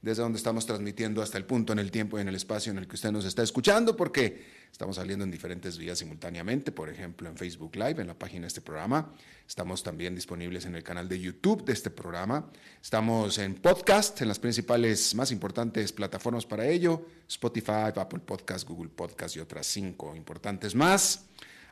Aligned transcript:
desde 0.00 0.22
donde 0.22 0.38
estamos 0.38 0.64
transmitiendo 0.64 1.22
hasta 1.22 1.38
el 1.38 1.44
punto 1.44 1.72
en 1.72 1.80
el 1.80 1.90
tiempo 1.90 2.18
y 2.18 2.22
en 2.22 2.28
el 2.28 2.34
espacio 2.36 2.70
en 2.70 2.78
el 2.78 2.86
que 2.86 2.94
usted 2.94 3.10
nos 3.10 3.24
está 3.24 3.42
escuchando, 3.42 3.96
porque 3.96 4.44
estamos 4.70 4.96
saliendo 4.96 5.24
en 5.24 5.30
diferentes 5.30 5.76
vías 5.76 5.98
simultáneamente, 5.98 6.70
por 6.70 6.88
ejemplo 6.88 7.28
en 7.28 7.36
Facebook 7.36 7.74
Live, 7.74 8.00
en 8.00 8.06
la 8.06 8.18
página 8.18 8.42
de 8.42 8.48
este 8.48 8.60
programa. 8.60 9.12
Estamos 9.46 9.82
también 9.82 10.14
disponibles 10.14 10.66
en 10.66 10.76
el 10.76 10.84
canal 10.84 11.08
de 11.08 11.18
YouTube 11.18 11.64
de 11.64 11.72
este 11.72 11.90
programa. 11.90 12.48
Estamos 12.80 13.38
en 13.38 13.54
podcast, 13.54 14.20
en 14.22 14.28
las 14.28 14.38
principales, 14.38 15.14
más 15.14 15.32
importantes 15.32 15.92
plataformas 15.92 16.46
para 16.46 16.66
ello, 16.66 17.06
Spotify, 17.28 17.92
Apple 17.96 18.20
Podcast, 18.20 18.68
Google 18.68 18.90
Podcast 18.90 19.36
y 19.36 19.40
otras 19.40 19.66
cinco 19.66 20.14
importantes 20.14 20.74
más. 20.74 21.24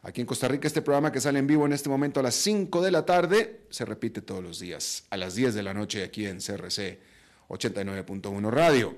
Aquí 0.02 0.20
en 0.20 0.27
Costa 0.27 0.46
Rica 0.46 0.68
este 0.68 0.83
programa 0.83 1.11
que 1.11 1.20
sale 1.20 1.38
en 1.38 1.46
vivo 1.46 1.66
en 1.66 1.72
este 1.72 1.88
momento 1.88 2.20
a 2.20 2.22
las 2.22 2.36
5 2.36 2.80
de 2.80 2.92
la 2.92 3.05
tarde 3.05 3.62
se 3.70 3.84
repite 3.84 4.22
todos 4.22 4.40
los 4.40 4.61
días 4.61 5.05
a 5.11 5.16
las 5.16 5.34
10 5.34 5.55
de 5.55 5.62
la 5.64 5.74
noche 5.74 6.05
aquí 6.05 6.27
en 6.27 6.38
CRC 6.38 7.00
89.1 7.48 8.50
Radio. 8.50 8.97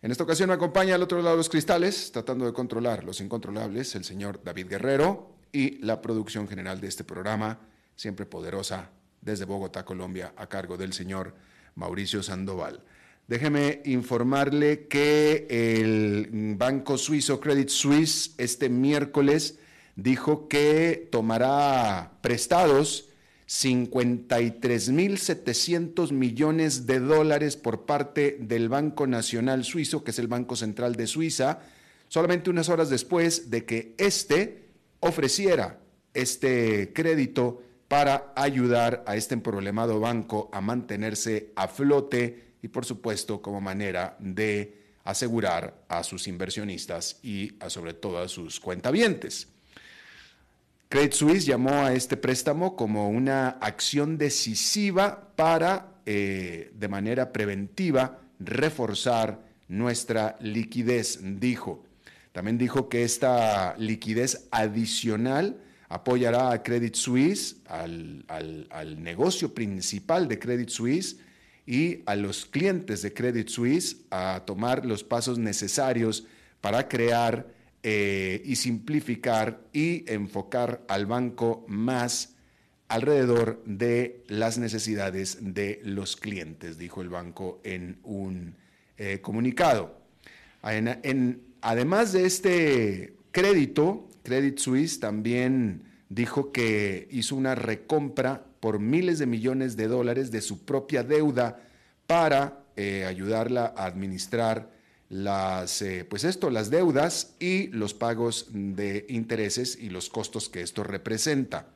En 0.00 0.10
esta 0.10 0.24
ocasión 0.24 0.48
me 0.48 0.54
acompaña 0.54 0.94
al 0.94 1.02
otro 1.02 1.18
lado 1.18 1.30
de 1.30 1.38
los 1.38 1.48
cristales, 1.48 2.12
tratando 2.12 2.46
de 2.46 2.52
controlar 2.52 3.02
los 3.04 3.20
incontrolables, 3.20 3.94
el 3.94 4.04
señor 4.04 4.40
David 4.44 4.68
Guerrero 4.68 5.32
y 5.52 5.78
la 5.78 6.00
producción 6.00 6.46
general 6.46 6.80
de 6.80 6.88
este 6.88 7.04
programa, 7.04 7.58
siempre 7.96 8.26
poderosa, 8.26 8.90
desde 9.20 9.44
Bogotá, 9.44 9.84
Colombia, 9.84 10.32
a 10.36 10.46
cargo 10.46 10.76
del 10.76 10.92
señor 10.92 11.34
Mauricio 11.74 12.22
Sandoval. 12.22 12.84
Déjeme 13.26 13.82
informarle 13.84 14.86
que 14.86 15.46
el 15.50 16.54
banco 16.56 16.96
suizo 16.96 17.40
Credit 17.40 17.68
Suisse 17.68 18.34
este 18.38 18.68
miércoles 18.68 19.58
dijo 19.96 20.48
que 20.48 21.08
tomará 21.10 22.12
prestados 22.22 23.07
53.700 23.48 26.12
millones 26.12 26.86
de 26.86 27.00
dólares 27.00 27.56
por 27.56 27.86
parte 27.86 28.36
del 28.40 28.68
Banco 28.68 29.06
Nacional 29.06 29.64
Suizo, 29.64 30.04
que 30.04 30.10
es 30.10 30.18
el 30.18 30.28
Banco 30.28 30.54
Central 30.54 30.96
de 30.96 31.06
Suiza, 31.06 31.60
solamente 32.08 32.50
unas 32.50 32.68
horas 32.68 32.90
después 32.90 33.50
de 33.50 33.64
que 33.64 33.94
éste 33.96 34.68
ofreciera 35.00 35.80
este 36.12 36.92
crédito 36.92 37.62
para 37.88 38.34
ayudar 38.36 39.02
a 39.06 39.16
este 39.16 39.32
emproblemado 39.32 39.98
banco 39.98 40.50
a 40.52 40.60
mantenerse 40.60 41.52
a 41.56 41.68
flote 41.68 42.48
y 42.60 42.68
por 42.68 42.84
supuesto 42.84 43.40
como 43.40 43.62
manera 43.62 44.18
de 44.20 44.76
asegurar 45.04 45.86
a 45.88 46.02
sus 46.02 46.28
inversionistas 46.28 47.18
y 47.22 47.54
a 47.60 47.70
sobre 47.70 47.94
todo 47.94 48.18
a 48.18 48.28
sus 48.28 48.60
cuentavientes. 48.60 49.48
Credit 50.88 51.12
Suisse 51.12 51.44
llamó 51.44 51.84
a 51.84 51.92
este 51.92 52.16
préstamo 52.16 52.74
como 52.74 53.10
una 53.10 53.48
acción 53.48 54.16
decisiva 54.16 55.34
para, 55.36 56.00
eh, 56.06 56.72
de 56.74 56.88
manera 56.88 57.30
preventiva, 57.30 58.20
reforzar 58.40 59.38
nuestra 59.68 60.38
liquidez, 60.40 61.20
dijo. 61.22 61.84
También 62.32 62.56
dijo 62.56 62.88
que 62.88 63.04
esta 63.04 63.76
liquidez 63.76 64.48
adicional 64.50 65.60
apoyará 65.90 66.52
a 66.52 66.62
Credit 66.62 66.94
Suisse, 66.94 67.56
al, 67.66 68.24
al 68.28 69.02
negocio 69.02 69.52
principal 69.52 70.26
de 70.26 70.38
Credit 70.38 70.70
Suisse 70.70 71.18
y 71.66 72.00
a 72.06 72.16
los 72.16 72.46
clientes 72.46 73.02
de 73.02 73.12
Credit 73.12 73.48
Suisse 73.48 73.98
a 74.10 74.42
tomar 74.46 74.86
los 74.86 75.04
pasos 75.04 75.38
necesarios 75.38 76.24
para 76.62 76.88
crear 76.88 77.57
eh, 77.82 78.42
y 78.44 78.56
simplificar 78.56 79.60
y 79.72 80.10
enfocar 80.10 80.82
al 80.88 81.06
banco 81.06 81.64
más 81.68 82.34
alrededor 82.88 83.62
de 83.64 84.24
las 84.28 84.58
necesidades 84.58 85.38
de 85.40 85.80
los 85.84 86.16
clientes, 86.16 86.78
dijo 86.78 87.02
el 87.02 87.10
banco 87.10 87.60
en 87.62 87.98
un 88.02 88.54
eh, 88.96 89.20
comunicado. 89.20 90.00
además 91.60 92.12
de 92.12 92.26
este 92.26 93.14
crédito, 93.30 94.08
Credit 94.22 94.58
Suisse 94.58 94.98
también 95.00 95.82
dijo 96.08 96.52
que 96.52 97.08
hizo 97.10 97.36
una 97.36 97.54
recompra 97.54 98.44
por 98.60 98.80
miles 98.80 99.18
de 99.18 99.26
millones 99.26 99.76
de 99.76 99.88
dólares 99.88 100.30
de 100.30 100.40
su 100.40 100.64
propia 100.64 101.02
deuda 101.02 101.60
para 102.06 102.64
eh, 102.76 103.04
ayudarla 103.04 103.74
a 103.76 103.86
administrar 103.86 104.70
las, 105.08 105.80
eh, 105.82 106.04
pues 106.04 106.24
esto, 106.24 106.50
las 106.50 106.70
deudas 106.70 107.34
y 107.40 107.68
los 107.68 107.94
pagos 107.94 108.48
de 108.50 109.06
intereses 109.08 109.78
y 109.80 109.90
los 109.90 110.10
costos 110.10 110.48
que 110.48 110.60
esto 110.60 110.84
representa, 110.84 111.68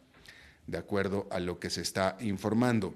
de 0.67 0.79
acuerdo 0.79 1.27
a 1.31 1.41
lo 1.41 1.59
que 1.59 1.71
se 1.71 1.81
está 1.81 2.17
informando. 2.21 2.95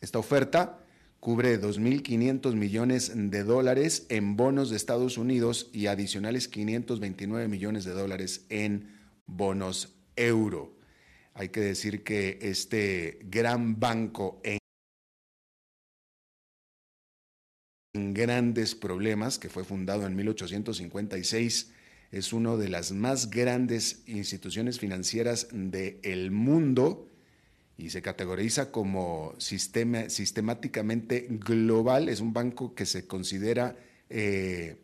Esta 0.00 0.18
oferta 0.18 0.78
cubre 1.18 1.58
2.500 1.58 2.54
millones 2.54 3.12
de 3.14 3.42
dólares 3.44 4.04
en 4.10 4.36
bonos 4.36 4.68
de 4.68 4.76
Estados 4.76 5.16
Unidos 5.16 5.70
y 5.72 5.86
adicionales 5.86 6.48
529 6.48 7.48
millones 7.48 7.84
de 7.84 7.92
dólares 7.92 8.44
en 8.50 8.90
bonos 9.26 9.94
euro. 10.16 10.76
Hay 11.32 11.48
que 11.48 11.60
decir 11.60 12.04
que 12.04 12.38
este 12.42 13.18
gran 13.24 13.80
banco 13.80 14.40
en 14.44 14.58
grandes 17.94 18.74
problemas, 18.74 19.38
que 19.38 19.48
fue 19.48 19.64
fundado 19.64 20.06
en 20.06 20.16
1856, 20.16 21.70
es 22.10 22.32
una 22.32 22.56
de 22.56 22.68
las 22.68 22.92
más 22.92 23.30
grandes 23.30 24.02
instituciones 24.06 24.78
financieras 24.78 25.48
del 25.52 26.30
mundo 26.30 27.08
y 27.76 27.90
se 27.90 28.02
categoriza 28.02 28.70
como 28.70 29.34
sistema, 29.38 30.08
sistemáticamente 30.08 31.26
global. 31.30 32.08
Es 32.08 32.20
un 32.20 32.32
banco 32.32 32.74
que 32.74 32.86
se 32.86 33.06
considera 33.06 33.76
eh, 34.10 34.76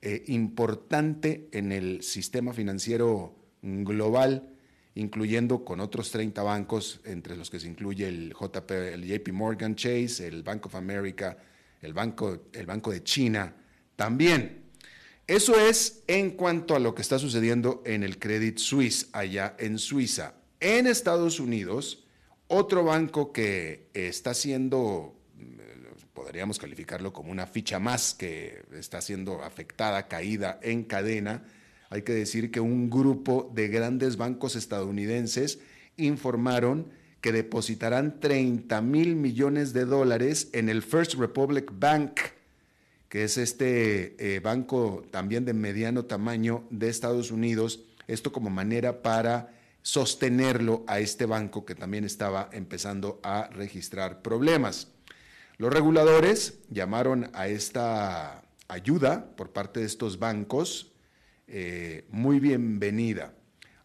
eh, 0.00 0.24
importante 0.28 1.48
en 1.52 1.72
el 1.72 2.02
sistema 2.02 2.52
financiero 2.52 3.34
global, 3.60 4.50
incluyendo 4.94 5.64
con 5.64 5.80
otros 5.80 6.10
30 6.10 6.42
bancos, 6.42 7.00
entre 7.04 7.36
los 7.36 7.50
que 7.50 7.60
se 7.60 7.68
incluye 7.68 8.08
el 8.08 8.32
JP, 8.32 8.70
el 8.70 9.04
JP 9.04 9.32
Morgan 9.32 9.74
Chase, 9.74 10.26
el 10.26 10.42
Bank 10.42 10.66
of 10.66 10.74
America, 10.74 11.36
el 11.82 11.92
Banco, 11.94 12.46
el 12.52 12.66
Banco 12.66 12.90
de 12.90 13.02
China 13.02 13.54
también. 13.96 14.64
Eso 15.26 15.60
es 15.60 16.02
en 16.06 16.30
cuanto 16.30 16.74
a 16.74 16.78
lo 16.78 16.94
que 16.94 17.02
está 17.02 17.18
sucediendo 17.18 17.82
en 17.84 18.02
el 18.02 18.18
Credit 18.18 18.56
Suisse, 18.58 19.08
allá 19.12 19.54
en 19.58 19.78
Suiza. 19.78 20.34
En 20.60 20.86
Estados 20.86 21.38
Unidos, 21.38 22.06
otro 22.46 22.82
banco 22.82 23.30
que 23.30 23.90
está 23.92 24.32
siendo, 24.32 25.14
podríamos 26.14 26.58
calificarlo 26.58 27.12
como 27.12 27.30
una 27.30 27.46
ficha 27.46 27.78
más 27.78 28.14
que 28.14 28.62
está 28.72 29.02
siendo 29.02 29.42
afectada, 29.42 30.08
caída 30.08 30.58
en 30.62 30.84
cadena, 30.84 31.44
hay 31.90 32.02
que 32.02 32.12
decir 32.12 32.50
que 32.50 32.60
un 32.60 32.90
grupo 32.90 33.50
de 33.54 33.68
grandes 33.68 34.16
bancos 34.16 34.56
estadounidenses 34.56 35.58
informaron 35.96 36.90
que 37.20 37.32
depositarán 37.32 38.20
30 38.20 38.80
mil 38.82 39.16
millones 39.16 39.72
de 39.72 39.84
dólares 39.84 40.48
en 40.52 40.68
el 40.68 40.82
First 40.82 41.14
Republic 41.14 41.72
Bank, 41.78 42.20
que 43.08 43.24
es 43.24 43.38
este 43.38 44.14
eh, 44.18 44.40
banco 44.40 45.04
también 45.10 45.44
de 45.44 45.54
mediano 45.54 46.04
tamaño 46.04 46.64
de 46.70 46.88
Estados 46.88 47.30
Unidos, 47.30 47.80
esto 48.06 48.32
como 48.32 48.50
manera 48.50 49.02
para 49.02 49.54
sostenerlo 49.82 50.84
a 50.86 51.00
este 51.00 51.24
banco 51.26 51.64
que 51.64 51.74
también 51.74 52.04
estaba 52.04 52.50
empezando 52.52 53.20
a 53.22 53.48
registrar 53.52 54.22
problemas. 54.22 54.88
Los 55.56 55.72
reguladores 55.72 56.58
llamaron 56.70 57.30
a 57.32 57.48
esta 57.48 58.42
ayuda 58.68 59.30
por 59.36 59.50
parte 59.50 59.80
de 59.80 59.86
estos 59.86 60.18
bancos 60.18 60.92
eh, 61.46 62.04
muy 62.10 62.38
bienvenida. 62.38 63.32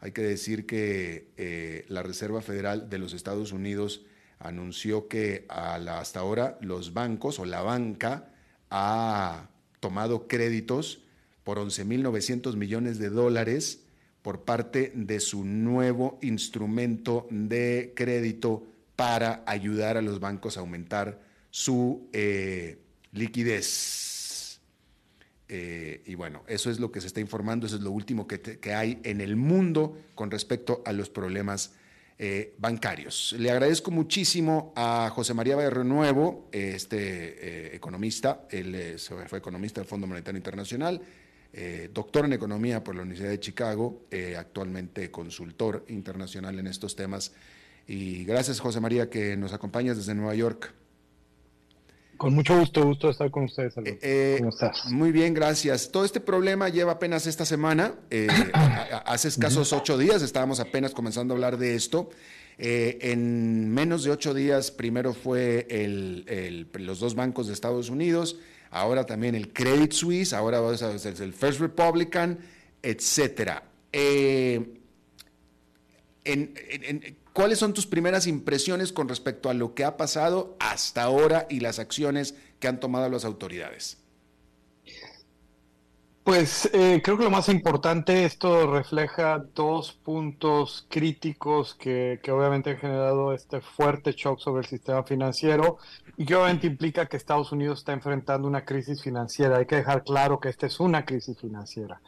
Hay 0.03 0.11
que 0.11 0.21
decir 0.21 0.65
que 0.65 1.31
eh, 1.37 1.85
la 1.87 2.03
Reserva 2.03 2.41
Federal 2.41 2.89
de 2.89 2.97
los 2.97 3.13
Estados 3.13 3.53
Unidos 3.53 4.01
anunció 4.37 5.07
que 5.07 5.45
hasta 5.47 6.19
ahora 6.19 6.57
los 6.59 6.93
bancos 6.93 7.39
o 7.39 7.45
la 7.45 7.61
banca 7.61 8.33
ha 8.69 9.47
tomado 9.79 10.27
créditos 10.27 11.05
por 11.45 11.57
11.900 11.57 12.57
millones 12.57 12.99
de 12.99 13.11
dólares 13.11 13.85
por 14.21 14.41
parte 14.43 14.91
de 14.93 15.21
su 15.21 15.45
nuevo 15.45 16.19
instrumento 16.21 17.25
de 17.29 17.93
crédito 17.95 18.65
para 18.97 19.41
ayudar 19.45 19.95
a 19.95 20.01
los 20.01 20.19
bancos 20.19 20.57
a 20.57 20.59
aumentar 20.59 21.21
su 21.49 22.09
eh, 22.11 22.77
liquidez. 23.13 24.12
Eh, 25.49 26.01
y 26.05 26.15
bueno, 26.15 26.43
eso 26.47 26.69
es 26.69 26.79
lo 26.79 26.91
que 26.91 27.01
se 27.01 27.07
está 27.07 27.19
informando, 27.19 27.67
eso 27.67 27.75
es 27.75 27.81
lo 27.81 27.91
último 27.91 28.27
que, 28.27 28.73
hay 28.73 28.99
en 29.03 29.21
el 29.21 29.35
mundo 29.35 29.97
con 30.15 30.31
respecto 30.31 30.81
a 30.85 30.93
los 30.93 31.09
problemas 31.09 31.73
eh, 32.17 32.55
bancarios. 32.57 33.35
Le 33.37 33.51
agradezco 33.51 33.91
muchísimo 33.91 34.73
a 34.75 35.11
José 35.13 35.33
María 35.33 35.55
Barrio 35.55 35.83
Nuevo, 35.83 36.47
este 36.51 36.97
eh, 36.97 37.75
economista, 37.75 38.47
él 38.49 38.97
fue 38.97 39.37
economista 39.37 39.81
del 39.81 39.87
Fondo 39.87 40.07
Monetario 40.07 40.37
Internacional, 40.37 41.01
doctor 41.93 42.25
en 42.25 42.33
economía 42.33 42.83
por 42.83 42.95
la 42.95 43.03
Universidad 43.03 43.29
de 43.29 43.39
Chicago, 43.39 44.07
actualmente 44.35 45.11
consultor 45.11 45.85
internacional 45.87 46.57
en 46.57 46.65
estos 46.65 46.95
temas. 46.95 47.31
Y 47.85 48.23
gracias, 48.23 48.59
José 48.59 48.79
María, 48.79 49.11
que 49.11 49.37
nos 49.37 49.53
acompañas 49.53 49.97
desde 49.97 50.15
Nueva 50.15 50.33
York. 50.33 50.73
Con 52.23 52.35
mucho 52.35 52.57
gusto, 52.57 52.85
gusto 52.85 53.09
estar 53.09 53.29
con 53.29 53.43
ustedes. 53.43 53.75
Eh, 53.79 53.99
eh, 54.01 54.35
¿Cómo 54.37 54.51
estás? 54.51 54.85
Muy 54.85 55.11
bien, 55.11 55.33
gracias. 55.33 55.91
Todo 55.91 56.05
este 56.05 56.21
problema 56.21 56.69
lleva 56.69 56.93
apenas 56.93 57.27
esta 57.27 57.43
semana. 57.43 57.95
Eh, 58.09 58.29
hace 59.05 59.27
escasos 59.27 59.73
ocho 59.73 59.97
días 59.97 60.21
estábamos 60.21 60.61
apenas 60.61 60.93
comenzando 60.93 61.33
a 61.33 61.35
hablar 61.35 61.57
de 61.57 61.75
esto. 61.75 62.11
en 62.57 63.69
menos 63.69 64.05
de 64.05 64.11
ocho 64.11 64.33
días, 64.33 64.71
primero 64.71 65.13
fue 65.13 65.67
los 66.75 67.01
dos 67.01 67.13
bancos 67.13 67.47
de 67.47 67.53
Estados 67.53 67.89
Unidos, 67.89 68.37
ahora 68.71 69.05
también 69.05 69.35
el 69.35 69.51
Credit 69.51 69.91
Suisse, 69.91 70.31
ahora 70.31 70.61
es 70.71 71.05
el 71.19 71.33
First 71.33 71.59
Republican, 71.59 72.39
etcétera. 72.81 73.65
en, 73.91 74.63
¿Cuáles 77.33 77.57
son 77.57 77.73
tus 77.73 77.87
primeras 77.87 78.27
impresiones 78.27 78.93
con 78.93 79.09
respecto 79.09 79.49
a 79.49 79.55
lo 79.55 79.73
que 79.73 79.83
ha 79.83 79.97
pasado 79.97 80.55
hasta 80.59 81.01
ahora 81.01 81.47
y 81.49 81.61
las 81.61 81.79
acciones 81.79 82.35
que 82.59 82.67
han 82.67 82.79
tomado 82.79 83.09
las 83.09 83.25
autoridades? 83.25 83.97
Pues 86.23 86.69
eh, 86.73 87.01
creo 87.03 87.17
que 87.17 87.25
lo 87.25 87.31
más 87.31 87.49
importante, 87.49 88.23
esto 88.23 88.71
refleja 88.71 89.43
dos 89.53 89.91
puntos 89.91 90.85
críticos 90.89 91.73
que, 91.75 92.21
que, 92.23 92.31
obviamente 92.31 92.69
han 92.69 92.77
generado 92.77 93.33
este 93.33 93.59
fuerte 93.59 94.13
shock 94.13 94.39
sobre 94.39 94.61
el 94.61 94.67
sistema 94.67 95.03
financiero 95.03 95.79
y 96.15 96.25
que 96.25 96.35
obviamente 96.35 96.67
implica 96.67 97.07
que 97.07 97.17
Estados 97.17 97.51
Unidos 97.51 97.79
está 97.79 97.91
enfrentando 97.91 98.47
una 98.47 98.63
crisis 98.63 99.01
financiera. 99.01 99.57
Hay 99.57 99.65
que 99.65 99.75
dejar 99.77 100.03
claro 100.03 100.39
que 100.39 100.47
esta 100.47 100.67
es 100.67 100.79
una 100.79 101.03
crisis 101.03 101.37
financiera. 101.37 101.99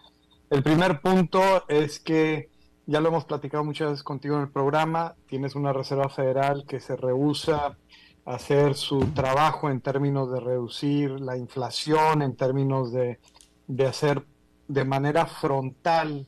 El 0.49 0.63
primer 0.63 1.01
punto 1.01 1.67
es 1.67 1.99
que 1.99 2.49
ya 2.87 3.01
lo 3.01 3.09
hemos 3.09 3.25
platicado 3.25 3.63
muchas 3.63 3.89
veces 3.91 4.03
contigo 4.03 4.35
en 4.35 4.43
el 4.43 4.49
programa, 4.49 5.15
tienes 5.27 5.55
una 5.55 5.73
Reserva 5.73 6.09
Federal 6.09 6.65
que 6.67 6.79
se 6.79 6.95
rehúsa 6.95 7.77
a 8.25 8.35
hacer 8.35 8.75
su 8.75 8.99
trabajo 9.13 9.69
en 9.69 9.81
términos 9.81 10.31
de 10.31 10.39
reducir 10.39 11.11
la 11.19 11.37
inflación, 11.37 12.21
en 12.21 12.35
términos 12.35 12.91
de, 12.91 13.19
de 13.67 13.85
hacer 13.85 14.25
de 14.67 14.85
manera 14.85 15.25
frontal 15.25 16.27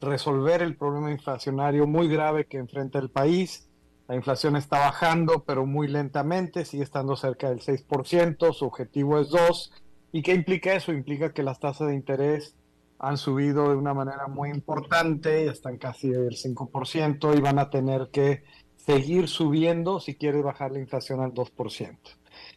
resolver 0.00 0.62
el 0.62 0.76
problema 0.76 1.10
inflacionario 1.10 1.86
muy 1.86 2.08
grave 2.08 2.46
que 2.46 2.58
enfrenta 2.58 2.98
el 2.98 3.10
país. 3.10 3.68
La 4.06 4.14
inflación 4.14 4.56
está 4.56 4.78
bajando, 4.78 5.44
pero 5.44 5.66
muy 5.66 5.88
lentamente, 5.88 6.64
sigue 6.64 6.84
estando 6.84 7.16
cerca 7.16 7.50
del 7.50 7.60
6%, 7.60 8.52
su 8.54 8.64
objetivo 8.64 9.18
es 9.18 9.30
2%. 9.30 9.70
¿Y 10.10 10.22
qué 10.22 10.32
implica 10.32 10.72
eso? 10.72 10.92
Implica 10.92 11.34
que 11.34 11.42
las 11.42 11.60
tasas 11.60 11.88
de 11.88 11.94
interés 11.94 12.56
han 12.98 13.16
subido 13.16 13.70
de 13.70 13.76
una 13.76 13.94
manera 13.94 14.26
muy 14.26 14.50
importante, 14.50 15.44
ya 15.44 15.52
están 15.52 15.78
casi 15.78 16.10
del 16.10 16.36
5% 16.36 17.36
y 17.36 17.40
van 17.40 17.58
a 17.58 17.70
tener 17.70 18.08
que 18.10 18.42
seguir 18.76 19.28
subiendo 19.28 20.00
si 20.00 20.16
quieres 20.16 20.42
bajar 20.42 20.72
la 20.72 20.80
inflación 20.80 21.20
al 21.20 21.32
2%. 21.32 21.96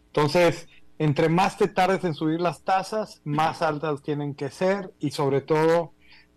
Entonces, 0.07 0.67
entre 0.97 1.29
más 1.29 1.57
te 1.57 1.67
tardes 1.67 2.03
en 2.03 2.13
subir 2.13 2.41
las 2.41 2.63
tasas, 2.63 3.21
más 3.23 3.61
altas 3.61 4.01
tienen 4.01 4.35
que 4.35 4.49
ser 4.49 4.93
y 4.99 5.11
sobre 5.11 5.41
todo 5.41 5.93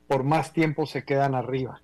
por 0.07 0.25
más 0.25 0.53
tiempo 0.53 0.87
se 0.87 1.05
quedan 1.05 1.35
arriba. 1.35 1.81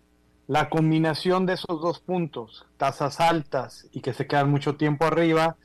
La 0.46 0.68
combinación 0.68 1.46
de 1.46 1.54
esos 1.54 1.80
dos 1.80 2.00
puntos, 2.00 2.66
tasas 2.76 3.20
altas 3.20 3.88
y 3.92 4.00
que 4.00 4.12
se 4.12 4.26
quedan 4.26 4.50
mucho 4.50 4.76
tiempo 4.76 5.04
arriba, 5.04 5.56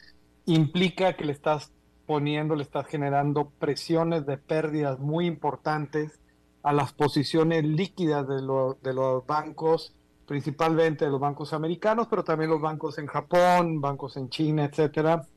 implica 0.46 1.16
que 1.16 1.26
le 1.26 1.32
estás 1.32 1.72
poniendo, 2.06 2.56
le 2.56 2.64
estás 2.64 2.86
generando 2.86 3.50
presiones 3.60 4.26
de 4.26 4.38
pérdidas 4.38 5.00
muy 5.00 5.26
importantes 5.26 6.20
a 6.66 6.74
las 6.74 6.94
posiciones 6.94 7.64
líquidas 7.64 8.28
de, 8.28 8.38
de 8.38 8.94
los 8.94 9.26
bancos, 9.28 9.94
principalmente 10.26 11.06
de 11.06 11.12
los 11.12 11.20
bancos 11.20 11.54
americanos, 11.54 12.08
pero 12.10 12.24
también 12.24 12.50
los 12.50 12.60
bancos 12.60 12.98
en 12.98 13.06
Japón, 13.06 13.80
bancos 13.80 14.18
en 14.18 14.30
China, 14.30 14.66
etcétera, 14.66 15.28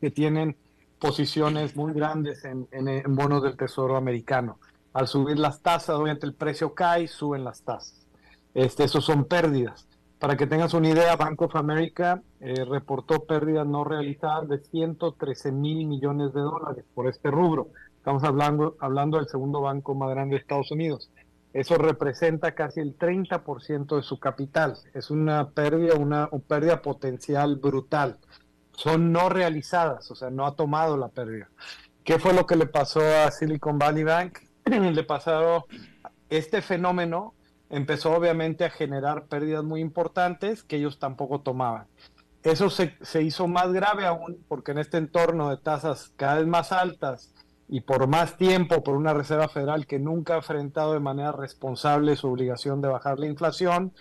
que 0.00 0.10
tienen 0.10 0.56
posiciones 0.98 1.76
muy 1.76 1.92
grandes 1.92 2.46
en, 2.46 2.66
en, 2.72 3.14
bonos 3.14 3.42
del 3.42 3.54
Tesoro 3.54 3.98
americano. 3.98 4.58
Al 4.94 5.08
subir 5.08 5.38
las 5.38 5.60
tasas, 5.60 5.94
obviamente 5.94 6.24
el 6.24 6.32
precio 6.32 6.72
cae, 6.72 7.06
suben 7.06 7.44
las 7.44 7.60
tasas. 7.60 8.06
Este, 8.54 8.84
esos 8.84 9.04
son 9.04 9.26
pérdidas. 9.26 9.86
Para 10.18 10.38
que 10.38 10.46
tengas 10.46 10.72
una 10.72 10.88
idea, 10.88 11.16
Bank 11.16 11.42
of 11.42 11.54
America 11.54 12.22
eh, 12.40 12.64
reportó 12.64 13.26
pérdidas 13.26 13.66
no 13.66 13.84
realizadas 13.84 14.48
de 14.48 14.58
113 14.58 15.52
mil 15.52 15.86
millones 15.86 16.32
de 16.32 16.40
dólares 16.40 16.86
por 16.94 17.08
este 17.08 17.30
rubro. 17.30 17.68
Estamos 18.02 18.24
hablando, 18.24 18.76
hablando 18.80 19.18
del 19.18 19.28
segundo 19.28 19.60
banco 19.60 19.94
más 19.94 20.10
grande 20.10 20.34
de 20.34 20.40
Estados 20.40 20.72
Unidos. 20.72 21.12
Eso 21.52 21.76
representa 21.76 22.52
casi 22.52 22.80
el 22.80 22.98
30% 22.98 23.94
de 23.94 24.02
su 24.02 24.18
capital. 24.18 24.76
Es 24.92 25.08
una 25.08 25.50
pérdida, 25.50 25.94
una, 25.94 26.28
pérdida 26.48 26.82
potencial 26.82 27.58
brutal. 27.58 28.18
Son 28.72 29.12
no 29.12 29.28
realizadas, 29.28 30.10
o 30.10 30.16
sea, 30.16 30.30
no 30.30 30.46
ha 30.46 30.56
tomado 30.56 30.96
la 30.96 31.10
pérdida. 31.10 31.48
¿Qué 32.02 32.18
fue 32.18 32.32
lo 32.32 32.44
que 32.44 32.56
le 32.56 32.66
pasó 32.66 33.02
a 33.02 33.30
Silicon 33.30 33.78
Valley 33.78 34.02
Bank? 34.02 34.40
le 34.64 35.04
pasado 35.04 35.66
este 36.28 36.60
fenómeno 36.60 37.34
empezó 37.70 38.16
obviamente 38.16 38.64
a 38.64 38.70
generar 38.70 39.26
pérdidas 39.26 39.62
muy 39.62 39.80
importantes 39.80 40.64
que 40.64 40.74
ellos 40.74 40.98
tampoco 40.98 41.42
tomaban. 41.42 41.86
Eso 42.42 42.68
se, 42.68 42.96
se, 43.00 43.22
hizo 43.22 43.46
más 43.46 43.72
grave 43.72 44.06
aún 44.06 44.44
porque 44.48 44.72
en 44.72 44.78
este 44.78 44.96
entorno 44.96 45.50
de 45.50 45.58
tasas 45.58 46.12
cada 46.16 46.38
vez 46.38 46.48
más 46.48 46.72
altas 46.72 47.32
y 47.72 47.80
por 47.80 48.06
más 48.06 48.36
tiempo 48.36 48.84
por 48.84 48.96
una 48.96 49.14
Reserva 49.14 49.48
Federal 49.48 49.86
que 49.86 49.98
nunca 49.98 50.34
ha 50.34 50.36
enfrentado 50.36 50.92
de 50.92 51.00
manera 51.00 51.32
responsable 51.32 52.16
su 52.16 52.28
obligación 52.28 52.82
de 52.82 52.88
bajar 52.88 53.18
la 53.18 53.24
inflación, 53.24 53.94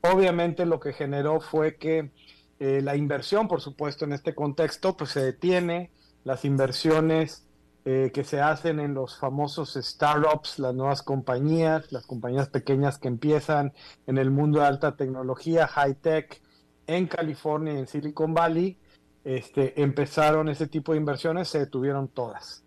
obviamente 0.00 0.64
lo 0.64 0.78
que 0.78 0.92
generó 0.92 1.40
fue 1.40 1.74
que 1.74 2.12
eh, 2.60 2.80
la 2.82 2.94
inversión, 2.94 3.48
por 3.48 3.60
supuesto, 3.60 4.04
en 4.04 4.12
este 4.12 4.36
contexto, 4.36 4.96
pues 4.96 5.10
se 5.10 5.24
detiene, 5.24 5.90
las 6.22 6.44
inversiones 6.44 7.48
eh, 7.84 8.12
que 8.14 8.22
se 8.22 8.40
hacen 8.40 8.78
en 8.78 8.94
los 8.94 9.18
famosos 9.18 9.74
startups, 9.74 10.60
las 10.60 10.76
nuevas 10.76 11.02
compañías, 11.02 11.90
las 11.90 12.06
compañías 12.06 12.48
pequeñas 12.48 12.96
que 12.96 13.08
empiezan 13.08 13.72
en 14.06 14.18
el 14.18 14.30
mundo 14.30 14.60
de 14.60 14.66
alta 14.66 14.94
tecnología, 14.94 15.66
high 15.66 15.96
tech, 15.96 16.40
en 16.86 17.08
California 17.08 17.72
y 17.72 17.78
en 17.78 17.88
Silicon 17.88 18.34
Valley, 18.34 18.78
este, 19.24 19.82
empezaron 19.82 20.48
ese 20.48 20.68
tipo 20.68 20.92
de 20.92 20.98
inversiones, 20.98 21.48
se 21.48 21.58
detuvieron 21.58 22.06
todas. 22.06 22.62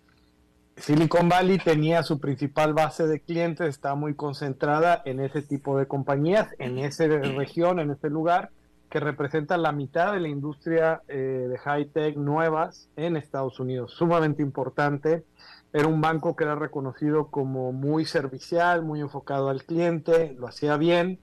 Silicon 0.80 1.28
Valley 1.28 1.58
tenía 1.58 2.04
su 2.04 2.20
principal 2.20 2.74
base 2.74 3.06
de 3.06 3.20
clientes, 3.20 3.68
estaba 3.68 3.96
muy 3.96 4.16
concentrada 4.16 5.02
en 5.06 5.20
ese 5.20 5.42
tipo 5.42 5.78
de 5.78 5.88
compañías, 5.88 6.48
en 6.58 6.78
esa 6.78 7.06
región, 7.08 7.80
en 7.80 7.92
ese 7.92 8.10
lugar, 8.10 8.52
que 8.90 9.00
representa 9.00 9.58
la 9.58 9.72
mitad 9.72 10.14
de 10.14 10.20
la 10.20 10.30
industria 10.30 11.02
eh, 11.08 11.48
de 11.50 11.58
high-tech 11.58 12.18
nuevas 12.18 12.90
en 12.96 13.18
Estados 13.18 13.60
Unidos. 13.60 13.94
Sumamente 13.94 14.42
importante. 14.42 15.26
Era 15.72 15.88
un 15.88 16.02
banco 16.02 16.36
que 16.36 16.46
era 16.46 16.56
reconocido 16.56 17.28
como 17.28 17.72
muy 17.72 18.06
servicial, 18.06 18.82
muy 18.82 19.02
enfocado 19.02 19.50
al 19.50 19.64
cliente, 19.64 20.36
lo 20.40 20.48
hacía 20.48 20.78
bien. 20.78 21.20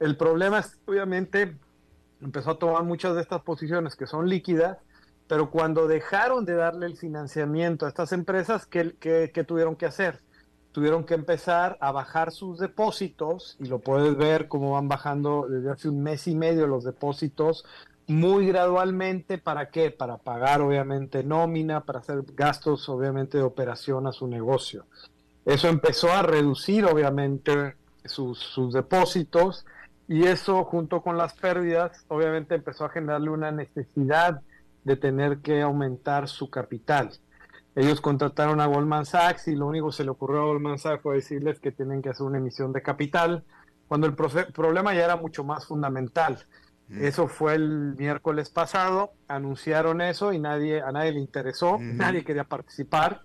El 0.00 0.16
problema 0.16 0.60
es, 0.60 0.78
obviamente, 0.86 1.56
empezó 2.22 2.52
a 2.52 2.58
tomar 2.58 2.84
muchas 2.84 3.14
de 3.14 3.20
estas 3.20 3.42
posiciones 3.42 3.96
que 3.96 4.06
son 4.06 4.28
líquidas, 4.28 4.78
pero 5.28 5.50
cuando 5.50 5.86
dejaron 5.86 6.44
de 6.44 6.54
darle 6.54 6.86
el 6.86 6.96
financiamiento 6.96 7.86
a 7.86 7.88
estas 7.88 8.12
empresas, 8.12 8.66
¿qué, 8.66 8.94
qué 9.00 9.44
tuvieron 9.44 9.76
que 9.76 9.86
hacer? 9.86 10.20
Tuvieron 10.72 11.04
que 11.04 11.14
empezar 11.14 11.78
a 11.80 11.92
bajar 11.92 12.32
sus 12.32 12.58
depósitos, 12.58 13.56
y 13.60 13.66
lo 13.66 13.78
puedes 13.78 14.16
ver 14.16 14.48
cómo 14.48 14.72
van 14.72 14.88
bajando 14.88 15.46
desde 15.48 15.70
hace 15.70 15.88
un 15.88 16.02
mes 16.02 16.26
y 16.26 16.34
medio 16.34 16.66
los 16.66 16.84
depósitos 16.84 17.64
muy 18.06 18.46
gradualmente, 18.46 19.38
¿para 19.38 19.70
qué? 19.70 19.90
Para 19.90 20.18
pagar 20.18 20.60
obviamente 20.60 21.24
nómina, 21.24 21.84
para 21.84 22.00
hacer 22.00 22.22
gastos 22.34 22.88
obviamente 22.88 23.38
de 23.38 23.44
operación 23.44 24.06
a 24.06 24.12
su 24.12 24.26
negocio. 24.26 24.86
Eso 25.44 25.68
empezó 25.68 26.12
a 26.12 26.22
reducir 26.22 26.84
obviamente 26.84 27.76
sus, 28.04 28.38
sus 28.38 28.74
depósitos 28.74 29.64
y 30.06 30.24
eso 30.24 30.64
junto 30.64 31.00
con 31.00 31.16
las 31.16 31.34
pérdidas 31.34 32.04
obviamente 32.08 32.54
empezó 32.54 32.84
a 32.84 32.90
generarle 32.90 33.30
una 33.30 33.50
necesidad 33.50 34.42
de 34.84 34.96
tener 34.96 35.38
que 35.38 35.62
aumentar 35.62 36.28
su 36.28 36.50
capital. 36.50 37.10
Ellos 37.74 38.00
contrataron 38.00 38.60
a 38.60 38.66
Goldman 38.66 39.04
Sachs 39.04 39.48
y 39.48 39.56
lo 39.56 39.66
único 39.66 39.88
que 39.88 39.96
se 39.96 40.04
le 40.04 40.10
ocurrió 40.10 40.42
a 40.42 40.44
Goldman 40.46 40.78
Sachs 40.78 41.02
fue 41.02 41.16
decirles 41.16 41.58
que 41.58 41.72
tienen 41.72 42.02
que 42.02 42.10
hacer 42.10 42.24
una 42.24 42.38
emisión 42.38 42.72
de 42.72 42.82
capital, 42.82 43.44
cuando 43.88 44.06
el 44.06 44.14
problema 44.14 44.94
ya 44.94 45.04
era 45.04 45.16
mucho 45.16 45.44
más 45.44 45.66
fundamental. 45.66 46.46
Eso 46.90 47.28
fue 47.28 47.54
el 47.54 47.96
miércoles 47.96 48.50
pasado, 48.50 49.12
anunciaron 49.26 50.02
eso 50.02 50.32
y 50.32 50.38
nadie, 50.38 50.82
a 50.82 50.92
nadie 50.92 51.12
le 51.12 51.20
interesó, 51.20 51.78
nadie 51.78 52.24
quería 52.24 52.44
participar. 52.44 53.22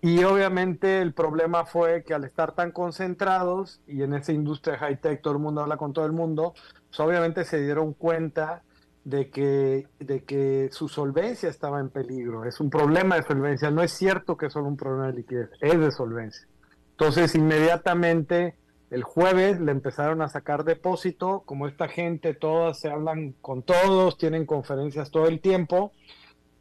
Y 0.00 0.24
obviamente 0.24 1.00
el 1.00 1.12
problema 1.12 1.64
fue 1.64 2.04
que 2.04 2.14
al 2.14 2.24
estar 2.24 2.52
tan 2.52 2.72
concentrados 2.72 3.80
y 3.86 4.02
en 4.02 4.14
esa 4.14 4.32
industria 4.32 4.78
high 4.78 5.00
tech 5.00 5.20
todo 5.20 5.34
el 5.34 5.40
mundo 5.40 5.60
habla 5.60 5.76
con 5.76 5.92
todo 5.92 6.06
el 6.06 6.12
mundo, 6.12 6.54
pues 6.88 7.00
obviamente 7.00 7.44
se 7.44 7.60
dieron 7.60 7.92
cuenta 7.92 8.62
de 9.04 9.30
que, 9.30 9.88
de 9.98 10.24
que 10.24 10.68
su 10.70 10.88
solvencia 10.88 11.48
estaba 11.48 11.80
en 11.80 11.90
peligro. 11.90 12.44
Es 12.44 12.60
un 12.60 12.70
problema 12.70 13.16
de 13.16 13.22
solvencia, 13.22 13.70
no 13.70 13.82
es 13.82 13.92
cierto 13.92 14.36
que 14.36 14.46
es 14.46 14.52
solo 14.52 14.68
un 14.68 14.76
problema 14.76 15.08
de 15.08 15.14
liquidez, 15.14 15.50
es 15.60 15.78
de 15.78 15.90
solvencia. 15.90 16.46
Entonces 16.92 17.34
inmediatamente 17.34 18.54
el 18.90 19.02
jueves 19.02 19.58
le 19.60 19.72
empezaron 19.72 20.20
a 20.22 20.28
sacar 20.28 20.64
depósito, 20.64 21.42
como 21.46 21.66
esta 21.66 21.88
gente, 21.88 22.34
todas 22.34 22.78
se 22.78 22.90
hablan 22.90 23.34
con 23.40 23.62
todos, 23.62 24.18
tienen 24.18 24.44
conferencias 24.46 25.10
todo 25.10 25.26
el 25.26 25.40
tiempo, 25.40 25.92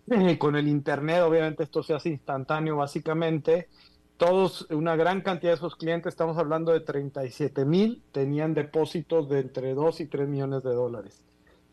eh, 0.10 0.38
con 0.38 0.55
el 0.55 0.67
Internet, 0.67 1.21
obviamente 1.24 1.63
esto 1.63 1.83
se 1.83 1.93
hace 1.93 2.10
instantáneo 2.10 2.77
básicamente. 2.77 3.67
Todos, 4.17 4.67
una 4.69 4.95
gran 4.95 5.21
cantidad 5.21 5.51
de 5.51 5.57
esos 5.57 5.75
clientes, 5.75 6.13
estamos 6.13 6.38
hablando 6.38 6.71
de 6.71 6.79
37 6.79 7.65
mil, 7.65 8.01
tenían 8.12 8.53
depósitos 8.53 9.27
de 9.29 9.39
entre 9.39 9.74
2 9.74 10.00
y 10.00 10.05
3 10.05 10.27
millones 10.27 10.63
de 10.63 10.74
dólares. 10.74 11.21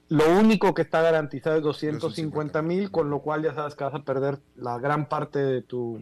Lo 0.09 0.39
único 0.39 0.73
que 0.73 0.83
está 0.83 1.03
garantizado 1.03 1.57
es 1.57 1.63
250 1.63 2.63
mil, 2.63 2.91
con 2.91 3.11
lo 3.11 3.21
cual 3.21 3.43
ya 3.43 3.55
sabes 3.55 3.75
que 3.75 3.85
vas 3.85 3.95
a 3.95 4.03
perder 4.05 4.39
la 4.57 4.79
gran 4.79 5.07
parte 5.07 5.39
de 5.39 5.63
tu, 5.63 6.01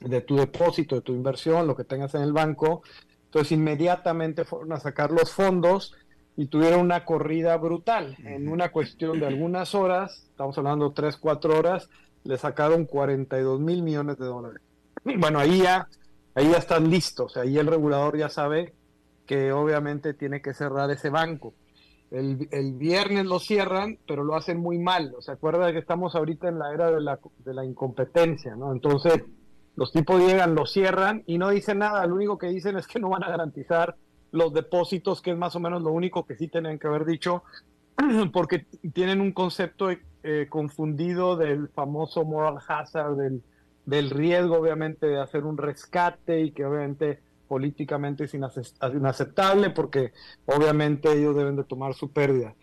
de 0.00 0.20
tu 0.20 0.36
depósito, 0.36 0.96
de 0.96 1.00
tu 1.00 1.14
inversión, 1.14 1.66
lo 1.66 1.74
que 1.74 1.84
tengas 1.84 2.14
en 2.14 2.22
el 2.22 2.32
banco. 2.32 2.82
Entonces 3.26 3.52
inmediatamente 3.52 4.44
fueron 4.44 4.72
a 4.72 4.80
sacar 4.80 5.10
los 5.10 5.32
fondos 5.32 5.94
y 6.36 6.46
tuvieron 6.46 6.80
una 6.80 7.04
corrida 7.04 7.56
brutal. 7.56 8.16
En 8.24 8.48
una 8.48 8.70
cuestión 8.70 9.18
de 9.20 9.26
algunas 9.26 9.74
horas, 9.74 10.26
estamos 10.30 10.58
hablando 10.58 10.92
3, 10.92 11.16
4 11.16 11.58
horas, 11.58 11.88
le 12.24 12.36
sacaron 12.38 12.84
42 12.84 13.60
mil 13.60 13.82
millones 13.82 14.18
de 14.18 14.26
dólares. 14.26 14.60
Bueno, 15.02 15.38
ahí 15.38 15.62
ya, 15.62 15.88
ahí 16.34 16.50
ya 16.50 16.58
están 16.58 16.90
listos. 16.90 17.36
Ahí 17.36 17.58
el 17.58 17.66
regulador 17.66 18.16
ya 18.18 18.28
sabe 18.28 18.74
que 19.26 19.52
obviamente 19.52 20.12
tiene 20.14 20.42
que 20.42 20.54
cerrar 20.54 20.90
ese 20.90 21.10
banco. 21.10 21.54
El, 22.14 22.48
el, 22.52 22.74
viernes 22.74 23.26
lo 23.26 23.40
cierran, 23.40 23.98
pero 24.06 24.22
lo 24.22 24.36
hacen 24.36 24.58
muy 24.58 24.78
mal. 24.78 25.14
¿Se 25.18 25.32
acuerda 25.32 25.72
que 25.72 25.78
estamos 25.78 26.14
ahorita 26.14 26.48
en 26.48 26.58
la 26.58 26.72
era 26.72 26.90
de 26.90 27.00
la, 27.00 27.18
de 27.44 27.54
la 27.54 27.64
incompetencia? 27.64 28.54
¿no? 28.54 28.72
Entonces, 28.72 29.24
los 29.76 29.92
tipos 29.92 30.20
llegan, 30.20 30.54
lo 30.54 30.64
cierran 30.66 31.24
y 31.26 31.38
no 31.38 31.50
dicen 31.50 31.78
nada. 31.78 32.06
Lo 32.06 32.14
único 32.14 32.38
que 32.38 32.46
dicen 32.46 32.76
es 32.76 32.86
que 32.86 33.00
no 33.00 33.08
van 33.08 33.24
a 33.24 33.28
garantizar 33.28 33.96
los 34.30 34.52
depósitos, 34.52 35.20
que 35.22 35.32
es 35.32 35.36
más 35.36 35.56
o 35.56 35.60
menos 35.60 35.82
lo 35.82 35.90
único 35.90 36.24
que 36.24 36.36
sí 36.36 36.48
tienen 36.48 36.78
que 36.78 36.86
haber 36.86 37.04
dicho, 37.04 37.42
porque 38.32 38.66
tienen 38.92 39.20
un 39.20 39.32
concepto 39.32 39.88
eh, 39.90 40.46
confundido 40.48 41.36
del 41.36 41.68
famoso 41.68 42.24
moral 42.24 42.58
hazard, 42.66 43.16
del, 43.16 43.42
del 43.86 44.10
riesgo 44.10 44.58
obviamente 44.58 45.06
de 45.06 45.20
hacer 45.20 45.44
un 45.44 45.56
rescate 45.56 46.40
y 46.40 46.52
que 46.52 46.64
obviamente 46.64 47.20
políticamente 47.48 48.24
es 48.24 48.34
inaceptable 48.34 49.70
porque 49.70 50.12
obviamente 50.46 51.12
ellos 51.12 51.36
deben 51.36 51.56
de 51.56 51.64
tomar 51.64 51.94
su 51.94 52.10
pérdida. 52.10 52.54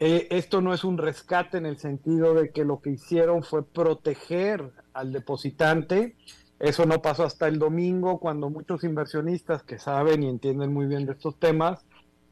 Eh, 0.00 0.28
esto 0.30 0.60
no 0.60 0.72
es 0.72 0.84
un 0.84 0.96
rescate 0.96 1.58
en 1.58 1.66
el 1.66 1.78
sentido 1.78 2.34
de 2.34 2.50
que 2.50 2.64
lo 2.64 2.80
que 2.80 2.90
hicieron 2.90 3.42
fue 3.42 3.64
proteger 3.64 4.70
al 4.92 5.12
depositante 5.12 6.14
eso 6.58 6.86
no 6.86 7.00
pasó 7.00 7.24
hasta 7.24 7.46
el 7.46 7.58
domingo, 7.58 8.18
cuando 8.18 8.50
muchos 8.50 8.82
inversionistas 8.82 9.62
que 9.62 9.78
saben 9.78 10.24
y 10.24 10.28
entienden 10.28 10.72
muy 10.72 10.86
bien 10.86 11.06
de 11.06 11.12
estos 11.12 11.38
temas 11.38 11.84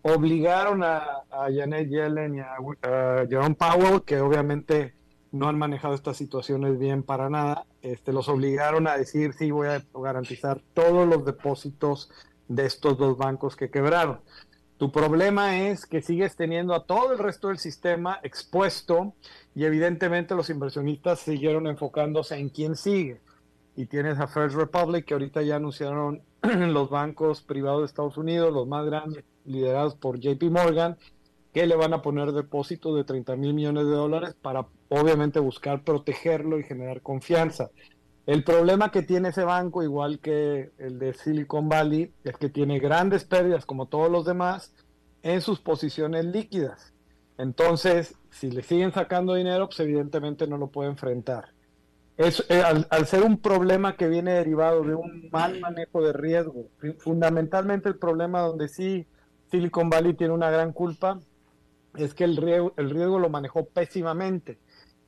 obligaron 0.03 0.83
a, 0.83 1.23
Janet 1.31 1.89
Yellen 1.89 2.37
y 2.37 2.41
a, 2.41 3.27
Jerome 3.29 3.55
Powell, 3.55 4.03
que 4.03 4.21
obviamente 4.21 4.95
no 5.33 5.49
han 5.49 5.59
manejado 5.59 5.95
estas 5.95 6.17
situaciones 6.17 6.79
bien 6.79 7.03
para 7.03 7.29
nada, 7.29 7.67
este, 7.83 8.13
los 8.13 8.29
obligaron 8.29 8.87
a 8.87 8.97
decir, 8.97 9.33
sí, 9.33 9.51
voy 9.51 9.69
a 9.69 9.83
garantizar 9.95 10.61
todos 10.75 11.07
los 11.07 11.25
depósitos 11.25 12.11
de 12.49 12.67
estos 12.67 12.97
dos 12.99 13.19
bancos 13.19 13.57
que 13.57 13.71
quebraron. 13.71 14.21
Tu 14.79 14.93
problema 14.93 15.59
es 15.59 15.87
que 15.87 16.03
sigues 16.03 16.37
teniendo 16.37 16.75
a 16.75 16.85
todo 16.85 17.13
el 17.13 17.19
resto 17.19 17.49
del 17.49 17.59
sistema 17.59 18.21
expuesto 18.23 19.15
y 19.55 19.65
evidentemente 19.65 20.35
los 20.35 20.51
inversionistas 20.51 21.21
siguieron 21.21 21.67
enfocándose 21.67 22.37
en 22.37 22.51
quién 22.51 22.77
sigue 22.77 23.21
y 23.75 23.87
tienes 23.87 24.19
a 24.19 24.27
First 24.27 24.57
Republic, 24.57 25.05
que 25.05 25.15
ahorita 25.15 25.43
ya 25.43 25.57
anunciaron 25.57 26.23
los 26.43 26.91
bancos 26.91 27.43
privados 27.43 27.81
de 27.81 27.87
Estados 27.87 28.17
Unidos, 28.17 28.53
los 28.53 28.67
más 28.67 28.85
grandes, 28.87 29.25
liderados 29.45 29.95
por 29.95 30.19
JP 30.19 30.43
Morgan, 30.51 30.97
que 31.57 31.67
le 31.67 31.75
van 31.75 31.95
a 31.95 32.03
poner 32.03 32.33
depósitos 32.33 32.95
de 32.95 33.05
30 33.05 33.35
mil 33.37 33.55
millones 33.55 33.87
de 33.87 33.93
dólares 33.93 34.37
para 34.43 34.67
obviamente 34.91 35.41
buscar 35.41 35.83
protegerlo 35.85 36.59
y 36.59 36.65
generar 36.65 37.01
confianza. 37.01 37.71
El 38.27 38.45
problema 38.45 38.91
que 38.91 39.01
tiene 39.01 39.31
ese 39.31 39.43
banco, 39.43 39.83
igual 39.83 40.19
que 40.19 40.73
el 40.77 40.99
de 40.99 41.15
Silicon 41.15 41.71
Valley, 41.71 42.13
es 42.25 42.37
que 42.37 42.51
tiene 42.51 42.79
grandes 42.79 43.25
pérdidas, 43.25 43.65
como 43.65 43.87
todos 43.87 44.11
los 44.11 44.27
demás, 44.27 44.75
en 45.23 45.41
sus 45.41 45.59
posiciones 45.59 46.27
líquidas. 46.27 46.93
Entonces, 47.39 48.17
si 48.29 48.51
le 48.51 48.63
siguen 48.63 48.93
sacando 48.93 49.33
dinero, 49.33 49.69
pues 49.69 49.81
evidentemente 49.81 50.47
no 50.47 50.59
lo 50.59 50.67
puede 50.67 50.91
enfrentar. 50.91 51.55
Es, 52.19 52.45
eh, 52.51 52.63
al, 52.63 53.07
ser 53.07 53.23
un 53.23 53.39
problema 53.39 53.97
que 53.97 54.09
viene 54.09 54.33
derivado 54.33 54.83
de 54.83 54.95
un 54.95 55.31
mal 55.33 55.59
manejo 55.59 56.03
de 56.03 56.13
riesgo, 56.13 56.67
fundamentalmente 56.99 57.89
el 57.89 57.97
problema 57.97 58.43
donde 58.43 58.69
sí 58.69 59.07
Silicon 59.51 59.89
Valley 59.89 60.13
tiene 60.13 60.35
una 60.35 60.51
gran 60.51 60.75
culpa 60.75 61.19
es 61.99 62.15
que 62.15 62.25
el 62.25 62.37
riesgo, 62.37 62.73
el 62.77 62.91
riesgo 62.91 63.19
lo 63.19 63.29
manejó 63.29 63.67
pésimamente. 63.67 64.59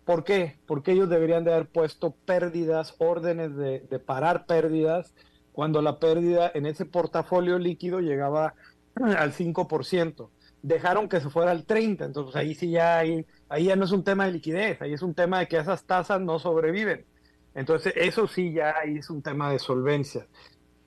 ¿Por 0.04 0.24
qué? 0.24 0.58
Porque 0.66 0.92
ellos 0.92 1.10
deberían 1.10 1.44
de 1.44 1.52
haber 1.52 1.68
puesto 1.68 2.12
pérdidas, 2.24 2.94
órdenes 2.98 3.54
de, 3.56 3.80
parar 3.98 4.46
pérdidas, 4.46 5.14
cuando 5.52 5.82
la 5.82 5.98
pérdida 5.98 6.50
en 6.54 6.66
ese 6.66 6.86
portafolio 6.86 7.58
líquido 7.58 8.00
llegaba 8.00 8.54
al 8.94 9.32
5% 9.32 10.30
dejaron 10.62 11.08
que 11.08 11.20
se 11.20 11.30
fuera 11.30 11.50
al 11.50 11.64
30, 11.64 12.04
entonces 12.04 12.34
ahí 12.34 12.54
sí 12.54 12.70
ya 12.70 12.98
ahí, 12.98 13.24
ahí 13.48 13.64
ya 13.66 13.76
no 13.76 13.84
es 13.84 13.92
un 13.92 14.02
tema 14.02 14.26
de 14.26 14.32
liquidez, 14.32 14.80
ahí 14.82 14.92
es 14.92 15.02
un 15.02 15.14
tema 15.14 15.40
de 15.40 15.46
que 15.46 15.56
esas 15.56 15.84
tasas 15.84 16.20
no 16.20 16.38
sobreviven. 16.38 17.06
Entonces 17.54 17.92
eso 17.96 18.26
sí 18.26 18.52
ya 18.52 18.76
ahí 18.78 18.98
es 18.98 19.10
un 19.10 19.22
tema 19.22 19.50
de 19.50 19.58
solvencia. 19.58 20.26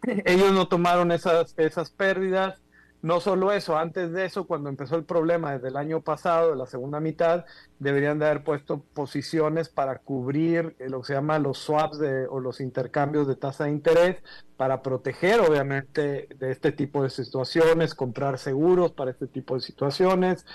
Ellos 0.25 0.51
no 0.51 0.67
tomaron 0.67 1.12
esas, 1.12 1.53
esas 1.58 1.91
pérdidas, 1.91 2.62
no 3.01 3.20
solo 3.20 3.51
eso, 3.51 3.77
antes 3.77 4.12
de 4.12 4.25
eso, 4.25 4.46
cuando 4.46 4.70
empezó 4.70 4.96
el 4.96 5.05
problema 5.05 5.53
desde 5.53 5.70
el 5.70 5.77
año 5.77 6.01
pasado, 6.01 6.51
de 6.51 6.55
la 6.55 6.67
segunda 6.67 7.00
mitad, 7.00 7.46
deberían 7.79 8.20
de 8.20 8.27
haber 8.27 8.43
puesto 8.43 8.84
posiciones 8.93 9.70
para 9.70 9.98
cubrir 9.98 10.75
lo 10.79 11.01
que 11.01 11.08
se 11.08 11.13
llama 11.13 11.39
los 11.39 11.58
swaps 11.58 11.98
de, 11.98 12.27
o 12.27 12.39
los 12.39 12.62
intercambios 12.62 13.27
de 13.27 13.36
tasa 13.36 13.65
de 13.65 13.72
interés, 13.72 14.17
para 14.55 14.84
proteger 14.84 15.39
obviamente 15.39 16.27
de 16.38 16.51
este 16.51 16.72
tipo 16.72 17.01
de 17.01 17.10
situaciones, 17.10 17.96
comprar 17.96 18.38
seguros 18.38 18.91
para 18.91 19.10
este 19.10 19.25
tipo 19.25 19.55
de 19.55 19.62
situaciones, 19.62 20.46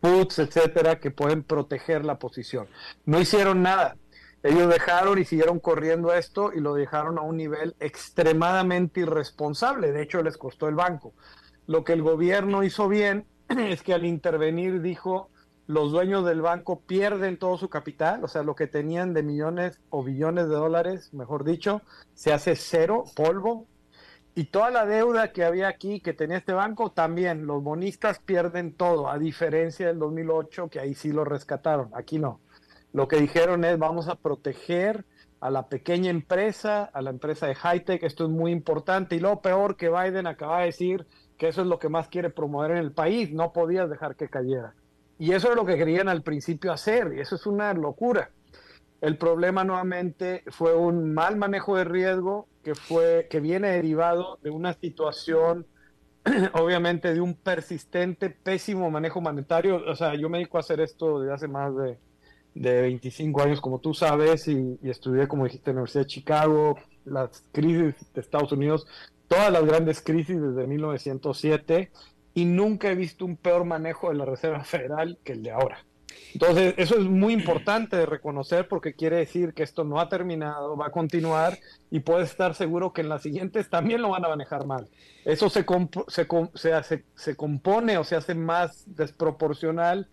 puts, 0.00 0.38
etcétera, 0.38 1.00
que 1.00 1.10
pueden 1.10 1.42
proteger 1.42 2.04
la 2.04 2.18
posición. 2.18 2.68
No 3.04 3.20
hicieron 3.20 3.62
nada. 3.62 3.96
Ellos 4.44 4.68
dejaron 4.68 5.18
y 5.18 5.24
siguieron 5.24 5.58
corriendo 5.58 6.12
esto 6.12 6.52
y 6.54 6.60
lo 6.60 6.74
dejaron 6.74 7.18
a 7.18 7.22
un 7.22 7.36
nivel 7.36 7.74
extremadamente 7.80 9.00
irresponsable. 9.00 9.90
De 9.90 10.02
hecho, 10.02 10.22
les 10.22 10.36
costó 10.36 10.68
el 10.68 10.76
banco. 10.76 11.14
Lo 11.66 11.84
que 11.84 11.92
el 11.92 12.02
gobierno 12.02 12.62
hizo 12.62 12.88
bien 12.88 13.26
es 13.48 13.82
que 13.82 13.94
al 13.94 14.04
intervenir 14.04 14.80
dijo, 14.82 15.30
los 15.66 15.90
dueños 15.90 16.24
del 16.24 16.42
banco 16.42 16.80
pierden 16.80 17.38
todo 17.38 17.58
su 17.58 17.68
capital, 17.68 18.22
o 18.22 18.28
sea, 18.28 18.42
lo 18.42 18.54
que 18.54 18.68
tenían 18.68 19.14
de 19.14 19.22
millones 19.22 19.80
o 19.90 20.04
billones 20.04 20.48
de 20.48 20.54
dólares, 20.54 21.12
mejor 21.12 21.44
dicho, 21.44 21.82
se 22.14 22.32
hace 22.32 22.54
cero, 22.56 23.04
polvo, 23.14 23.66
Y 24.38 24.44
toda 24.44 24.70
la 24.70 24.84
deuda 24.84 25.32
que 25.32 25.44
había 25.44 25.66
aquí, 25.68 26.00
que 26.00 26.12
tenía 26.12 26.36
este 26.36 26.52
banco, 26.52 26.92
también 26.92 27.46
los 27.46 27.62
bonistas 27.62 28.18
pierden 28.18 28.74
todo, 28.74 29.08
a 29.08 29.18
diferencia 29.18 29.86
del 29.86 29.98
2008, 29.98 30.68
que 30.68 30.78
ahí 30.78 30.94
sí 30.94 31.10
lo 31.10 31.24
rescataron, 31.24 31.90
aquí 31.94 32.18
no. 32.18 32.40
Lo 32.92 33.08
que 33.08 33.16
dijeron 33.16 33.64
es 33.64 33.78
vamos 33.78 34.08
a 34.08 34.16
proteger 34.16 35.06
a 35.40 35.50
la 35.50 35.68
pequeña 35.68 36.10
empresa, 36.10 36.84
a 36.84 37.02
la 37.02 37.10
empresa 37.10 37.46
de 37.46 37.54
high-tech, 37.54 38.02
esto 38.02 38.24
es 38.24 38.30
muy 38.30 38.52
importante. 38.52 39.16
Y 39.16 39.20
lo 39.20 39.40
peor 39.40 39.76
que 39.76 39.88
Biden 39.88 40.26
acaba 40.26 40.60
de 40.60 40.66
decir 40.66 41.06
que 41.38 41.48
eso 41.48 41.62
es 41.62 41.66
lo 41.66 41.78
que 41.78 41.88
más 41.88 42.08
quiere 42.08 42.30
promover 42.30 42.72
en 42.72 42.78
el 42.78 42.92
país, 42.92 43.32
no 43.32 43.52
podías 43.52 43.90
dejar 43.90 44.16
que 44.16 44.28
cayera. 44.28 44.74
Y 45.18 45.32
eso 45.32 45.50
es 45.50 45.56
lo 45.56 45.64
que 45.64 45.76
querían 45.76 46.08
al 46.08 46.22
principio 46.22 46.72
hacer, 46.72 47.14
y 47.16 47.20
eso 47.20 47.36
es 47.36 47.46
una 47.46 47.72
locura. 47.74 48.30
El 49.00 49.18
problema 49.18 49.64
nuevamente 49.64 50.42
fue 50.48 50.74
un 50.74 51.12
mal 51.12 51.36
manejo 51.36 51.76
de 51.76 51.84
riesgo 51.84 52.48
que 52.62 52.74
fue 52.74 53.26
que 53.30 53.40
viene 53.40 53.68
derivado 53.70 54.38
de 54.42 54.50
una 54.50 54.72
situación 54.72 55.66
obviamente 56.54 57.14
de 57.14 57.20
un 57.20 57.34
persistente 57.34 58.30
pésimo 58.30 58.90
manejo 58.90 59.20
monetario, 59.20 59.82
o 59.86 59.94
sea, 59.94 60.14
yo 60.14 60.28
me 60.28 60.38
dedico 60.38 60.56
a 60.56 60.60
hacer 60.60 60.80
esto 60.80 61.20
desde 61.20 61.34
hace 61.34 61.48
más 61.48 61.74
de, 61.76 61.98
de 62.54 62.82
25 62.82 63.42
años, 63.42 63.60
como 63.60 63.78
tú 63.78 63.94
sabes, 63.94 64.48
y, 64.48 64.78
y, 64.82 64.90
estudié, 64.90 65.28
como 65.28 65.44
dijiste, 65.44 65.70
en 65.70 65.76
la 65.76 65.80
Universidad 65.82 66.04
de 66.04 66.08
Chicago, 66.08 66.78
las 67.04 67.44
crisis 67.52 67.94
de 68.12 68.20
Estados 68.20 68.50
Unidos, 68.52 68.86
todas 69.28 69.52
las 69.52 69.64
grandes 69.64 70.00
crisis 70.00 70.40
desde 70.40 70.66
1907, 70.66 71.90
y 72.34 72.44
nunca 72.44 72.90
he 72.90 72.94
visto 72.94 73.24
un 73.24 73.36
peor 73.36 73.64
manejo 73.64 74.10
de 74.10 74.16
la 74.16 74.24
Reserva 74.24 74.62
Federal 74.64 75.18
que 75.24 75.32
el 75.32 75.42
de 75.42 75.50
ahora. 75.52 75.84
Entonces, 76.32 76.74
eso 76.76 76.96
es 76.96 77.04
muy 77.04 77.32
importante 77.32 77.96
de 77.96 78.06
reconocer 78.06 78.68
porque 78.68 78.94
quiere 78.94 79.16
decir 79.16 79.54
que 79.54 79.62
esto 79.62 79.84
no 79.84 80.00
ha 80.00 80.08
terminado, 80.08 80.76
va 80.76 80.86
a 80.86 80.90
continuar 80.90 81.58
y 81.90 82.00
puedes 82.00 82.30
estar 82.30 82.54
seguro 82.54 82.92
que 82.92 83.00
en 83.00 83.08
las 83.08 83.22
siguientes 83.22 83.70
también 83.70 84.02
lo 84.02 84.10
van 84.10 84.24
a 84.24 84.28
manejar 84.28 84.66
mal. 84.66 84.88
Eso 85.24 85.48
se, 85.48 85.64
se, 86.08 86.26
se, 86.54 86.72
hace, 86.72 87.04
se 87.14 87.36
compone 87.36 87.96
o 87.98 88.04
se 88.04 88.16
hace 88.16 88.34
más 88.34 88.84
desproporcional 88.86 90.08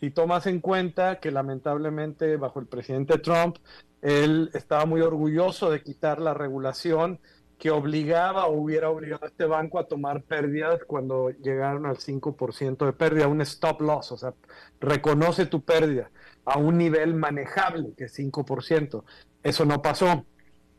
si 0.00 0.10
tomas 0.10 0.46
en 0.46 0.60
cuenta 0.60 1.20
que 1.20 1.30
lamentablemente 1.30 2.36
bajo 2.36 2.60
el 2.60 2.66
presidente 2.66 3.18
Trump, 3.18 3.56
él 4.02 4.50
estaba 4.52 4.84
muy 4.84 5.00
orgulloso 5.00 5.70
de 5.70 5.82
quitar 5.82 6.20
la 6.20 6.34
regulación 6.34 7.18
que 7.58 7.70
obligaba 7.70 8.46
o 8.46 8.52
hubiera 8.52 8.90
obligado 8.90 9.24
a 9.24 9.28
este 9.28 9.46
banco 9.46 9.78
a 9.78 9.88
tomar 9.88 10.22
pérdidas 10.22 10.80
cuando 10.86 11.30
llegaron 11.30 11.86
al 11.86 11.96
5% 11.96 12.84
de 12.84 12.92
pérdida, 12.92 13.28
un 13.28 13.40
stop 13.40 13.80
loss, 13.80 14.12
o 14.12 14.18
sea, 14.18 14.34
reconoce 14.78 15.46
tu 15.46 15.62
pérdida 15.62 16.10
a 16.44 16.58
un 16.58 16.76
nivel 16.76 17.14
manejable, 17.14 17.94
que 17.96 18.04
es 18.04 18.18
5%. 18.18 19.04
Eso 19.42 19.64
no 19.64 19.80
pasó. 19.80 20.24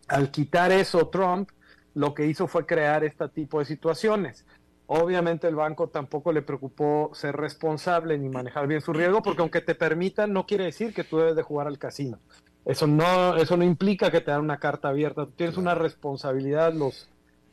Al 0.07 0.31
quitar 0.31 0.72
eso, 0.72 1.07
Trump 1.10 1.50
lo 1.93 2.13
que 2.13 2.27
hizo 2.27 2.48
fue 2.48 2.65
crear 2.65 3.03
este 3.03 3.27
tipo 3.29 3.60
de 3.60 3.65
situaciones. 3.65 4.46
Obviamente 4.86 5.48
el 5.48 5.55
banco 5.55 5.89
tampoco 5.89 6.31
le 6.31 6.43
preocupó 6.43 7.12
ser 7.13 7.36
responsable 7.36 8.17
ni 8.17 8.29
manejar 8.29 8.67
bien 8.67 8.81
su 8.81 8.93
riesgo, 8.93 9.22
porque 9.22 9.41
aunque 9.41 9.62
te 9.62 9.75
permitan, 9.75 10.31
no 10.31 10.46
quiere 10.46 10.65
decir 10.65 10.93
que 10.93 11.03
tú 11.03 11.17
debes 11.17 11.36
de 11.36 11.41
jugar 11.41 11.67
al 11.67 11.79
casino. 11.79 12.19
Eso 12.67 12.86
no, 12.86 13.38
eso 13.38 13.55
no 13.55 13.63
implica 13.63 14.12
que 14.12 14.19
te 14.19 14.29
dan 14.29 14.41
una 14.41 14.59
carta 14.59 14.89
abierta. 14.89 15.25
Tú 15.25 15.31
tienes 15.31 15.55
una 15.55 15.74
responsabilidad, 15.74 16.74
los, 16.74 17.07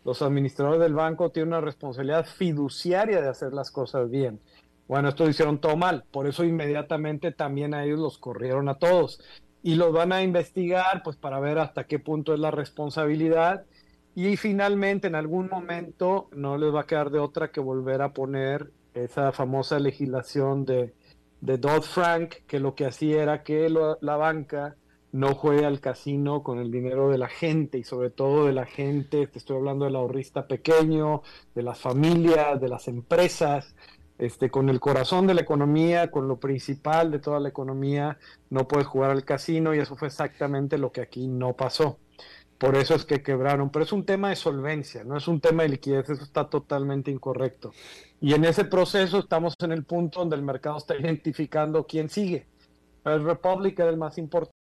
los 0.04 0.20
administradores 0.22 0.80
del 0.80 0.94
banco 0.94 1.30
tienen 1.30 1.50
una 1.50 1.60
responsabilidad 1.60 2.26
fiduciaria 2.26 3.20
de 3.20 3.28
hacer 3.28 3.52
las 3.52 3.70
cosas 3.70 4.10
bien. 4.10 4.40
Bueno, 4.88 5.08
esto 5.08 5.22
lo 5.22 5.30
hicieron 5.30 5.58
todo 5.58 5.76
mal, 5.76 6.02
por 6.10 6.26
eso 6.26 6.42
inmediatamente 6.42 7.30
también 7.30 7.74
a 7.74 7.84
ellos 7.84 8.00
los 8.00 8.18
corrieron 8.18 8.68
a 8.68 8.74
todos. 8.74 9.20
Y 9.62 9.76
los 9.76 9.92
van 9.92 10.12
a 10.12 10.22
investigar, 10.22 11.02
pues 11.04 11.16
para 11.16 11.38
ver 11.38 11.60
hasta 11.60 11.84
qué 11.84 12.00
punto 12.00 12.34
es 12.34 12.40
la 12.40 12.50
responsabilidad. 12.50 13.64
Y 14.16 14.36
finalmente, 14.36 15.06
en 15.06 15.14
algún 15.14 15.48
momento, 15.48 16.28
no 16.32 16.58
les 16.58 16.74
va 16.74 16.80
a 16.80 16.86
quedar 16.86 17.10
de 17.10 17.20
otra 17.20 17.52
que 17.52 17.60
volver 17.60 18.02
a 18.02 18.12
poner 18.12 18.72
esa 18.94 19.30
famosa 19.30 19.78
legislación 19.78 20.64
de, 20.64 20.92
de 21.40 21.56
Dodd-Frank, 21.56 22.34
que 22.48 22.58
lo 22.58 22.74
que 22.74 22.86
hacía 22.86 23.22
era 23.22 23.44
que 23.44 23.68
la 23.68 24.16
banca 24.16 24.74
no 25.14 25.36
juegue 25.36 25.64
al 25.64 25.78
casino 25.80 26.42
con 26.42 26.58
el 26.58 26.72
dinero 26.72 27.08
de 27.08 27.18
la 27.18 27.28
gente 27.28 27.78
y 27.78 27.84
sobre 27.84 28.10
todo 28.10 28.46
de 28.46 28.52
la 28.52 28.66
gente, 28.66 29.28
te 29.28 29.38
estoy 29.38 29.56
hablando 29.56 29.84
del 29.84 29.94
ahorrista 29.94 30.48
pequeño, 30.48 31.22
de 31.54 31.62
las 31.62 31.78
familias, 31.78 32.60
de 32.60 32.68
las 32.68 32.88
empresas, 32.88 33.76
este, 34.18 34.50
con 34.50 34.68
el 34.68 34.80
corazón 34.80 35.28
de 35.28 35.34
la 35.34 35.42
economía, 35.42 36.10
con 36.10 36.26
lo 36.26 36.40
principal 36.40 37.12
de 37.12 37.20
toda 37.20 37.38
la 37.38 37.48
economía, 37.48 38.18
no 38.50 38.66
puedes 38.66 38.88
jugar 38.88 39.12
al 39.12 39.24
casino 39.24 39.72
y 39.72 39.78
eso 39.78 39.94
fue 39.94 40.08
exactamente 40.08 40.78
lo 40.78 40.90
que 40.90 41.02
aquí 41.02 41.28
no 41.28 41.52
pasó. 41.52 42.00
Por 42.58 42.74
eso 42.74 42.96
es 42.96 43.04
que 43.04 43.22
quebraron, 43.22 43.70
pero 43.70 43.84
es 43.84 43.92
un 43.92 44.04
tema 44.04 44.30
de 44.30 44.36
solvencia, 44.36 45.04
no 45.04 45.16
es 45.16 45.28
un 45.28 45.40
tema 45.40 45.62
de 45.62 45.68
liquidez, 45.68 46.10
eso 46.10 46.24
está 46.24 46.50
totalmente 46.50 47.12
incorrecto. 47.12 47.70
Y 48.20 48.34
en 48.34 48.44
ese 48.44 48.64
proceso 48.64 49.20
estamos 49.20 49.54
en 49.60 49.70
el 49.70 49.84
punto 49.84 50.18
donde 50.18 50.34
el 50.34 50.42
mercado 50.42 50.78
está 50.78 50.96
identificando 50.96 51.86
quién 51.86 52.08
sigue. 52.08 52.48
El 53.04 53.22
Republic 53.22 53.78
era 53.78 53.90
el 53.90 53.96
más 53.96 54.18
importante 54.18 54.63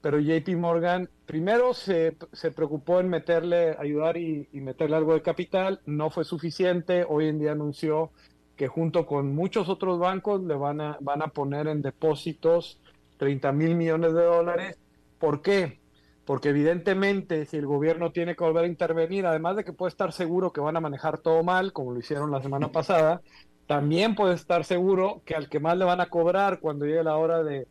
pero 0.00 0.20
JP 0.20 0.56
Morgan 0.56 1.08
primero 1.26 1.74
se, 1.74 2.16
se, 2.32 2.52
preocupó 2.52 3.00
en 3.00 3.08
meterle, 3.08 3.76
ayudar 3.78 4.16
y, 4.16 4.48
meterle 4.52 4.96
algo 4.96 5.14
de 5.14 5.22
capital, 5.22 5.80
no 5.84 6.10
fue 6.10 6.24
suficiente, 6.24 7.04
hoy 7.08 7.26
en 7.26 7.38
día 7.38 7.52
anunció 7.52 8.12
que 8.56 8.68
junto 8.68 9.06
con 9.06 9.34
muchos 9.34 9.68
otros 9.68 9.98
bancos 9.98 10.42
le 10.42 10.54
van 10.54 10.80
a, 10.80 10.96
van 11.00 11.22
a 11.22 11.28
poner 11.28 11.66
en 11.66 11.82
depósitos 11.82 12.80
30 13.16 13.52
mil 13.52 13.74
millones 13.74 14.14
de 14.14 14.22
dólares. 14.22 14.78
¿Por 15.18 15.42
qué? 15.42 15.80
Porque 16.24 16.50
evidentemente 16.50 17.46
si 17.46 17.56
el 17.56 17.66
gobierno 17.66 18.12
tiene 18.12 18.36
que 18.36 18.44
volver 18.44 18.64
a 18.64 18.68
intervenir, 18.68 19.26
además 19.26 19.56
de 19.56 19.64
que 19.64 19.72
puede 19.72 19.90
estar 19.90 20.12
seguro 20.12 20.52
que 20.52 20.60
van 20.60 20.76
a 20.76 20.80
manejar 20.80 21.18
todo 21.18 21.42
mal, 21.42 21.72
como 21.72 21.92
lo 21.92 21.98
hicieron 21.98 22.30
la 22.30 22.42
semana 22.42 22.68
pasada, 22.72 23.22
también 23.66 24.14
puede 24.14 24.34
estar 24.34 24.64
seguro 24.64 25.22
que 25.24 25.34
al 25.34 25.48
que 25.48 25.60
más 25.60 25.76
le 25.76 25.84
van 25.84 26.00
a 26.00 26.10
cobrar 26.10 26.60
cuando 26.60 26.86
llegue 26.86 27.02
la 27.02 27.16
hora 27.16 27.42
de, 27.42 27.66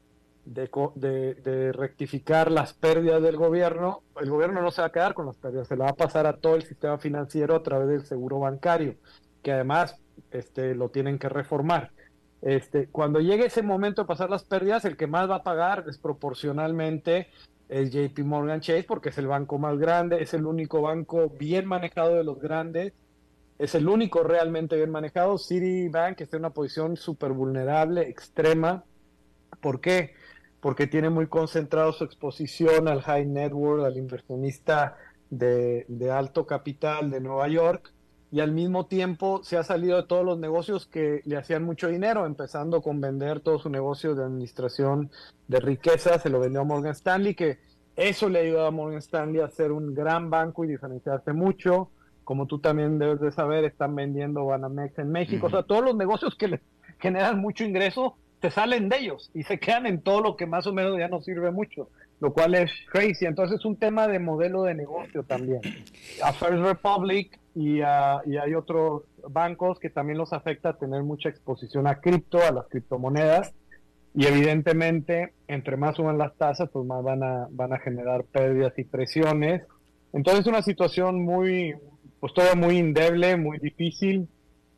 de, 0.54 1.72
rectificar 1.74 2.52
las 2.52 2.74
pérdidas 2.74 3.22
del 3.22 3.38
gobierno, 3.38 4.02
el 4.20 4.30
gobierno 4.30 4.62
no 4.62 4.72
se 4.72 4.82
va 4.82 4.88
a 4.88 4.92
quedar 4.92 5.14
con 5.14 5.26
las 5.26 5.36
pérdidas, 5.36 5.68
se 5.68 5.76
la 5.76 5.86
va 5.86 5.92
a 5.92 5.96
pasar 5.96 6.26
a 6.26 6.38
todo 6.38 6.56
el 6.56 6.64
sistema 6.64 6.98
financiero 6.98 7.56
a 7.56 7.64
través 7.64 7.88
del 7.88 8.06
seguro 8.06 8.40
bancario, 8.40 8.96
que 9.44 9.52
además 9.52 9.96
este, 10.32 10.76
lo 10.76 10.90
tienen 10.90 11.20
que 11.20 11.30
reformar. 11.30 11.92
Este, 12.42 12.88
cuando 12.88 13.20
llegue 13.20 13.46
ese 13.46 13.62
momento 13.62 14.04
de 14.04 14.08
pasar 14.08 14.30
las 14.30 14.44
pérdidas, 14.44 14.86
el 14.86 14.98
que 14.98 15.08
más 15.08 15.30
va 15.30 15.36
a 15.36 15.44
pagar 15.44 15.86
desproporcionalmente 15.86 17.28
es 17.68 17.92
JP 17.92 18.20
Morgan 18.20 18.62
Chase, 18.62 18.86
porque 18.88 19.10
es 19.10 19.18
el 19.18 19.28
banco 19.28 19.60
más 19.60 19.78
grande, 19.78 20.24
es 20.24 20.34
el 20.34 20.46
único 20.46 20.82
banco 20.82 21.30
bien 21.30 21.68
manejado 21.68 22.16
de 22.16 22.24
los 22.24 22.40
grandes, 22.40 22.94
es 23.60 23.76
el 23.76 23.88
único 23.88 24.24
realmente 24.24 24.78
bien 24.78 24.90
manejado. 24.90 25.38
Citibank 25.38 26.22
está 26.22 26.38
en 26.38 26.42
una 26.42 26.50
posición 26.50 26.98
súper 26.98 27.34
vulnerable, 27.34 28.10
extrema. 28.10 28.86
¿Por 29.62 29.82
qué? 29.82 30.16
Porque 30.62 30.88
tiene 30.88 31.10
muy 31.10 31.28
concentrado 31.28 31.94
su 31.94 32.04
exposición 32.04 32.88
al 32.88 33.02
high 33.02 33.26
network, 33.26 33.86
al 33.86 33.98
inversionista 33.98 34.98
de, 35.30 35.86
alto 36.12 36.46
capital 36.46 37.12
de 37.12 37.22
Nueva 37.22 37.48
York, 37.48 37.94
y 38.32 38.42
al 38.42 38.52
mismo 38.52 38.86
tiempo 38.86 39.42
se 39.44 39.58
ha 39.58 39.64
salido 39.64 39.98
de 39.98 40.04
todos 40.04 40.24
los 40.24 40.38
negocios 40.38 40.86
que 40.86 41.22
le 41.26 41.38
hacían 41.38 41.64
mucho 41.64 41.88
dinero, 41.88 42.26
empezando 42.26 42.82
con 42.82 43.02
vender 43.02 43.40
todo 43.40 43.58
su 43.58 43.70
negocio 43.70 44.14
de 44.14 44.24
administración 44.24 45.10
de 45.48 45.60
riqueza, 45.60 46.20
se 46.20 46.30
lo 46.30 46.40
vendió 46.40 46.62
a 46.62 46.66
Morgan 46.66 46.92
Stanley, 46.92 47.34
que 47.34 47.60
eso 47.96 48.30
le 48.30 48.40
ayudó 48.42 48.68
a 48.68 48.72
Morgan 48.72 49.00
Stanley 49.00 49.42
a 49.42 49.50
ser 49.50 49.72
un 49.72 49.96
gran 49.96 50.30
banco 50.30 50.64
y 50.64 50.68
diferenciarse 50.68 51.34
mucho. 51.34 51.90
Como 52.24 52.46
tú 52.46 52.60
también 52.60 53.00
debes 53.00 53.20
de 53.20 53.32
saber, 53.32 53.66
están 53.66 53.96
vendiendo 53.96 54.46
Banamex 54.46 55.00
en 55.00 55.12
México, 55.12 55.48
o 55.48 55.50
sea, 55.50 55.64
todos 55.64 55.84
los 55.84 55.96
negocios 55.96 56.36
que 56.36 56.48
le 56.48 56.62
generan 57.00 57.40
mucho 57.40 57.64
ingreso 57.64 58.16
te 58.40 58.52
salen 58.52 58.90
de 58.90 58.98
ellos 58.98 59.32
y 59.34 59.44
se 59.44 59.60
quedan 59.60 59.86
en 59.86 60.02
todo 60.02 60.22
lo 60.22 60.36
que 60.36 60.46
más 60.46 60.66
o 60.68 60.74
menos 60.74 60.98
ya 60.98 61.08
no 61.08 61.22
sirve 61.22 61.52
mucho, 61.52 61.90
lo 62.20 62.34
cual 62.34 62.56
es 62.56 62.72
crazy. 62.92 63.26
Entonces 63.26 63.60
es 63.60 63.66
un 63.66 63.78
tema 63.78 64.08
de 64.08 64.20
modelo 64.20 64.64
de 64.64 64.76
negocio 64.76 65.24
también. 65.24 65.62
A 66.24 66.34
First 66.34 66.64
Republic 66.64 67.40
y, 67.56 67.80
y 67.80 67.82
hay 67.82 68.56
otros 68.56 69.04
bancos 69.28 69.80
que 69.80 69.90
también 69.90 70.18
los 70.18 70.34
afecta 70.34 70.78
tener 70.78 71.04
mucha 71.04 71.30
exposición 71.30 71.88
a 71.88 72.00
cripto, 72.00 72.40
a 72.42 72.52
las 72.52 72.68
criptomonedas. 72.68 73.54
Y 74.16 74.26
evidentemente, 74.26 75.34
entre 75.48 75.78
más 75.78 75.96
suban 75.96 76.18
las 76.18 76.36
tasas, 76.36 76.70
pues 76.72 76.86
más 76.86 77.04
van 77.04 77.24
a, 77.24 77.48
van 77.52 77.74
a 77.74 77.80
generar 77.80 78.24
pérdidas 78.24 78.74
y 78.78 78.84
presiones. 78.84 79.64
Entonces 80.14 80.42
es 80.42 80.48
una 80.48 80.64
situación 80.64 81.24
muy, 81.24 81.76
pues 82.20 82.34
todavía 82.34 82.60
muy 82.60 82.78
indeble, 82.78 83.38
muy 83.38 83.60
difícil 83.60 84.28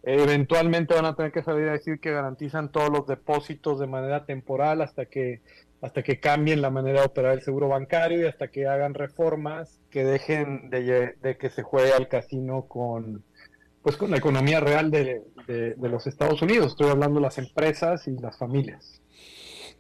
Eventualmente 0.04 0.96
van 0.96 1.06
a 1.06 1.16
tener 1.16 1.32
que 1.32 1.44
salir 1.44 1.68
a 1.70 1.74
decir 1.74 2.00
que 2.00 2.12
garantizan 2.12 2.72
todos 2.72 2.90
los 2.90 3.06
depósitos 3.06 3.80
de 3.80 3.88
manera 3.88 4.26
temporal 4.26 4.82
hasta 4.82 5.06
que 5.06 5.42
hasta 5.82 6.04
que 6.04 6.20
cambien 6.20 6.62
la 6.62 6.70
manera 6.70 7.00
de 7.00 7.08
operar 7.08 7.34
el 7.34 7.42
seguro 7.42 7.68
bancario 7.68 8.22
y 8.22 8.28
hasta 8.28 8.50
que 8.50 8.68
hagan 8.68 8.94
reformas 8.94 9.80
que 9.90 10.06
dejen 10.06 10.70
de, 10.70 11.38
que 11.40 11.50
se 11.50 11.64
juegue 11.64 11.92
al 11.94 12.08
casino 12.08 12.68
con 12.68 13.24
pues 13.82 13.98
con 13.98 14.12
la 14.12 14.18
economía 14.18 14.60
real 14.60 14.92
de, 14.92 15.24
de, 15.48 15.90
los 15.90 16.06
Estados 16.06 16.40
Unidos. 16.44 16.68
Estoy 16.68 16.92
hablando 16.92 17.16
de 17.16 17.24
las 17.24 17.40
empresas 17.40 18.08
y 18.08 18.12
las 18.12 18.38
familias. 18.38 19.02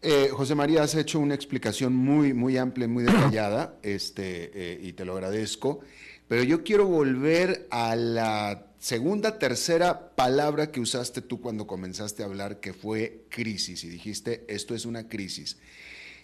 Eh, 0.02 0.30
José 0.32 0.56
María, 0.56 0.82
has 0.82 0.96
hecho 0.96 1.20
una 1.20 1.36
explicación 1.36 1.94
muy, 1.94 2.34
muy 2.34 2.58
amplia, 2.58 2.88
muy 2.88 3.04
detallada, 3.04 3.76
este, 3.84 4.50
eh, 4.56 4.80
y 4.82 4.94
te 4.94 5.06
lo 5.06 5.14
agradezco. 5.14 5.82
Pero 6.28 6.42
yo 6.42 6.64
quiero 6.64 6.88
volver 6.88 7.68
a 7.70 7.96
la 7.96 8.71
segunda, 8.82 9.40
tercera 9.40 10.14
palabra 10.16 10.74
que 10.74 10.82
usaste 10.82 11.22
tú 11.22 11.40
cuando 11.40 11.66
comenzaste 11.66 12.24
a 12.24 12.26
hablar, 12.26 12.60
que 12.60 12.74
fue 12.74 13.24
crisis, 13.30 13.86
y 13.86 13.88
dijiste, 13.88 14.44
esto 14.50 14.76
es 14.76 14.86
una 14.86 15.08
crisis 15.08 15.56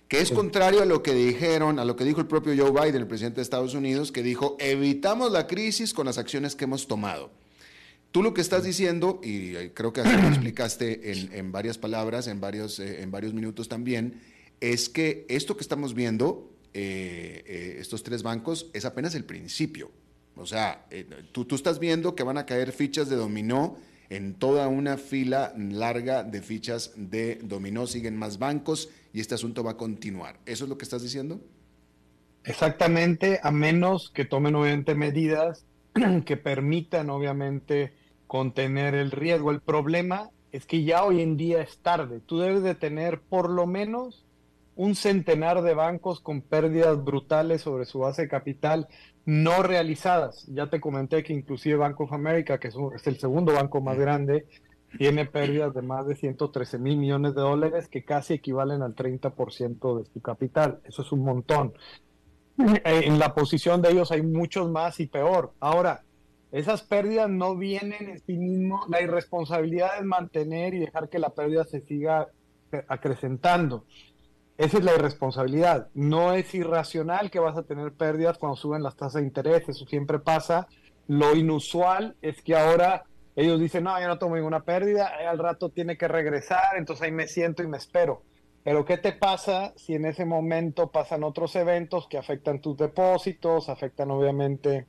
que 0.08 0.22
es 0.22 0.32
contrario 0.32 0.82
a 0.82 0.86
lo 0.86 1.04
que 1.04 1.14
dijeron, 1.14 1.80
a 1.80 1.86
lo 1.86 1.96
que 1.96 2.06
dijo 2.06 2.22
el 2.22 2.28
propio 2.28 2.54
Joe 2.56 2.72
Biden, 2.72 3.02
el 3.02 3.08
presidente 3.08 3.38
de 3.38 3.42
Estados 3.42 3.74
Unidos, 3.74 4.12
que 4.12 4.24
dijo, 4.24 4.56
evitamos 4.60 5.32
la 5.32 5.48
crisis 5.48 5.94
con 5.94 6.06
las 6.06 6.18
acciones 6.18 6.56
que 6.56 6.64
hemos 6.64 6.88
tomado. 6.88 7.30
Tú 8.12 8.24
lo 8.24 8.34
que 8.34 8.40
estás 8.40 8.64
diciendo, 8.64 9.20
y 9.22 9.56
eh, 9.56 9.72
creo 9.74 9.92
que 9.92 10.02
así 10.02 10.22
lo 10.22 10.30
explicaste 10.30 11.12
en, 11.38 11.52
varias 11.52 11.78
palabras, 11.78 12.28
en 12.28 12.40
varios, 12.40 12.80
eh, 12.80 13.02
en 13.02 13.12
varios 13.12 13.34
minutos 13.34 13.68
también, 13.68 14.22
es 14.62 14.88
que 14.88 15.26
esto 15.28 15.58
que 15.58 15.62
estamos 15.62 15.94
viendo, 15.94 16.50
eh, 16.74 17.78
estos 17.80 18.02
tres 18.04 18.24
bancos, 18.24 18.68
es 18.74 18.86
apenas 18.86 19.14
el 19.14 19.26
principio. 19.26 19.92
O 20.38 20.46
sea, 20.46 20.86
tú, 21.32 21.46
tú 21.46 21.56
estás 21.56 21.80
viendo 21.80 22.16
que 22.16 22.24
van 22.24 22.38
a 22.38 22.46
caer 22.46 22.72
fichas 22.72 23.10
de 23.10 23.16
dominó 23.16 23.78
en 24.10 24.36
toda 24.36 24.68
una 24.68 24.98
fila 24.98 25.54
larga 25.58 26.24
de 26.24 26.42
fichas 26.42 26.94
de 26.96 27.40
dominó, 27.44 27.88
siguen 27.88 28.18
más 28.18 28.40
bancos 28.40 28.90
y 29.14 29.20
este 29.20 29.36
asunto 29.36 29.64
va 29.64 29.72
a 29.72 29.78
continuar. 29.78 30.40
¿Eso 30.46 30.66
es 30.66 30.70
lo 30.70 30.78
que 30.78 30.86
estás 30.86 31.02
diciendo? 31.02 31.42
Exactamente, 32.44 33.40
a 33.44 33.52
menos 33.52 34.10
que 34.10 34.24
tomen 34.24 34.56
obviamente 34.56 34.96
medidas 34.96 35.66
que 36.26 36.38
permitan 36.38 37.10
obviamente 37.10 37.94
contener 38.28 38.96
el 38.96 39.12
riesgo. 39.12 39.52
El 39.52 39.60
problema 39.60 40.30
es 40.52 40.66
que 40.66 40.84
ya 40.84 41.04
hoy 41.04 41.22
en 41.22 41.36
día 41.36 41.62
es 41.62 41.80
tarde. 41.80 42.22
Tú 42.26 42.40
debes 42.40 42.64
de 42.64 42.76
tener 42.76 43.20
por 43.20 43.50
lo 43.50 43.68
menos 43.68 44.26
un 44.76 44.96
centenar 44.96 45.62
de 45.62 45.74
bancos 45.74 46.22
con 46.22 46.42
pérdidas 46.42 47.04
brutales 47.04 47.62
sobre 47.62 47.86
su 47.86 48.00
base 48.00 48.24
de 48.24 48.28
capital 48.30 48.88
no 49.28 49.62
realizadas. 49.62 50.46
Ya 50.48 50.70
te 50.70 50.80
comenté 50.80 51.22
que 51.22 51.34
inclusive 51.34 51.76
Bank 51.76 52.00
of 52.00 52.14
America, 52.14 52.58
que 52.60 52.70
es, 52.70 52.76
el 53.06 53.20
segundo 53.20 53.52
banco 53.54 53.82
más 53.82 53.98
grande, 53.98 54.48
tiene 54.98 55.26
pérdidas 55.26 55.74
de 55.74 55.82
más 55.82 56.08
de 56.08 56.16
113 56.16 56.80
mil 56.80 56.98
millones 56.98 57.36
de 57.36 57.42
dólares 57.42 57.90
que 57.90 58.06
casi 58.06 58.36
equivalen 58.36 58.82
al 58.82 58.96
30% 58.96 60.00
de 60.00 60.06
su 60.06 60.22
capital. 60.22 60.80
Eso 60.86 61.02
es 61.02 61.12
un 61.12 61.26
montón. 61.26 61.74
En 62.58 63.20
la 63.20 63.36
posición 63.36 63.82
de 63.82 63.92
ellos 63.92 64.14
hay 64.14 64.22
muchos 64.22 64.72
más 64.72 65.02
y 65.02 65.08
peor. 65.08 65.52
Ahora, 65.60 66.04
esas 66.54 66.84
pérdidas 66.84 67.30
no 67.30 67.58
vienen 67.58 68.10
en 68.10 68.20
sí 68.22 68.38
mismo. 68.38 68.86
La 68.88 69.02
irresponsabilidad 69.02 70.00
es 70.00 70.06
mantener 70.06 70.74
y 70.74 70.80
dejar 70.80 71.10
que 71.10 71.20
la 71.20 71.32
pérdida 71.32 71.66
se 71.66 71.82
siga 71.82 72.30
acrecentando. 72.88 73.84
Esa 74.58 74.80
es 74.80 74.84
la 74.84 74.96
irresponsabilidad. 74.96 75.90
No 75.94 76.34
es 76.34 76.54
irracional 76.56 77.30
que 77.30 77.40
vas 77.40 77.58
a 77.58 77.64
tener 77.64 77.94
pérdidas 77.94 78.38
cuando 78.38 78.56
suben 78.56 78.82
las 78.82 78.96
tasas 78.96 79.22
de 79.22 79.28
interés. 79.28 79.70
Eso 79.70 79.86
siempre 79.86 80.20
pasa. 80.20 80.68
Lo 81.08 81.36
inusual 81.36 82.16
es 82.22 82.42
que 82.42 82.56
ahora 82.56 83.06
ellos 83.38 83.60
dicen, 83.60 83.84
no, 83.84 84.02
yo 84.02 84.08
no 84.08 84.18
tomo 84.18 84.36
ninguna 84.36 84.64
pérdida, 84.64 85.12
al 85.30 85.38
rato 85.38 85.70
tiene 85.70 85.96
que 85.96 86.08
regresar, 86.08 86.76
entonces 86.76 87.06
ahí 87.06 87.12
me 87.12 87.28
siento 87.28 87.62
y 87.62 87.68
me 87.68 87.78
espero. 87.78 88.24
Pero 88.64 88.84
¿qué 88.84 88.98
te 88.98 89.12
pasa 89.12 89.74
si 89.78 89.94
en 89.94 90.06
ese 90.06 90.26
momento 90.26 90.92
pasan 90.92 91.24
otros 91.24 91.56
eventos 91.56 92.08
que 92.08 92.18
afectan 92.18 92.62
tus 92.62 92.76
depósitos, 92.78 93.70
afectan 93.70 94.10
obviamente 94.10 94.88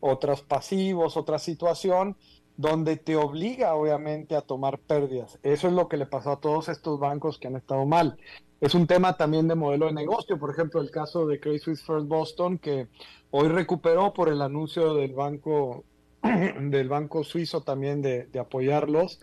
otros 0.00 0.40
pasivos, 0.40 1.18
otra 1.18 1.38
situación, 1.38 2.16
donde 2.56 2.96
te 2.96 3.16
obliga 3.16 3.74
obviamente 3.74 4.34
a 4.34 4.40
tomar 4.40 4.78
pérdidas? 4.78 5.38
Eso 5.42 5.68
es 5.68 5.74
lo 5.74 5.86
que 5.86 5.98
le 5.98 6.06
pasó 6.06 6.32
a 6.32 6.40
todos 6.40 6.70
estos 6.70 6.98
bancos 6.98 7.38
que 7.38 7.48
han 7.48 7.56
estado 7.56 7.84
mal. 7.84 8.16
Es 8.60 8.74
un 8.74 8.86
tema 8.86 9.16
también 9.16 9.48
de 9.48 9.54
modelo 9.54 9.86
de 9.86 9.92
negocio, 9.92 10.38
por 10.38 10.50
ejemplo, 10.50 10.80
el 10.82 10.90
caso 10.90 11.26
de 11.26 11.40
Credit 11.40 11.62
Suisse 11.62 11.82
First 11.82 12.06
Boston, 12.06 12.58
que 12.58 12.88
hoy 13.30 13.48
recuperó 13.48 14.12
por 14.12 14.28
el 14.28 14.42
anuncio 14.42 14.94
del 14.94 15.14
banco 15.14 15.84
del 16.22 16.88
banco 16.88 17.24
suizo 17.24 17.62
también 17.62 18.02
de, 18.02 18.28
apoyarlos. 18.38 19.20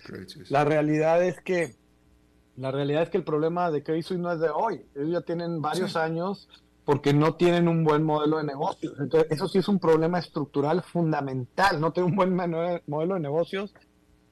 La 0.50 0.66
realidad 0.66 1.24
es 1.24 1.40
que 1.42 1.76
la 2.56 2.72
realidad 2.72 3.04
es 3.04 3.10
que 3.10 3.18
el 3.18 3.24
problema 3.24 3.70
de 3.70 3.84
Credit 3.84 4.04
Suisse 4.04 4.20
no 4.20 4.32
es 4.32 4.40
de 4.40 4.50
hoy. 4.50 4.84
Ellos 4.96 5.12
ya 5.12 5.22
tienen 5.22 5.62
varios 5.62 5.96
años 5.96 6.50
porque 6.86 7.14
no 7.14 7.36
tienen 7.36 7.68
un 7.68 7.84
buen 7.84 8.02
modelo 8.02 8.38
de 8.38 8.46
negocios. 8.46 8.96
Entonces, 9.00 9.32
eso 9.32 9.48
sí 9.48 9.60
es 9.60 9.68
un 9.68 9.78
problema 9.78 10.18
estructural 10.18 10.82
fundamental. 10.82 11.80
No 11.80 11.94
tener 11.94 12.10
un 12.10 12.16
buen 12.16 12.34
modelo 12.34 13.14
de 13.14 13.20
negocios 13.20 13.76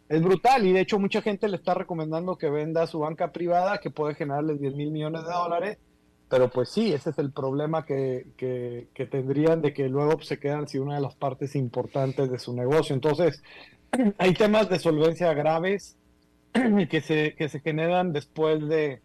es 0.07 0.21
brutal 0.21 0.65
y 0.65 0.71
de 0.71 0.81
hecho 0.81 0.99
mucha 0.99 1.21
gente 1.21 1.47
le 1.47 1.57
está 1.57 1.73
recomendando 1.73 2.37
que 2.37 2.49
venda 2.49 2.87
su 2.87 2.99
banca 2.99 3.31
privada 3.31 3.79
que 3.79 3.89
puede 3.89 4.15
generarles 4.15 4.59
10 4.59 4.75
mil 4.75 4.91
millones 4.91 5.23
de 5.23 5.31
dólares, 5.31 5.77
pero 6.29 6.49
pues 6.49 6.69
sí, 6.69 6.93
ese 6.93 7.11
es 7.11 7.19
el 7.19 7.31
problema 7.31 7.85
que, 7.85 8.27
que, 8.37 9.05
tendrían 9.05 9.61
de 9.61 9.73
que 9.73 9.87
luego 9.87 10.19
se 10.21 10.39
quedan 10.39 10.67
sin 10.67 10.81
una 10.81 10.95
de 10.95 11.01
las 11.01 11.15
partes 11.15 11.55
importantes 11.55 12.31
de 12.31 12.39
su 12.39 12.53
negocio. 12.53 12.95
Entonces, 12.95 13.43
hay 14.17 14.33
temas 14.33 14.69
de 14.69 14.79
solvencia 14.79 15.33
graves 15.33 15.97
que 16.89 17.01
se, 17.01 17.35
que 17.35 17.47
se 17.47 17.59
generan 17.59 18.11
después 18.11 18.67
de, 18.67 19.01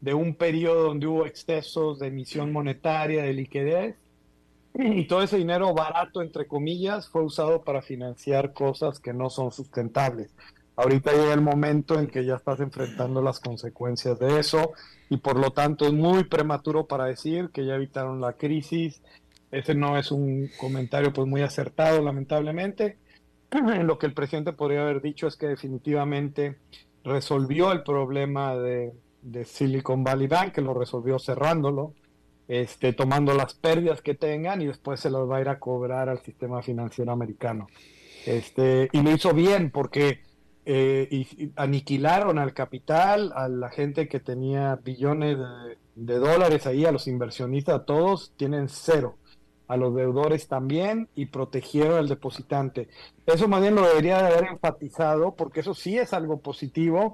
de 0.00 0.14
un 0.14 0.34
periodo 0.34 0.84
donde 0.84 1.06
hubo 1.06 1.26
excesos 1.26 1.98
de 1.98 2.08
emisión 2.08 2.52
monetaria, 2.52 3.22
de 3.22 3.32
liquidez, 3.32 3.96
y 4.74 5.06
todo 5.06 5.22
ese 5.22 5.38
dinero 5.38 5.74
barato, 5.74 6.22
entre 6.22 6.46
comillas, 6.46 7.08
fue 7.08 7.22
usado 7.22 7.62
para 7.62 7.82
financiar 7.82 8.52
cosas 8.52 9.00
que 9.00 9.12
no 9.12 9.30
son 9.30 9.50
sustentables. 9.50 10.34
Ahorita 10.76 11.12
llega 11.12 11.34
el 11.34 11.40
momento 11.40 11.98
en 11.98 12.06
que 12.06 12.24
ya 12.24 12.36
estás 12.36 12.60
enfrentando 12.60 13.20
las 13.20 13.40
consecuencias 13.40 14.18
de 14.20 14.38
eso 14.38 14.72
y 15.08 15.16
por 15.16 15.36
lo 15.36 15.50
tanto 15.50 15.86
es 15.86 15.92
muy 15.92 16.24
prematuro 16.24 16.86
para 16.86 17.06
decir 17.06 17.50
que 17.50 17.66
ya 17.66 17.74
evitaron 17.74 18.20
la 18.20 18.34
crisis. 18.34 19.02
Ese 19.50 19.74
no 19.74 19.98
es 19.98 20.12
un 20.12 20.48
comentario 20.60 21.12
pues 21.12 21.26
muy 21.26 21.42
acertado, 21.42 22.00
lamentablemente. 22.00 22.98
Lo 23.82 23.98
que 23.98 24.06
el 24.06 24.14
presidente 24.14 24.52
podría 24.52 24.82
haber 24.82 25.00
dicho 25.00 25.26
es 25.26 25.34
que 25.34 25.48
definitivamente 25.48 26.58
resolvió 27.02 27.72
el 27.72 27.82
problema 27.82 28.54
de, 28.54 28.92
de 29.22 29.44
Silicon 29.46 30.04
Valley 30.04 30.28
Bank, 30.28 30.52
que 30.52 30.60
lo 30.60 30.74
resolvió 30.74 31.18
cerrándolo 31.18 31.94
este, 32.48 32.94
tomando 32.94 33.34
las 33.34 33.54
pérdidas 33.54 34.02
que 34.02 34.14
tengan 34.14 34.62
y 34.62 34.66
después 34.66 34.98
se 35.00 35.10
los 35.10 35.30
va 35.30 35.36
a 35.36 35.40
ir 35.42 35.48
a 35.48 35.60
cobrar 35.60 36.08
al 36.08 36.20
sistema 36.20 36.62
financiero 36.62 37.12
americano. 37.12 37.68
Este, 38.26 38.88
y 38.92 39.02
lo 39.02 39.10
hizo 39.10 39.32
bien 39.32 39.70
porque 39.70 40.22
eh, 40.64 41.26
aniquilaron 41.56 42.38
al 42.38 42.52
capital, 42.52 43.32
a 43.34 43.48
la 43.48 43.70
gente 43.70 44.08
que 44.08 44.20
tenía 44.20 44.76
billones 44.76 45.38
de, 45.94 46.18
dólares 46.18 46.66
ahí, 46.66 46.84
a 46.84 46.92
los 46.92 47.06
inversionistas, 47.06 47.86
todos 47.86 48.32
tienen 48.36 48.68
cero 48.68 49.16
a 49.68 49.76
los 49.76 49.94
deudores 49.94 50.48
también 50.48 51.08
y 51.14 51.26
protegieron 51.26 51.98
al 51.98 52.08
depositante. 52.08 52.88
Eso 53.26 53.46
más 53.48 53.60
bien 53.60 53.74
lo 53.74 53.86
debería 53.86 54.22
de 54.22 54.28
haber 54.28 54.44
enfatizado 54.50 55.34
porque 55.36 55.60
eso 55.60 55.74
sí 55.74 55.98
es 55.98 56.14
algo 56.14 56.40
positivo 56.40 57.12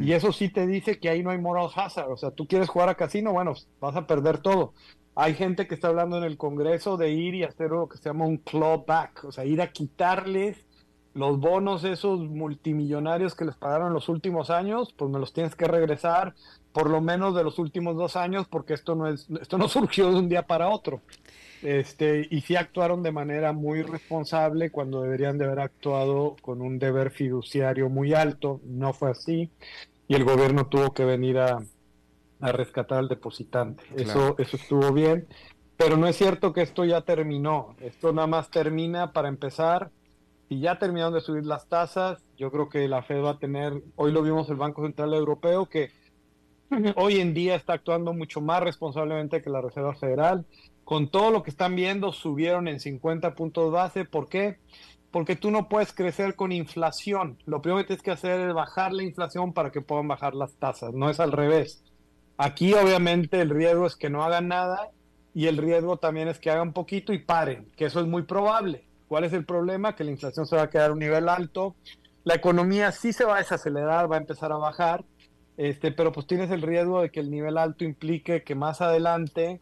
y 0.00 0.12
eso 0.12 0.32
sí 0.32 0.48
te 0.48 0.66
dice 0.66 0.98
que 0.98 1.08
ahí 1.08 1.22
no 1.22 1.30
hay 1.30 1.38
moral 1.38 1.68
hazard. 1.74 2.10
O 2.10 2.16
sea, 2.16 2.32
tú 2.32 2.46
quieres 2.48 2.68
jugar 2.68 2.88
a 2.88 2.96
casino, 2.96 3.32
bueno, 3.32 3.54
vas 3.80 3.96
a 3.96 4.06
perder 4.06 4.38
todo. 4.38 4.74
Hay 5.14 5.34
gente 5.34 5.68
que 5.68 5.74
está 5.74 5.88
hablando 5.88 6.18
en 6.18 6.24
el 6.24 6.36
Congreso 6.36 6.96
de 6.96 7.10
ir 7.10 7.34
y 7.34 7.44
hacer 7.44 7.70
lo 7.70 7.88
que 7.88 7.98
se 7.98 8.04
llama 8.04 8.26
un 8.26 8.38
clawback, 8.38 9.24
o 9.24 9.32
sea, 9.32 9.44
ir 9.44 9.60
a 9.60 9.70
quitarles 9.70 10.66
los 11.14 11.38
bonos 11.38 11.84
esos 11.84 12.20
multimillonarios 12.20 13.34
que 13.34 13.44
les 13.44 13.54
pagaron 13.54 13.88
en 13.88 13.92
los 13.92 14.08
últimos 14.08 14.50
años, 14.50 14.94
pues 14.96 15.10
me 15.10 15.18
los 15.18 15.32
tienes 15.32 15.54
que 15.54 15.66
regresar 15.66 16.34
por 16.72 16.88
lo 16.88 17.00
menos 17.02 17.34
de 17.34 17.44
los 17.44 17.58
últimos 17.58 17.96
dos 17.96 18.16
años 18.16 18.46
porque 18.48 18.72
esto 18.72 18.94
no 18.94 19.06
es 19.06 19.28
esto 19.40 19.58
no 19.58 19.68
surgió 19.68 20.10
de 20.10 20.16
un 20.16 20.28
día 20.28 20.46
para 20.46 20.68
otro. 20.70 21.02
Este, 21.62 22.26
y 22.28 22.40
sí 22.40 22.56
actuaron 22.56 23.02
de 23.02 23.12
manera 23.12 23.52
muy 23.52 23.82
responsable 23.82 24.70
cuando 24.70 25.02
deberían 25.02 25.38
de 25.38 25.44
haber 25.44 25.60
actuado 25.60 26.36
con 26.42 26.60
un 26.60 26.78
deber 26.78 27.10
fiduciario 27.10 27.88
muy 27.88 28.14
alto. 28.14 28.60
No 28.64 28.92
fue 28.92 29.10
así. 29.10 29.50
Y 30.08 30.14
el 30.14 30.24
gobierno 30.24 30.66
tuvo 30.66 30.92
que 30.92 31.04
venir 31.04 31.38
a, 31.38 31.62
rescatar 32.40 32.98
al 32.98 33.08
depositante. 33.08 33.84
Eso, 33.96 34.34
eso 34.38 34.56
estuvo 34.56 34.92
bien. 34.92 35.28
Pero 35.76 35.96
no 35.96 36.08
es 36.08 36.16
cierto 36.16 36.52
que 36.52 36.62
esto 36.62 36.84
ya 36.84 37.02
terminó. 37.02 37.76
Esto 37.80 38.12
nada 38.12 38.26
más 38.26 38.50
termina 38.50 39.12
para 39.12 39.28
empezar. 39.28 39.90
Y 40.48 40.60
ya 40.60 40.78
terminaron 40.78 41.14
de 41.14 41.20
subir 41.20 41.46
las 41.46 41.68
tasas. 41.68 42.24
Yo 42.36 42.50
creo 42.50 42.68
que 42.68 42.88
la 42.88 43.02
Fed 43.02 43.22
va 43.22 43.30
a 43.30 43.38
tener, 43.38 43.82
hoy 43.94 44.10
lo 44.10 44.22
vimos 44.22 44.50
el 44.50 44.56
Banco 44.56 44.82
Central 44.82 45.14
Europeo, 45.14 45.66
que 45.66 45.90
hoy 46.96 47.20
en 47.20 47.32
día 47.32 47.54
está 47.54 47.74
actuando 47.74 48.12
mucho 48.12 48.40
más 48.40 48.62
responsablemente 48.62 49.40
que 49.40 49.50
la 49.50 49.60
Reserva 49.60 49.94
Federal 49.94 50.44
con 50.84 51.08
todo 51.08 51.30
lo 51.30 51.42
que 51.42 51.50
están 51.50 51.76
viendo, 51.76 52.12
subieron 52.12 52.68
en 52.68 52.80
50 52.80 53.34
puntos 53.34 53.72
base. 53.72 54.04
¿Por 54.04 54.28
qué? 54.28 54.58
Porque 55.10 55.36
tú 55.36 55.50
no 55.50 55.68
puedes 55.68 55.92
crecer 55.92 56.34
con 56.34 56.52
inflación. 56.52 57.38
Lo 57.44 57.60
primero 57.62 57.82
que 57.82 57.88
tienes 57.88 58.02
que 58.02 58.10
hacer 58.10 58.40
es 58.40 58.54
bajar 58.54 58.92
la 58.92 59.02
inflación 59.02 59.52
para 59.52 59.70
que 59.70 59.80
puedan 59.80 60.08
bajar 60.08 60.34
las 60.34 60.54
tasas. 60.54 60.92
No 60.94 61.10
es 61.10 61.20
al 61.20 61.32
revés. 61.32 61.82
Aquí 62.36 62.74
obviamente 62.74 63.40
el 63.40 63.50
riesgo 63.50 63.86
es 63.86 63.96
que 63.96 64.10
no 64.10 64.24
hagan 64.24 64.48
nada 64.48 64.90
y 65.34 65.46
el 65.46 65.58
riesgo 65.58 65.98
también 65.98 66.28
es 66.28 66.38
que 66.38 66.50
hagan 66.50 66.72
poquito 66.72 67.12
y 67.12 67.18
paren, 67.18 67.70
que 67.76 67.86
eso 67.86 68.00
es 68.00 68.06
muy 68.06 68.22
probable. 68.22 68.84
¿Cuál 69.08 69.24
es 69.24 69.32
el 69.32 69.44
problema? 69.44 69.94
Que 69.94 70.04
la 70.04 70.10
inflación 70.10 70.46
se 70.46 70.56
va 70.56 70.62
a 70.62 70.70
quedar 70.70 70.90
a 70.90 70.92
un 70.94 70.98
nivel 70.98 71.28
alto, 71.28 71.76
la 72.24 72.34
economía 72.34 72.92
sí 72.92 73.12
se 73.12 73.24
va 73.24 73.36
a 73.36 73.38
desacelerar, 73.38 74.10
va 74.10 74.16
a 74.16 74.20
empezar 74.20 74.52
a 74.52 74.56
bajar, 74.56 75.04
este, 75.56 75.92
pero 75.92 76.12
pues 76.12 76.26
tienes 76.26 76.50
el 76.50 76.62
riesgo 76.62 77.02
de 77.02 77.10
que 77.10 77.20
el 77.20 77.30
nivel 77.30 77.58
alto 77.58 77.84
implique 77.84 78.42
que 78.42 78.54
más 78.54 78.80
adelante, 78.80 79.60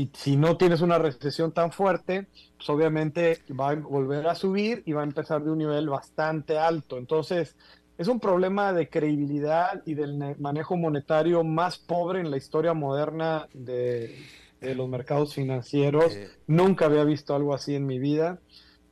si, 0.00 0.10
si 0.14 0.36
no 0.36 0.56
tienes 0.56 0.80
una 0.80 0.98
recesión 0.98 1.52
tan 1.52 1.72
fuerte, 1.72 2.28
pues 2.56 2.70
obviamente 2.70 3.38
va 3.58 3.70
a 3.70 3.74
volver 3.74 4.26
a 4.26 4.34
subir 4.34 4.82
y 4.86 4.92
va 4.92 5.02
a 5.02 5.04
empezar 5.04 5.42
de 5.42 5.50
un 5.50 5.58
nivel 5.58 5.88
bastante 5.88 6.58
alto. 6.58 6.98
Entonces, 6.98 7.56
es 7.98 8.08
un 8.08 8.20
problema 8.20 8.72
de 8.72 8.88
credibilidad 8.88 9.82
y 9.84 9.94
del 9.94 10.36
manejo 10.38 10.76
monetario 10.76 11.44
más 11.44 11.78
pobre 11.78 12.20
en 12.20 12.30
la 12.30 12.38
historia 12.38 12.72
moderna 12.72 13.46
de, 13.52 14.16
los 14.60 14.88
mercados 14.88 15.34
financieros. 15.34 16.14
Eh. 16.14 16.28
Nunca 16.46 16.86
había 16.86 17.04
visto 17.04 17.34
algo 17.34 17.54
así 17.54 17.74
en 17.74 17.86
mi 17.86 17.98
vida. 17.98 18.40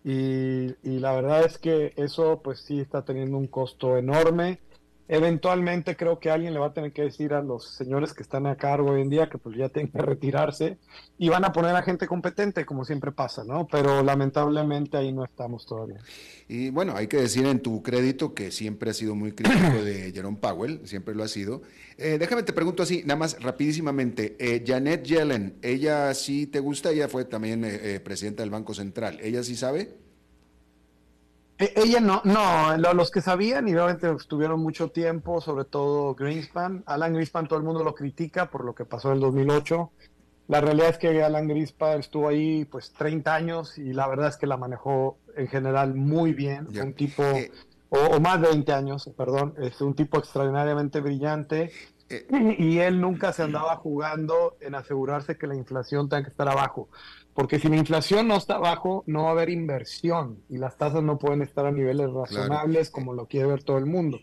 Y, 0.05 0.75
y, 0.83 1.01
la 1.01 1.13
verdad 1.13 1.45
es 1.45 1.59
que 1.59 1.93
eso 1.97 2.41
pues 2.43 2.61
sí 2.61 2.81
está 2.81 3.05
teniendo 3.05 3.37
un 3.37 3.49
costo 3.49 3.99
enorme 3.99 4.61
eventualmente 5.09 5.97
creo 5.97 6.21
que 6.21 6.31
alguien 6.31 6.53
le 6.53 6.61
va 6.61 6.67
a 6.67 6.73
tener 6.73 6.93
que 6.93 7.03
decir 7.03 7.33
a 7.33 7.43
los 7.43 7.75
señores 7.75 8.13
que 8.13 8.23
están 8.23 8.47
a 8.47 8.57
cargo 8.57 8.91
hoy 8.91 9.01
en 9.01 9.09
día 9.09 9.29
que 9.31 9.39
pues 9.39 9.57
ya 9.57 9.71
tienen 9.71 9.91
que 9.91 10.03
retirarse 10.03 10.79
y 11.17 11.31
van 11.31 11.45
a 11.45 11.53
poner 11.53 11.75
a 11.75 11.83
gente 11.83 12.07
competente 12.07 12.67
como 12.67 12.85
siempre 12.85 13.11
pasa, 13.11 13.43
¿no? 13.43 13.67
Pero 13.67 14.03
lamentablemente 14.03 14.99
ahí 14.99 15.13
no 15.13 15.25
estamos 15.25 15.67
todavía. 15.67 15.99
Y 16.47 16.71
bueno, 16.71 16.95
hay 16.95 17.07
que 17.07 17.17
decir 17.17 17.47
en 17.47 17.61
tu 17.61 17.83
crédito 17.83 18.35
que 18.35 18.51
siempre 18.51 18.91
ha 18.91 18.95
sido 18.95 19.15
muy 19.15 19.33
crítico 19.33 19.83
de 19.83 20.13
Jerome 20.15 20.39
Powell, 20.39 20.81
siempre 20.85 21.15
lo 21.15 21.25
ha 21.25 21.29
sido. 21.29 21.63
Eh, 21.97 22.19
déjame 22.19 22.43
te 22.43 22.53
pregunto 22.53 22.83
así, 22.83 23.03
nada 23.05 23.17
más 23.17 23.43
rapidísimamente, 23.43 24.37
eh, 24.39 24.63
Janet 24.67 25.05
Yellen, 25.05 25.59
¿ella 25.63 26.13
sí 26.15 26.47
te 26.47 26.61
gusta? 26.61 26.91
Ella 26.91 27.09
fue 27.09 27.25
también 27.25 27.65
eh, 27.65 27.99
presidenta 28.01 28.43
del 28.43 28.51
Banco 28.51 28.75
Central, 28.75 29.19
¿ella 29.23 29.43
sí 29.43 29.57
sabe? 29.57 30.08
E, 31.59 31.73
ella 31.77 32.01
no, 32.01 32.23
no, 32.25 32.77
los 32.95 33.11
que 33.11 33.21
sabían 33.21 33.69
y 33.69 33.75
obviamente 33.75 34.11
estuvieron 34.13 34.61
mucho 34.61 34.91
tiempo, 34.91 35.41
sobre 35.41 35.65
todo 35.65 36.15
Greenspan. 36.15 36.85
Alan 36.87 37.13
Greenspan 37.15 37.49
todo 37.49 37.59
el 37.59 37.65
mundo 37.65 37.83
lo 37.83 37.95
critica 37.95 38.51
por 38.51 38.65
lo 38.65 38.75
que 38.75 38.85
pasó 38.85 39.09
en 39.09 39.15
el 39.17 39.21
2008. 39.21 39.91
La 40.47 40.61
realidad 40.61 40.89
es 40.89 40.99
que 40.99 41.23
Alan 41.23 41.49
Greenspan 41.49 42.01
estuvo 42.01 42.29
ahí 42.29 42.65
pues 42.65 42.93
30 42.93 43.35
años 43.35 43.77
y 43.77 43.93
la 43.93 44.07
verdad 44.07 44.29
es 44.29 44.37
que 44.37 44.47
la 44.47 44.57
manejó 44.57 45.19
en 45.37 45.49
general 45.49 45.95
muy 45.95 46.33
bien. 46.33 46.69
un 46.81 46.95
tipo, 46.95 47.23
eh, 47.23 47.51
o, 47.91 48.19
más 48.21 48.41
de 48.41 48.49
20 48.49 48.73
años, 48.73 49.11
perdón, 49.17 49.55
es 49.59 49.81
un 49.81 49.95
tipo 49.95 50.19
extraordinariamente 50.19 51.01
brillante. 51.01 51.71
Eh, 52.09 52.57
y 52.59 52.79
él 52.79 53.01
nunca 53.01 53.33
se 53.35 53.43
andaba 53.43 53.77
jugando 53.77 54.57
en 54.61 54.75
asegurarse 54.75 55.37
que 55.37 55.47
la 55.47 55.55
inflación 55.55 56.09
tenga 56.09 56.23
que 56.23 56.31
estar 56.31 56.49
abajo. 56.49 56.89
Porque 57.39 57.61
si 57.61 57.69
la 57.69 57.77
inflación 57.77 58.27
no 58.27 58.35
está 58.37 58.57
abajo, 58.57 59.05
no 59.07 59.23
va 59.23 59.29
a 59.29 59.31
haber 59.31 59.49
inversión 59.49 60.43
y 60.49 60.59
las 60.59 60.77
tasas 60.77 61.05
no 61.05 61.21
pueden 61.21 61.41
estar 61.41 61.67
a 61.67 61.71
niveles 61.71 62.11
razonables 62.11 62.91
como 62.91 63.15
lo 63.15 63.27
quiere 63.27 63.47
ver 63.47 63.63
todo 63.63 63.79
el 63.79 63.87
mundo. 63.87 64.19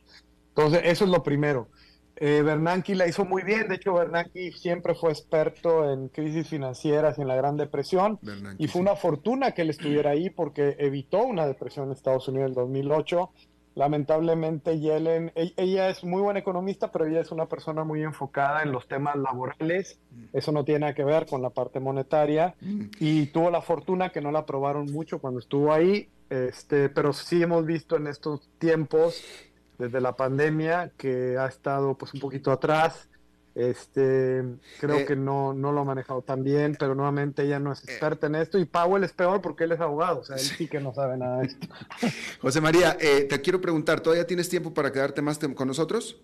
Entonces, 0.49 0.81
eso 0.83 1.05
es 1.05 1.11
lo 1.11 1.23
primero. 1.23 1.69
Eh, 2.17 2.41
Bernanke 2.43 2.93
la 2.93 3.07
hizo 3.07 3.23
muy 3.23 3.43
bien, 3.43 3.69
de 3.69 3.75
hecho 3.75 3.93
Bernanke 3.93 4.51
siempre 4.51 4.95
fue 4.95 5.11
experto 5.11 5.89
en 5.89 6.09
crisis 6.09 6.49
financieras 6.49 7.17
y 7.17 7.21
en 7.21 7.29
la 7.29 7.37
Gran 7.37 7.55
Depresión. 7.55 8.19
Y 8.57 8.67
fue 8.67 8.81
una 8.81 8.97
fortuna 8.97 9.53
que 9.53 9.61
él 9.61 9.69
estuviera 9.69 10.11
ahí 10.11 10.29
porque 10.29 10.75
evitó 10.77 11.23
una 11.23 11.47
depresión 11.47 11.85
en 11.85 11.93
Estados 11.93 12.27
Unidos 12.27 12.47
en 12.47 12.49
el 12.49 12.55
2008 12.55 13.31
Lamentablemente 13.75 14.79
Yellen, 14.79 15.33
e-, 15.35 15.53
ella 15.57 15.89
es 15.89 16.03
muy 16.03 16.21
buena 16.21 16.39
economista, 16.39 16.91
pero 16.91 17.05
ella 17.05 17.19
es 17.19 17.31
una 17.31 17.45
persona 17.45 17.83
muy 17.83 18.01
enfocada 18.01 18.63
en 18.63 18.71
los 18.71 18.87
temas 18.87 19.17
laborales. 19.17 19.99
Mm. 20.11 20.23
Eso 20.33 20.51
no 20.53 20.63
tiene 20.63 20.93
que 20.93 21.03
ver 21.03 21.25
con 21.25 21.41
la 21.41 21.49
parte 21.49 21.79
monetaria. 21.79 22.55
Mm. 22.61 22.85
Y 22.99 23.27
tuvo 23.27 23.51
la 23.51 23.61
fortuna 23.61 24.09
que 24.09 24.21
no 24.21 24.31
la 24.31 24.39
aprobaron 24.39 24.91
mucho 24.91 25.19
cuando 25.19 25.39
estuvo 25.39 25.73
ahí. 25.73 26.09
Este, 26.29 26.89
pero 26.89 27.13
sí 27.13 27.43
hemos 27.43 27.65
visto 27.65 27.97
en 27.97 28.07
estos 28.07 28.49
tiempos, 28.57 29.21
desde 29.77 29.99
la 29.99 30.15
pandemia, 30.15 30.91
que 30.97 31.37
ha 31.37 31.45
estado 31.45 31.95
pues 31.95 32.13
un 32.13 32.21
poquito 32.21 32.51
atrás. 32.51 33.09
Este, 33.55 34.43
creo 34.81 34.97
eh, 34.97 35.05
que 35.05 35.15
no, 35.15 35.53
no 35.53 35.71
lo 35.71 35.79
ha 35.79 35.83
manejado 35.85 36.21
tan 36.21 36.43
bien, 36.43 36.75
pero 36.77 36.93
nuevamente 36.93 37.43
ella 37.43 37.57
no 37.57 37.71
es 37.71 37.79
eh, 37.79 37.83
experta 37.85 38.27
en 38.27 38.35
esto 38.35 38.59
y 38.59 38.65
Powell 38.65 39.05
es 39.05 39.13
peor 39.13 39.41
porque 39.41 39.63
él 39.63 39.71
es 39.71 39.79
abogado, 39.79 40.19
o 40.19 40.23
sea, 40.25 40.35
él 40.35 40.41
sí 40.41 40.67
que 40.67 40.81
no 40.81 40.93
sabe 40.93 41.15
nada 41.15 41.39
de 41.39 41.45
esto. 41.45 41.67
José 42.41 42.59
María, 42.59 42.97
eh, 42.99 43.23
te 43.23 43.39
quiero 43.39 43.61
preguntar, 43.61 44.01
¿todavía 44.01 44.27
tienes 44.27 44.49
tiempo 44.49 44.73
para 44.73 44.91
quedarte 44.91 45.21
más 45.21 45.39
con 45.39 45.69
nosotros? 45.69 46.17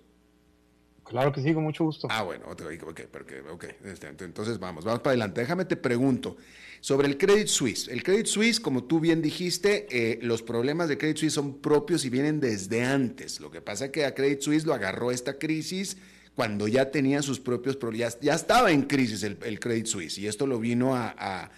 Claro 1.06 1.32
que 1.32 1.42
sí, 1.42 1.54
con 1.54 1.64
mucho 1.64 1.86
gusto. 1.86 2.10
Ah, 2.12 2.24
bueno, 2.24 2.48
ok, 2.50 2.64
okay, 2.90 3.06
okay 3.50 3.70
este, 3.86 4.08
entonces 4.08 4.60
vamos, 4.60 4.84
vamos 4.84 5.00
para 5.00 5.12
adelante. 5.12 5.40
Déjame 5.40 5.64
te 5.64 5.78
pregunto 5.78 6.36
sobre 6.82 7.08
el 7.08 7.18
Credit 7.18 7.48
Suisse. 7.48 7.88
El 7.88 8.04
Credit 8.04 8.26
Suisse, 8.26 8.60
como 8.60 8.84
tú 8.84 9.00
bien 9.00 9.22
dijiste, 9.22 10.20
los 10.22 10.42
problemas 10.42 10.90
de 10.90 10.98
Credit 10.98 11.18
Suisse 11.18 11.34
son 11.34 11.60
propios 11.62 12.04
y 12.04 12.10
vienen 12.10 12.42
desde 12.42 12.84
antes. 12.84 13.40
Lo 13.40 13.52
que 13.52 13.62
pasa 13.62 13.86
es 13.86 13.92
que 13.92 14.06
a 14.06 14.14
Credit 14.14 14.42
Suisse 14.42 14.66
lo 14.66 14.74
agarró 14.74 15.12
esta 15.12 15.38
crisis 15.38 15.98
cuando 16.36 16.68
ya 16.68 16.92
tenía 16.92 17.22
sus 17.22 17.40
propios 17.40 17.76
problemas, 17.76 18.18
ya, 18.22 18.34
estaba 18.34 18.72
en 18.72 18.84
crisis 18.84 19.24
el, 19.24 19.60
Credit 19.60 19.86
Suisse 19.86 20.18
y 20.18 20.28
esto 20.28 20.48
lo 20.48 20.60
vino 20.60 20.96
a, 20.96 21.52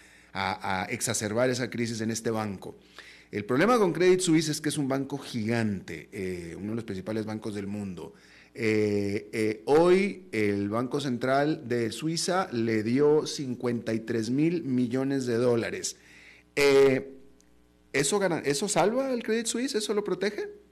exacerbar 0.90 1.50
esa 1.52 1.70
crisis 1.70 2.02
en 2.02 2.10
este 2.10 2.32
banco. 2.32 2.76
El 3.32 3.46
problema 3.46 3.78
con 3.78 3.94
Credit 3.94 4.20
Suisse 4.20 4.50
es 4.50 4.62
que 4.62 4.70
es 4.70 4.78
un 4.78 4.88
banco 4.88 5.18
gigante, 5.18 6.10
eh, 6.12 6.56
uno 6.56 6.70
de 6.70 6.76
los 6.76 6.84
principales 6.84 7.26
bancos 7.26 7.54
del 7.56 7.68
mundo. 7.68 8.14
Eh, 8.56 9.30
eh, 9.32 9.62
hoy 9.66 10.28
el 10.32 10.70
Banco 10.70 11.00
Central 11.00 11.68
de 11.68 11.92
Suiza 11.92 12.48
le 12.52 12.84
dio 12.84 13.26
53 13.26 14.30
mil 14.30 14.64
millones 14.64 15.26
de 15.26 15.36
dólares. 15.38 15.98
¿eso, 16.56 18.22
¿Eso 18.44 18.68
salva 18.68 19.10
al 19.12 19.24
Credit 19.24 19.48
Suisse? 19.48 19.76
¿Eso 19.76 19.94
lo 19.94 20.04
protege? 20.04 20.62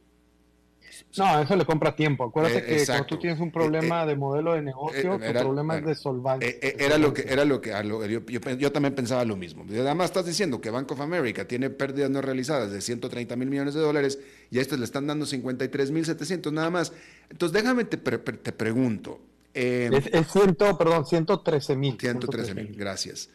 No, 1.18 1.42
eso 1.42 1.56
le 1.56 1.66
compra 1.66 1.96
tiempo. 1.96 2.26
Acuérdate 2.26 2.60
eh, 2.60 2.78
que 2.78 2.86
cuando 2.86 3.06
tú 3.06 3.18
tienes 3.20 3.40
un 3.40 3.52
problema 3.52 4.02
eh, 4.02 4.04
eh, 4.04 4.08
de 4.08 4.16
modelo 4.16 4.54
de 4.54 4.62
negocio, 4.62 5.20
tu 5.20 5.34
problema 5.34 5.78
es 5.78 5.86
de 5.86 5.96
solvancia. 5.96 6.50
era 6.62 6.98
lo 6.98 7.14
que, 7.14 7.22
era 7.24 7.46
lo 7.46 7.62
que, 7.62 8.22
yo, 8.58 8.72
también 8.72 8.96
pensaba 8.96 9.26
lo 9.26 9.36
mismo. 9.36 9.66
Además, 9.70 10.06
estás 10.06 10.26
diciendo 10.26 10.62
que 10.62 10.70
Bank 10.70 10.92
of 10.92 11.02
America 11.02 11.46
tiene 11.46 11.70
pérdidas 11.70 12.10
no 12.10 12.22
realizadas 12.22 12.72
de 12.72 12.82
130 12.82 13.36
mil 13.36 13.50
millones 13.50 13.74
de 13.74 13.82
dólares 13.82 14.20
y 14.50 14.60
a 14.60 14.62
estos 14.62 14.80
le 14.80 14.86
están 14.86 15.08
dando 15.08 15.26
53 15.26 15.92
mil 15.92 16.06
700 16.06 16.54
nada 16.54 16.70
más. 16.70 16.94
Entonces, 17.30 17.62
déjame 17.62 17.84
te, 17.86 17.98
te 17.98 18.52
pregunto. 18.52 19.20
es, 19.54 20.28
ciento, 20.32 20.78
perdón, 20.78 21.06
113 21.06 21.76
mil. 21.76 21.98
113 22.00 22.56
mil, 22.56 22.76
gracias. 22.76 23.30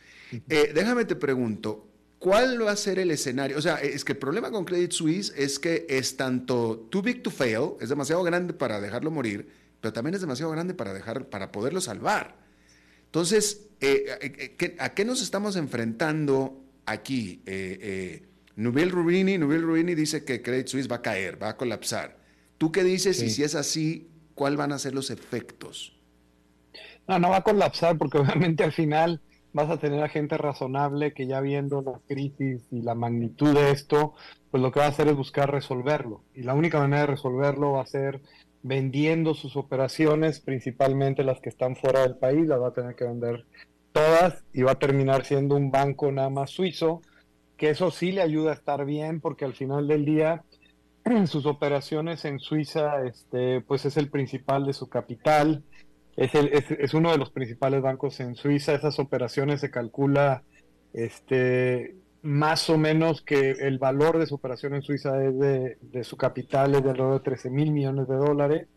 déjame 0.46 1.04
te 1.04 1.16
pregunto, 1.16 1.85
¿Cuál 2.18 2.64
va 2.64 2.72
a 2.72 2.76
ser 2.76 2.98
el 2.98 3.10
escenario? 3.10 3.58
O 3.58 3.62
sea, 3.62 3.76
es 3.76 4.04
que 4.04 4.12
el 4.12 4.18
problema 4.18 4.50
con 4.50 4.64
Credit 4.64 4.90
Suisse 4.90 5.32
es 5.36 5.58
que 5.58 5.86
es 5.88 6.16
tanto 6.16 6.88
too 6.90 7.02
big 7.02 7.22
to 7.22 7.30
fail, 7.30 7.72
es 7.80 7.90
demasiado 7.90 8.22
grande 8.22 8.54
para 8.54 8.80
dejarlo 8.80 9.10
morir, 9.10 9.48
pero 9.80 9.92
también 9.92 10.14
es 10.14 10.22
demasiado 10.22 10.50
grande 10.52 10.74
para, 10.74 10.94
dejar, 10.94 11.26
para 11.26 11.52
poderlo 11.52 11.80
salvar. 11.80 12.36
Entonces, 13.04 13.68
eh, 13.80 14.18
eh, 14.20 14.56
eh, 14.58 14.76
¿a 14.78 14.94
qué 14.94 15.04
nos 15.04 15.22
estamos 15.22 15.56
enfrentando 15.56 16.64
aquí? 16.86 17.42
Eh, 17.44 18.22
Nubil 18.56 18.90
Rubini, 18.90 19.36
Rubini 19.36 19.94
dice 19.94 20.24
que 20.24 20.40
Credit 20.40 20.66
Suisse 20.66 20.90
va 20.90 20.96
a 20.96 21.02
caer, 21.02 21.40
va 21.42 21.50
a 21.50 21.56
colapsar. 21.58 22.16
¿Tú 22.56 22.72
qué 22.72 22.82
dices? 22.82 23.22
Y 23.22 23.28
si 23.28 23.42
es 23.42 23.54
así, 23.54 24.08
¿cuáles 24.34 24.58
van 24.58 24.72
a 24.72 24.78
ser 24.78 24.94
los 24.94 25.10
efectos? 25.10 25.94
No, 27.06 27.18
no 27.18 27.30
va 27.30 27.38
a 27.38 27.42
colapsar 27.42 27.98
porque 27.98 28.16
obviamente 28.18 28.64
al 28.64 28.72
final 28.72 29.20
vas 29.56 29.70
a 29.70 29.78
tener 29.78 30.02
a 30.02 30.10
gente 30.10 30.36
razonable 30.36 31.14
que 31.14 31.26
ya 31.26 31.40
viendo 31.40 31.80
la 31.80 31.98
crisis 32.06 32.62
y 32.70 32.82
la 32.82 32.94
magnitud 32.94 33.54
de 33.54 33.70
esto, 33.70 34.12
pues 34.50 34.62
lo 34.62 34.70
que 34.70 34.80
va 34.80 34.86
a 34.86 34.90
hacer 34.90 35.08
es 35.08 35.16
buscar 35.16 35.50
resolverlo. 35.50 36.20
Y 36.34 36.42
la 36.42 36.52
única 36.52 36.78
manera 36.78 37.00
de 37.00 37.06
resolverlo 37.06 37.72
va 37.72 37.80
a 37.80 37.86
ser 37.86 38.20
vendiendo 38.62 39.32
sus 39.32 39.56
operaciones, 39.56 40.40
principalmente 40.40 41.24
las 41.24 41.40
que 41.40 41.48
están 41.48 41.74
fuera 41.74 42.02
del 42.02 42.16
país, 42.16 42.46
las 42.46 42.60
va 42.60 42.68
a 42.68 42.74
tener 42.74 42.94
que 42.96 43.04
vender 43.04 43.46
todas 43.92 44.44
y 44.52 44.60
va 44.60 44.72
a 44.72 44.78
terminar 44.78 45.24
siendo 45.24 45.56
un 45.56 45.70
banco 45.70 46.12
nada 46.12 46.28
más 46.28 46.50
suizo, 46.50 47.00
que 47.56 47.70
eso 47.70 47.90
sí 47.90 48.12
le 48.12 48.20
ayuda 48.20 48.50
a 48.50 48.56
estar 48.56 48.84
bien 48.84 49.22
porque 49.22 49.46
al 49.46 49.54
final 49.54 49.88
del 49.88 50.04
día 50.04 50.44
sus 51.26 51.46
operaciones 51.46 52.26
en 52.26 52.40
Suiza 52.40 53.06
este, 53.06 53.62
pues 53.62 53.86
es 53.86 53.96
el 53.96 54.10
principal 54.10 54.66
de 54.66 54.74
su 54.74 54.90
capital, 54.90 55.62
es, 56.16 56.34
el, 56.34 56.48
es, 56.48 56.70
es, 56.70 56.94
uno 56.94 57.12
de 57.12 57.18
los 57.18 57.30
principales 57.30 57.82
bancos 57.82 58.20
en 58.20 58.36
Suiza. 58.36 58.74
Esas 58.74 58.98
operaciones 58.98 59.60
se 59.60 59.70
calcula 59.70 60.42
este, 60.92 61.96
más 62.22 62.70
o 62.70 62.78
menos 62.78 63.22
que 63.22 63.50
el 63.52 63.78
valor 63.78 64.18
de 64.18 64.26
su 64.26 64.34
operación 64.34 64.74
en 64.74 64.82
Suiza 64.82 65.22
es 65.24 65.38
de, 65.38 65.78
de 65.80 66.04
su 66.04 66.16
capital 66.16 66.74
es 66.74 66.82
de 66.82 66.90
alrededor 66.90 67.18
de 67.18 67.24
13 67.24 67.50
mil 67.50 67.70
millones 67.70 68.08
de 68.08 68.16
dólares, 68.16 68.68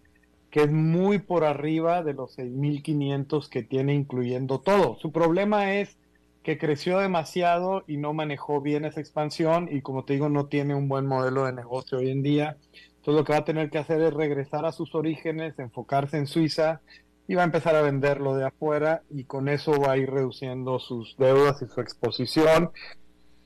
que 0.52 0.62
es 0.63 0.71
muy 0.71 1.19
por 1.19 1.45
arriba 1.45 2.04
de 2.04 2.13
los 2.13 2.38
6.500 2.38 3.49
que 3.49 3.63
tiene 3.63 3.93
incluyendo 3.93 4.60
todo. 4.60 4.97
Su 4.99 5.12
problema 5.12 5.75
es 5.75 5.97
que 6.43 6.58
creció 6.58 6.99
demasiado 6.99 7.84
y 7.88 7.97
no 7.97 8.13
manejó 8.13 8.62
bien 8.62 8.86
esa 8.86 8.99
expansión 8.99 9.69
y 9.71 9.82
como 9.82 10.04
te 10.06 10.13
digo 10.13 10.30
no 10.30 10.47
tiene 10.47 10.73
un 10.73 10.88
buen 10.88 11.06
modelo 11.06 11.45
de 11.45 11.54
negocio 11.54 11.99
hoy 11.99 12.10
en 12.10 12.23
día. 12.23 12.58
Entonces 12.97 13.15
lo 13.15 13.23
que 13.23 13.34
va 13.34 13.39
a 13.39 13.45
tener 13.45 13.69
que 13.69 13.78
hacer 13.78 14.02
es 14.02 14.13
regresar 14.13 14.65
a 14.65 14.71
sus 14.71 14.93
orígenes, 14.95 15.58
enfocarse 15.58 16.17
en 16.17 16.28
Suiza 16.28 16.82
y 17.29 17.35
va 17.35 17.43
a 17.43 17.45
empezar 17.45 17.75
a 17.75 17.83
venderlo 17.83 18.35
de 18.35 18.43
afuera 18.43 19.03
y 19.11 19.25
con 19.25 19.49
eso 19.49 19.79
va 19.79 19.91
a 19.91 19.97
ir 19.97 20.09
reduciendo 20.09 20.79
sus 20.79 21.15
deudas 21.15 21.61
y 21.61 21.67
su 21.67 21.79
exposición. 21.79 22.71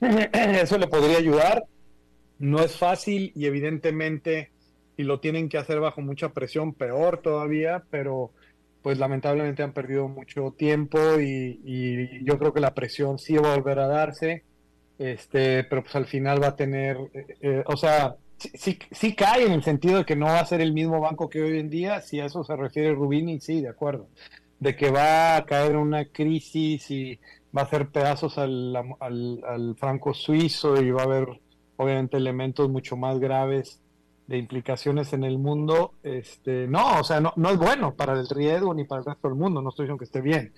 Eso 0.00 0.78
le 0.78 0.86
podría 0.86 1.18
ayudar. 1.18 1.64
No 2.38 2.60
es 2.60 2.78
fácil 2.78 3.30
y 3.34 3.44
evidentemente 3.44 4.52
y 4.96 5.02
lo 5.02 5.20
tienen 5.20 5.50
que 5.50 5.58
hacer 5.58 5.80
bajo 5.80 6.00
mucha 6.00 6.30
presión, 6.30 6.72
peor 6.72 7.20
todavía, 7.20 7.84
pero 7.90 8.32
pues 8.80 8.96
lamentablemente 8.96 9.62
han 9.62 9.74
perdido 9.74 10.08
mucho 10.08 10.54
tiempo 10.56 11.20
y, 11.20 12.24
yo 12.24 12.38
creo 12.38 12.54
que 12.54 12.60
la 12.60 12.72
presión 12.72 13.18
sí 13.18 13.36
va 13.36 13.52
a 13.52 13.56
volver 13.56 13.80
a 13.80 13.86
darse, 13.86 14.44
este, 14.98 15.62
pero 15.64 15.82
pues 15.82 15.94
al 15.94 16.06
final 16.06 16.42
va 16.42 16.48
a 16.48 16.56
tener, 16.56 16.96
eh, 17.12 17.26
eh, 17.42 17.64
o 17.66 17.76
sea, 17.76 18.16
sí, 18.54 18.78
sí, 18.90 19.14
cae 19.14 19.46
en 19.46 19.52
el 19.52 19.62
sentido 19.62 19.98
de 19.98 20.04
que 20.04 20.16
no 20.16 20.26
va 20.26 20.40
a 20.40 20.46
ser 20.46 20.60
el 20.60 20.72
mismo 20.72 21.00
banco 21.00 21.28
que 21.28 21.42
hoy 21.42 21.58
en 21.58 21.70
día, 21.70 22.00
si 22.00 22.20
a 22.20 22.26
eso 22.26 22.44
se 22.44 22.56
refiere 22.56 22.94
Rubini, 22.94 23.40
sí, 23.40 23.60
de 23.60 23.68
acuerdo, 23.68 24.08
de 24.60 24.76
que 24.76 24.90
va 24.90 25.36
a 25.36 25.44
caer 25.44 25.76
una 25.76 26.04
crisis 26.06 26.90
y 26.90 27.18
va 27.56 27.62
a 27.62 27.64
hacer 27.64 27.88
pedazos 27.88 28.38
al, 28.38 28.74
al, 29.00 29.40
al 29.46 29.76
franco 29.76 30.14
suizo 30.14 30.80
y 30.82 30.90
va 30.90 31.02
a 31.02 31.06
haber 31.06 31.40
obviamente 31.76 32.16
elementos 32.16 32.68
mucho 32.68 32.96
más 32.96 33.18
graves 33.18 33.80
de 34.26 34.38
implicaciones 34.38 35.12
en 35.12 35.24
el 35.24 35.38
mundo, 35.38 35.94
este, 36.02 36.66
no, 36.66 37.00
o 37.00 37.04
sea, 37.04 37.20
no, 37.20 37.32
no 37.36 37.50
es 37.50 37.58
bueno 37.58 37.94
para 37.94 38.14
el 38.14 38.26
riesgo 38.28 38.72
ni 38.74 38.84
para 38.84 39.00
el 39.00 39.06
resto 39.06 39.28
del 39.28 39.36
mundo, 39.36 39.60
no 39.60 39.68
estoy 39.68 39.84
diciendo 39.84 39.98
que 39.98 40.04
esté 40.04 40.20
bien, 40.20 40.52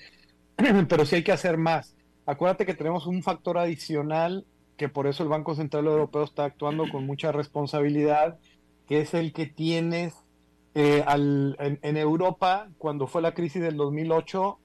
pero 0.88 1.04
sí 1.04 1.16
hay 1.16 1.24
que 1.24 1.32
hacer 1.32 1.56
más. 1.56 1.96
Acuérdate 2.26 2.66
que 2.66 2.74
tenemos 2.74 3.06
un 3.06 3.22
factor 3.22 3.58
adicional 3.58 4.46
que 4.76 4.88
por 4.88 5.06
eso 5.06 5.22
el 5.22 5.28
Banco 5.28 5.54
Central 5.54 5.86
Europeo 5.86 6.24
está 6.24 6.44
actuando 6.44 6.90
con 6.90 7.06
mucha 7.06 7.32
responsabilidad, 7.32 8.38
que 8.86 9.00
es 9.00 9.14
el 9.14 9.32
que 9.32 9.46
tienes 9.46 10.14
eh, 10.74 11.02
al, 11.06 11.56
en, 11.58 11.96
Europa 11.96 12.68
cuando 12.78 13.06
fue 13.06 13.22
la 13.22 13.34
crisis 13.34 13.62
del 13.62 13.76
2008, 13.76 14.58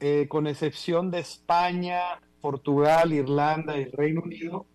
eh, 0.00 0.26
con 0.28 0.46
excepción 0.46 1.10
de 1.10 1.18
España, 1.18 2.00
Portugal, 2.40 3.12
Irlanda 3.12 3.76
y 3.76 3.84
Reino 3.86 4.22
Unido, 4.22 4.66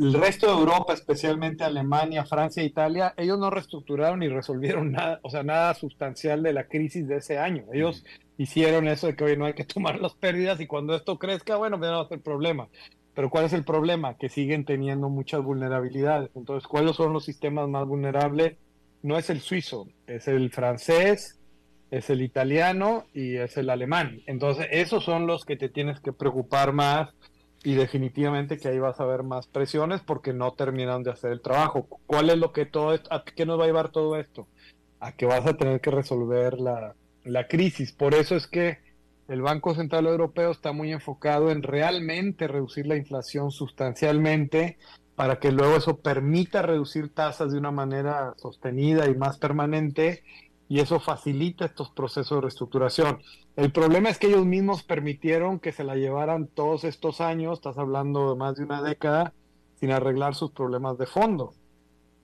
el 0.00 0.14
resto 0.14 0.46
de 0.46 0.58
Europa, 0.58 0.94
especialmente 0.94 1.62
Alemania, 1.62 2.24
Francia, 2.24 2.62
Italia, 2.62 3.12
ellos 3.18 3.38
no 3.38 3.50
reestructuraron 3.50 4.20
ni 4.20 4.28
resolvieron 4.28 4.92
nada, 4.92 5.20
o 5.22 5.28
sea, 5.28 5.42
nada 5.42 5.74
sustancial 5.74 6.42
de 6.42 6.54
la 6.54 6.68
crisis 6.68 7.06
de 7.06 7.16
ese 7.16 7.38
año. 7.38 7.64
Ellos 7.70 8.04
hicieron 8.38 8.88
eso 8.88 9.08
de 9.08 9.16
que 9.16 9.24
hoy 9.24 9.36
no 9.36 9.44
hay 9.44 9.52
que 9.52 9.64
tomar 9.66 10.00
las 10.00 10.14
pérdidas 10.14 10.58
y 10.60 10.66
cuando 10.66 10.94
esto 10.94 11.18
crezca, 11.18 11.56
bueno, 11.56 11.78
pues 11.78 11.90
no 11.90 11.98
va 11.98 12.04
a 12.04 12.08
ser 12.08 12.22
problema. 12.22 12.68
Pero 13.20 13.28
¿cuál 13.28 13.44
es 13.44 13.52
el 13.52 13.64
problema? 13.64 14.16
Que 14.16 14.30
siguen 14.30 14.64
teniendo 14.64 15.10
muchas 15.10 15.42
vulnerabilidades. 15.42 16.30
Entonces, 16.34 16.66
¿cuáles 16.66 16.96
son 16.96 17.12
los 17.12 17.26
sistemas 17.26 17.68
más 17.68 17.86
vulnerables? 17.86 18.56
No 19.02 19.18
es 19.18 19.28
el 19.28 19.42
suizo, 19.42 19.88
es 20.06 20.26
el 20.26 20.50
francés, 20.50 21.38
es 21.90 22.08
el 22.08 22.22
italiano 22.22 23.04
y 23.12 23.36
es 23.36 23.58
el 23.58 23.68
alemán. 23.68 24.22
Entonces, 24.24 24.68
esos 24.70 25.04
son 25.04 25.26
los 25.26 25.44
que 25.44 25.58
te 25.58 25.68
tienes 25.68 26.00
que 26.00 26.14
preocupar 26.14 26.72
más 26.72 27.10
y 27.62 27.74
definitivamente 27.74 28.56
que 28.56 28.68
ahí 28.68 28.78
vas 28.78 28.98
a 29.00 29.04
ver 29.04 29.22
más 29.22 29.46
presiones 29.46 30.00
porque 30.00 30.32
no 30.32 30.54
terminan 30.54 31.02
de 31.02 31.10
hacer 31.10 31.32
el 31.32 31.42
trabajo. 31.42 31.86
¿Cuál 32.06 32.30
es 32.30 32.38
lo 32.38 32.52
que 32.54 32.64
todo 32.64 32.94
esto, 32.94 33.12
a 33.12 33.22
qué 33.22 33.44
nos 33.44 33.60
va 33.60 33.64
a 33.64 33.66
llevar 33.66 33.90
todo 33.90 34.16
esto? 34.16 34.48
A 34.98 35.12
que 35.12 35.26
vas 35.26 35.46
a 35.46 35.58
tener 35.58 35.82
que 35.82 35.90
resolver 35.90 36.58
la, 36.58 36.94
la 37.24 37.46
crisis. 37.48 37.92
Por 37.92 38.14
eso 38.14 38.34
es 38.34 38.46
que 38.46 38.78
el 39.30 39.42
Banco 39.42 39.76
Central 39.76 40.06
Europeo 40.08 40.50
está 40.50 40.72
muy 40.72 40.90
enfocado 40.90 41.52
en 41.52 41.62
realmente 41.62 42.48
reducir 42.48 42.88
la 42.88 42.96
inflación 42.96 43.52
sustancialmente 43.52 44.76
para 45.14 45.38
que 45.38 45.52
luego 45.52 45.76
eso 45.76 45.98
permita 45.98 46.62
reducir 46.62 47.14
tasas 47.14 47.52
de 47.52 47.58
una 47.58 47.70
manera 47.70 48.34
sostenida 48.38 49.08
y 49.08 49.14
más 49.14 49.38
permanente 49.38 50.24
y 50.68 50.80
eso 50.80 50.98
facilita 50.98 51.64
estos 51.64 51.90
procesos 51.90 52.38
de 52.38 52.40
reestructuración. 52.40 53.20
El 53.54 53.70
problema 53.70 54.08
es 54.08 54.18
que 54.18 54.26
ellos 54.26 54.44
mismos 54.44 54.82
permitieron 54.82 55.60
que 55.60 55.70
se 55.70 55.84
la 55.84 55.94
llevaran 55.94 56.48
todos 56.48 56.82
estos 56.82 57.20
años, 57.20 57.58
estás 57.58 57.78
hablando 57.78 58.30
de 58.30 58.36
más 58.36 58.56
de 58.56 58.64
una 58.64 58.82
década, 58.82 59.32
sin 59.78 59.92
arreglar 59.92 60.34
sus 60.34 60.50
problemas 60.50 60.98
de 60.98 61.06
fondo. 61.06 61.54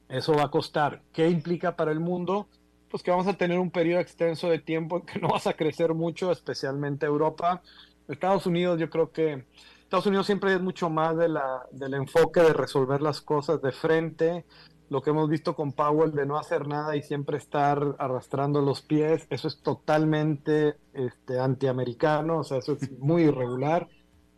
Eso 0.09 0.35
va 0.35 0.45
a 0.45 0.51
costar. 0.51 1.03
¿Qué 1.13 1.31
implica 1.31 1.77
para 1.77 1.93
el 1.93 2.01
mundo? 2.01 2.49
Pues 2.91 3.03
que 3.03 3.11
vamos 3.11 3.27
a 3.27 3.35
tener 3.35 3.59
un 3.59 3.71
periodo 3.71 4.01
extenso 4.01 4.49
de 4.49 4.59
tiempo 4.59 4.99
en 4.99 5.07
que 5.07 5.19
no 5.21 5.29
vas 5.29 5.47
a 5.47 5.55
crecer 5.55 5.95
mucho, 5.95 6.31
especialmente 6.31 7.07
Europa. 7.07 7.63
Estados 8.09 8.47
Unidos, 8.47 8.79
yo 8.79 8.89
creo 8.89 9.11
que 9.11 9.45
Estados 9.83 10.07
Unidos 10.07 10.27
siempre 10.27 10.53
es 10.53 10.61
mucho 10.61 10.91
más 10.91 11.17
de 11.17 11.29
la, 11.29 11.67
del 11.71 11.95
enfoque 11.95 12.41
de 12.41 12.53
resolver 12.53 13.01
las 13.01 13.21
cosas 13.21 13.63
de 13.63 13.71
frente, 13.71 14.45
lo 14.89 15.01
que 15.01 15.11
hemos 15.11 15.29
visto 15.29 15.55
con 15.55 15.73
Powell 15.73 16.13
de 16.13 16.27
no 16.27 16.39
hacer 16.39 16.67
nada 16.67 16.97
y 16.97 17.03
siempre 17.03 17.37
estar 17.37 17.95
arrastrando 17.99 18.61
los 18.61 18.83
pies, 18.83 19.27
eso 19.31 19.49
es 19.49 19.61
totalmente 19.63 20.77
este, 20.93 21.39
antiamericano, 21.39 22.39
o 22.39 22.45
sea, 22.45 22.59
eso 22.59 22.73
es 22.73 22.91
muy 22.99 23.25
irregular. 23.25 23.89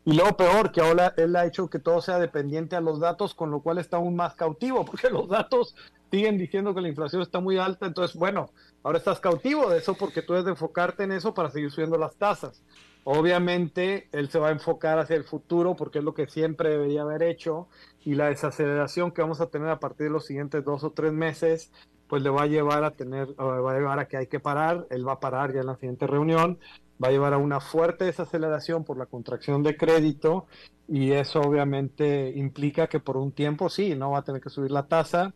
Y 0.05 0.15
luego 0.15 0.37
peor, 0.37 0.73
que 0.73 0.81
ahora 0.81 1.13
él 1.19 1.37
ha 1.37 1.45
hecho 1.45 1.69
que 1.69 1.79
todo 1.79 2.01
sea 2.01 2.19
dependiente 2.19 2.77
a 2.77 2.81
los 2.81 2.99
datos, 2.99 3.35
con 3.35 3.51
lo 3.51 3.61
cual 3.61 3.77
está 3.79 3.99
aún 3.99 4.17
más 4.17 4.35
cautivo, 4.35 4.85
porque 4.87 5.11
los 5.11 5.29
datos 5.29 5.75
siguen 6.11 6.39
diciendo 6.39 6.75
que 6.75 6.81
la 6.81 6.89
inflación 6.89 7.23
está 7.23 7.41
muy 7.41 7.59
alta, 7.59 7.87
entonces, 7.87 8.17
bueno, 8.17 8.51
ahora 8.83 8.99
estás 8.99 9.21
cautivo 9.21 9.69
de 9.69 9.79
eso 9.79 9.95
porque 9.95 10.23
tú 10.23 10.33
debes 10.33 10.47
de 10.47 10.53
enfocarte 10.53 11.05
en 11.05 11.13
eso 11.13 11.35
para 11.35 11.51
seguir 11.51 11.71
subiendo 11.71 11.99
las 11.99 12.17
tasas. 12.17 12.63
Obviamente, 13.05 14.09
él 14.13 14.29
se 14.29 14.39
va 14.39 14.49
a 14.49 14.53
enfocar 14.53 14.99
hacia 14.99 15.17
el 15.17 15.25
futuro 15.25 15.77
porque 15.77 15.99
es 15.99 16.05
lo 16.05 16.15
que 16.15 16.27
siempre 16.27 16.71
debería 16.71 17.03
haber 17.03 17.23
hecho 17.23 17.69
y 18.05 18.15
la 18.15 18.27
desaceleración 18.27 19.13
que 19.13 19.23
vamos 19.23 19.41
a 19.41 19.47
tener 19.47 19.69
a 19.69 19.81
partir 19.81 20.09
de 20.09 20.13
los 20.13 20.27
siguientes 20.27 20.65
dos 20.65 20.85
o 20.85 20.91
tres 20.91 21.13
meses, 21.13 21.73
pues 22.07 22.23
le 22.23 22.31
va 22.31 22.43
a 22.43 22.47
llevar 22.47 22.85
a 22.85 22.91
tener, 22.91 23.29
va 23.41 23.73
a 23.73 23.79
llevar 23.79 23.99
a 23.99 24.09
que 24.09 24.17
hay 24.17 24.27
que 24.27 24.41
parar, 24.41 24.87
él 24.91 25.07
va 25.07 25.15
a 25.15 25.21
parar 25.21 25.55
ya 25.55 25.61
en 25.61 25.67
la 25.67 25.77
siguiente 25.77 26.07
reunión, 26.07 26.59
va 27.03 27.09
a 27.09 27.11
llevar 27.11 27.33
a 27.33 27.39
una 27.39 27.61
fuerte 27.61 28.05
desaceleración 28.05 28.85
por 28.85 28.99
la 28.99 29.07
contracción 29.07 29.63
de 29.63 29.77
crédito 29.77 30.47
y 30.87 31.13
eso 31.13 31.41
obviamente 31.41 32.33
implica 32.35 32.89
que 32.89 33.01
por 33.01 33.17
un 33.17 33.33
tiempo 33.33 33.69
sí, 33.69 33.95
no 33.95 34.11
va 34.11 34.19
a 34.19 34.25
tener 34.25 34.41
que 34.41 34.51
subir 34.51 34.71
la 34.71 34.87
tasa 34.87 35.35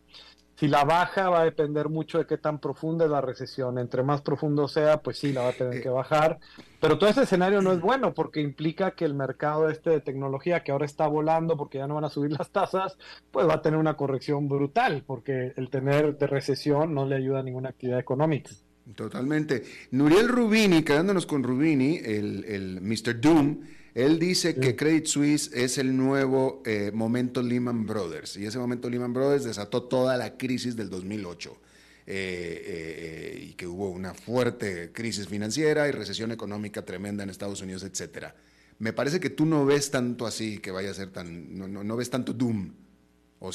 si 0.55 0.67
la 0.67 0.83
baja 0.83 1.29
va 1.29 1.41
a 1.41 1.45
depender 1.45 1.89
mucho 1.89 2.19
de 2.19 2.25
qué 2.25 2.37
tan 2.37 2.59
profunda 2.59 3.05
es 3.05 3.11
la 3.11 3.21
recesión. 3.21 3.79
Entre 3.79 4.03
más 4.03 4.21
profundo 4.21 4.67
sea, 4.67 5.01
pues 5.01 5.17
sí, 5.17 5.33
la 5.33 5.41
va 5.41 5.49
a 5.49 5.53
tener 5.53 5.81
que 5.81 5.89
bajar. 5.89 6.39
Pero 6.79 6.97
todo 6.97 7.09
ese 7.09 7.23
escenario 7.23 7.61
no 7.61 7.71
es 7.71 7.81
bueno 7.81 8.13
porque 8.13 8.41
implica 8.41 8.91
que 8.91 9.05
el 9.05 9.13
mercado 9.13 9.69
este 9.69 9.89
de 9.89 9.99
tecnología 10.01 10.63
que 10.63 10.71
ahora 10.71 10.85
está 10.85 11.07
volando 11.07 11.57
porque 11.57 11.79
ya 11.79 11.87
no 11.87 11.95
van 11.95 12.05
a 12.05 12.09
subir 12.09 12.31
las 12.31 12.51
tasas, 12.51 12.97
pues 13.31 13.47
va 13.47 13.55
a 13.55 13.61
tener 13.61 13.79
una 13.79 13.95
corrección 13.95 14.47
brutal 14.47 15.03
porque 15.05 15.53
el 15.55 15.69
tener 15.69 16.17
de 16.17 16.27
recesión 16.27 16.93
no 16.93 17.05
le 17.05 17.15
ayuda 17.15 17.39
a 17.39 17.43
ninguna 17.43 17.69
actividad 17.69 17.99
económica. 17.99 18.51
Totalmente. 18.95 19.63
Nuriel 19.91 20.27
Rubini, 20.27 20.83
quedándonos 20.83 21.25
con 21.25 21.41
Rubini, 21.41 21.97
el, 21.97 22.43
el 22.45 22.81
Mr. 22.81 23.19
Doom, 23.19 23.61
él 23.95 24.17
dice 24.17 24.55
que 24.55 24.75
Credit 24.75 25.05
Suisse 25.05 25.51
es 25.53 25.77
el 25.77 25.95
nuevo 25.95 26.63
eh, 26.65 26.91
momento 26.93 27.43
Lehman 27.43 27.85
Brothers 27.85 28.37
y 28.37 28.45
ese 28.45 28.57
momento 28.57 28.89
Lehman 28.89 29.13
Brothers 29.13 29.43
desató 29.43 29.83
toda 29.83 30.17
la 30.17 30.35
crisis 30.35 30.75
del 30.75 30.89
2008 30.89 31.57
eh, 32.05 32.63
eh, 32.65 33.45
y 33.49 33.53
que 33.53 33.67
hubo 33.67 33.89
una 33.89 34.15
fuerte 34.15 34.91
crisis 34.91 35.27
financiera 35.27 35.87
y 35.87 35.91
recesión 35.91 36.31
económica 36.31 36.83
tremenda 36.83 37.23
en 37.23 37.29
Estados 37.29 37.61
Unidos, 37.61 37.83
etcétera. 37.83 38.35
Me 38.79 38.93
parece 38.93 39.19
que 39.19 39.29
tú 39.29 39.45
no 39.45 39.63
ves 39.65 39.91
tanto 39.91 40.25
así 40.25 40.57
que 40.57 40.71
vaya 40.71 40.89
a 40.89 40.93
ser 40.95 41.11
tan, 41.11 41.55
no, 41.55 41.67
no, 41.67 41.95
ves 41.95 42.09
tanto 42.09 42.33
doom. 42.33 42.73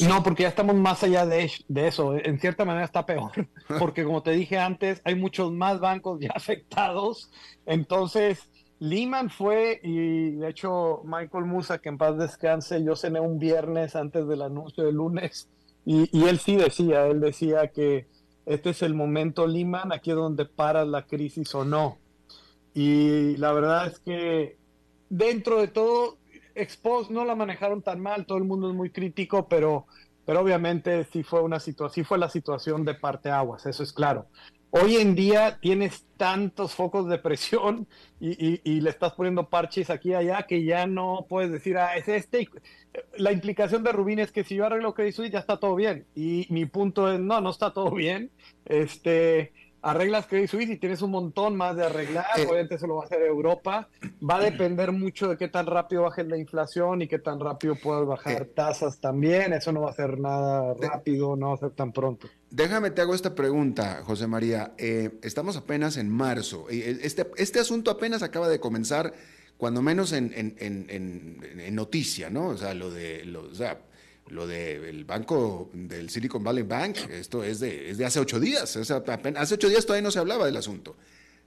No, 0.06 0.22
porque 0.22 0.44
ya 0.44 0.50
estamos 0.50 0.76
más 0.76 1.02
allá 1.02 1.26
de, 1.26 1.50
de, 1.66 1.88
eso. 1.88 2.14
En 2.14 2.38
cierta 2.38 2.64
manera 2.64 2.84
está 2.84 3.04
peor, 3.06 3.32
porque 3.78 4.04
como 4.04 4.22
te 4.22 4.30
dije 4.32 4.58
antes, 4.58 5.00
hay 5.02 5.14
muchos 5.14 5.50
más 5.50 5.80
bancos 5.80 6.20
ya 6.20 6.30
afectados. 6.34 7.30
Entonces, 7.66 8.48
Lehman 8.80 9.28
fue, 9.30 9.80
y 9.82 10.32
de 10.32 10.48
hecho 10.48 11.02
Michael 11.04 11.44
Musa, 11.44 11.78
que 11.78 11.88
en 11.88 11.98
paz 11.98 12.16
descanse, 12.16 12.82
yo 12.84 12.94
cené 12.94 13.20
un 13.20 13.38
viernes 13.38 13.96
antes 13.96 14.26
del 14.28 14.42
anuncio 14.42 14.84
del 14.84 14.94
lunes, 14.94 15.48
y, 15.84 16.24
él 16.26 16.38
sí 16.38 16.56
decía, 16.56 17.06
él 17.06 17.20
decía 17.20 17.68
que 17.68 18.06
este 18.44 18.70
es 18.70 18.82
el 18.82 18.94
momento 18.94 19.46
Lehman, 19.46 19.90
aquí 19.90 20.10
es 20.10 20.16
donde 20.16 20.44
para 20.44 20.84
la 20.84 21.06
crisis 21.06 21.54
o 21.54 21.64
no. 21.64 21.96
Y 22.74 23.36
la 23.38 23.52
verdad 23.52 23.86
es 23.86 23.98
que 23.98 24.58
dentro 25.08 25.60
de 25.60 25.68
todo, 25.68 26.18
Expos 26.54 27.10
no 27.10 27.24
la 27.24 27.34
manejaron 27.34 27.82
tan 27.82 28.00
mal, 28.00 28.26
todo 28.26 28.36
el 28.36 28.44
mundo 28.44 28.68
es 28.68 28.74
muy 28.74 28.90
crítico, 28.90 29.48
pero, 29.48 29.86
pero 30.26 30.40
obviamente 30.40 31.04
sí 31.04 31.22
fue 31.22 31.40
una 31.40 31.58
situación, 31.58 31.94
sí 31.94 32.06
fue 32.06 32.18
la 32.18 32.28
situación 32.28 32.84
de 32.84 32.94
parte 32.94 33.30
aguas, 33.30 33.64
eso 33.64 33.82
es 33.82 33.92
claro 33.92 34.26
hoy 34.70 34.96
en 34.96 35.14
día 35.14 35.58
tienes 35.60 36.06
tantos 36.16 36.74
focos 36.74 37.08
de 37.08 37.18
presión 37.18 37.86
y, 38.20 38.80
le 38.80 38.90
estás 38.90 39.12
poniendo 39.12 39.48
parches 39.48 39.90
aquí 39.90 40.10
y 40.10 40.14
allá 40.14 40.44
que 40.44 40.64
ya 40.64 40.86
no 40.86 41.26
puedes 41.28 41.50
decir, 41.50 41.78
ah, 41.78 41.96
es 41.96 42.08
este. 42.08 42.48
La 43.16 43.32
implicación 43.32 43.84
de 43.84 43.92
Rubín 43.92 44.18
es 44.18 44.32
que 44.32 44.44
si 44.44 44.56
yo 44.56 44.66
arreglo 44.66 44.94
Credit 44.94 45.14
Suisse 45.14 45.32
ya 45.32 45.38
está 45.38 45.58
todo 45.58 45.74
bien. 45.74 46.06
Y 46.14 46.46
mi 46.50 46.66
punto 46.66 47.10
es, 47.12 47.20
no, 47.20 47.40
no 47.40 47.50
está 47.50 47.72
todo 47.72 47.92
bien. 47.92 48.30
Este, 48.64 49.52
arreglas 49.82 50.26
Credit 50.26 50.50
Suisse 50.50 50.70
y 50.70 50.76
tienes 50.76 51.02
un 51.02 51.10
montón 51.10 51.56
más 51.56 51.76
de 51.76 51.84
arreglar, 51.86 52.26
eh, 52.36 52.46
obviamente 52.46 52.74
eso 52.76 52.86
lo 52.86 52.96
va 52.96 53.04
a 53.04 53.06
hacer 53.06 53.22
Europa, 53.22 53.88
va 54.28 54.36
a 54.36 54.40
depender 54.40 54.92
mucho 54.92 55.28
de 55.28 55.36
qué 55.36 55.48
tan 55.48 55.66
rápido 55.66 56.02
baje 56.02 56.24
la 56.24 56.36
inflación 56.36 57.02
y 57.02 57.08
qué 57.08 57.18
tan 57.18 57.40
rápido 57.40 57.76
puedas 57.76 58.06
bajar 58.06 58.42
eh, 58.42 58.44
tasas 58.44 59.00
también, 59.00 59.52
eso 59.52 59.72
no 59.72 59.82
va 59.82 59.90
a 59.90 59.94
ser 59.94 60.18
nada 60.18 60.74
rápido, 60.74 61.36
no 61.36 61.48
va 61.48 61.54
a 61.54 61.58
ser 61.58 61.70
tan 61.70 61.92
pronto. 61.92 62.28
Déjame 62.50 62.90
te 62.90 63.02
hago 63.02 63.14
esta 63.14 63.34
pregunta, 63.34 64.02
José 64.04 64.26
María, 64.26 64.72
eh, 64.78 65.18
estamos 65.22 65.56
apenas 65.56 65.96
en 65.96 66.08
marzo, 66.08 66.66
este, 66.70 67.30
este 67.36 67.60
asunto 67.60 67.90
apenas 67.90 68.22
acaba 68.22 68.48
de 68.48 68.60
comenzar, 68.60 69.12
cuando 69.56 69.82
menos 69.82 70.12
en, 70.12 70.32
en, 70.36 70.54
en, 70.58 71.60
en 71.60 71.74
noticia, 71.74 72.30
¿no? 72.30 72.46
O 72.48 72.56
sea, 72.56 72.74
lo 72.74 72.92
de, 72.92 73.24
lo, 73.24 73.42
o 73.42 73.54
sea, 73.54 73.80
lo 74.30 74.46
del 74.46 75.04
banco 75.04 75.70
del 75.72 76.10
Silicon 76.10 76.42
Valley 76.42 76.64
Bank, 76.64 76.96
esto 77.10 77.42
es 77.44 77.60
de, 77.60 77.90
es 77.90 77.98
de 77.98 78.04
hace 78.04 78.20
ocho 78.20 78.40
días. 78.40 78.76
hace 78.76 79.54
ocho 79.54 79.68
días 79.68 79.86
todavía 79.86 80.02
no 80.02 80.10
se 80.10 80.18
hablaba 80.18 80.46
del 80.46 80.56
asunto. 80.56 80.96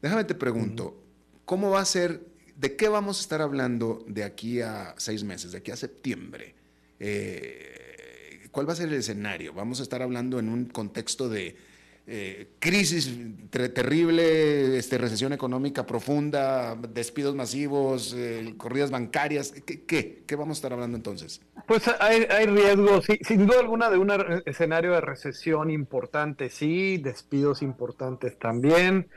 Déjame 0.01 0.23
te 0.23 0.36
pregunto, 0.36 1.03
¿cómo 1.45 1.69
va 1.69 1.82
a 1.82 1.86
ser, 1.86 2.21
de 2.55 2.75
qué 2.75 2.89
vamos 2.89 3.19
a 3.19 3.21
estar 3.21 3.41
hablando 3.41 4.03
de 4.07 4.23
aquí 4.23 4.61
a 4.61 4.95
seis 4.97 5.23
meses, 5.23 5.51
de 5.51 5.59
aquí 5.59 5.71
a 5.71 5.75
septiembre? 5.75 6.55
Eh, 6.99 8.47
¿Cuál 8.51 8.67
va 8.67 8.73
a 8.73 8.75
ser 8.75 8.89
el 8.89 8.95
escenario? 8.95 9.53
¿Vamos 9.53 9.79
a 9.79 9.84
estar 9.84 10.01
hablando 10.01 10.39
en 10.39 10.49
un 10.49 10.65
contexto 10.65 11.29
de 11.29 11.55
eh, 12.08 12.49
crisis 12.60 13.16
terrible, 13.52 14.78
este, 14.78 14.97
recesión 14.97 15.34
económica 15.34 15.86
profunda, 15.86 16.76
despidos 16.76 17.36
masivos, 17.36 18.14
eh, 18.18 18.56
corridas 18.58 18.91
bancarias. 18.91 19.52
¿Qué, 19.52 19.86
¿Qué, 20.26 20.36
vamos 20.36 20.58
a 20.58 20.60
estar 20.60 20.74
hablando 20.74 20.97
entonces? 20.97 21.41
Pues 21.68 21.88
hay, 21.99 22.26
hay 22.30 22.47
riesgos, 22.47 23.06
sin 23.22 23.45
duda 23.45 23.60
alguna, 23.60 23.89
de 23.89 23.97
un 23.97 24.12
escenario 24.45 24.93
de 24.93 25.02
recesión 25.02 25.70
importante, 25.70 26.49
sí, 26.49 26.97
despidos 26.97 27.62
importantes 27.62 28.38
también. 28.39 29.08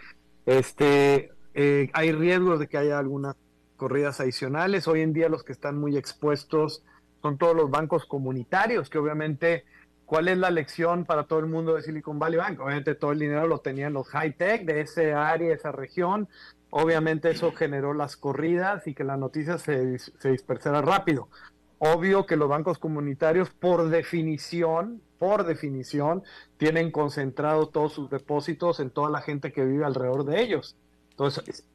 Este, 0.47 1.33
eh, 1.55 1.91
hay 1.93 2.13
riesgos 2.13 2.61
de 2.61 2.69
que 2.69 2.77
haya 2.77 2.99
algunas 2.99 3.37
corridas 3.77 4.21
adicionales. 4.21 4.87
Hoy 4.89 5.01
en 5.01 5.13
día 5.13 5.29
los 5.29 5.43
que 5.43 5.53
están 5.53 5.79
muy 5.79 5.97
expuestos 5.97 6.83
son 7.23 7.39
todos 7.39 7.57
los 7.57 7.71
bancos 7.71 8.05
comunitarios, 8.05 8.91
que 8.91 8.99
obviamente 8.99 9.65
¿Cuál 10.15 10.29
es 10.29 10.39
la 10.39 10.53
lección 10.53 11.05
para 11.07 11.25
todo 11.25 11.41
el 11.41 11.47
mundo 11.47 11.75
de 11.75 11.83
Silicon 11.83 12.21
Valley 12.21 12.39
Bank? 12.39 12.61
Obviamente 12.61 12.95
todo 12.95 13.11
el 13.11 13.19
dinero 13.19 13.49
lo 13.49 13.59
tenían 13.59 13.95
los 13.95 14.07
high 14.11 14.37
tech 14.37 14.65
de 14.65 14.83
ese 14.83 15.13
área, 15.13 15.53
esa 15.53 15.73
región. 15.73 16.29
Obviamente 16.71 17.31
eso 17.31 17.51
generó 17.51 17.95
las 17.95 18.17
corridas 18.17 18.87
y 18.87 18.95
que 18.95 19.03
la 19.03 19.17
noticia 19.17 19.59
se, 19.59 19.99
se 19.99 20.31
dispersara 20.31 20.83
rápido. 20.83 21.29
Obvio 21.79 22.27
que 22.27 22.37
los 22.37 22.49
bancos 22.49 22.79
comunitarios, 22.79 23.51
por 23.51 23.89
definición, 23.89 25.03
por 25.19 25.45
definición, 25.45 26.23
tienen 26.59 26.93
concentrado 26.93 27.67
todos 27.67 27.95
sus 27.95 28.09
depósitos 28.09 28.79
en 28.79 28.91
toda 28.91 29.11
la 29.11 29.21
gente 29.21 29.51
que 29.51 29.65
vive 29.65 29.85
alrededor 29.85 30.25
de 30.27 30.41
ellos. 30.43 30.77
Entonces, 31.11 31.67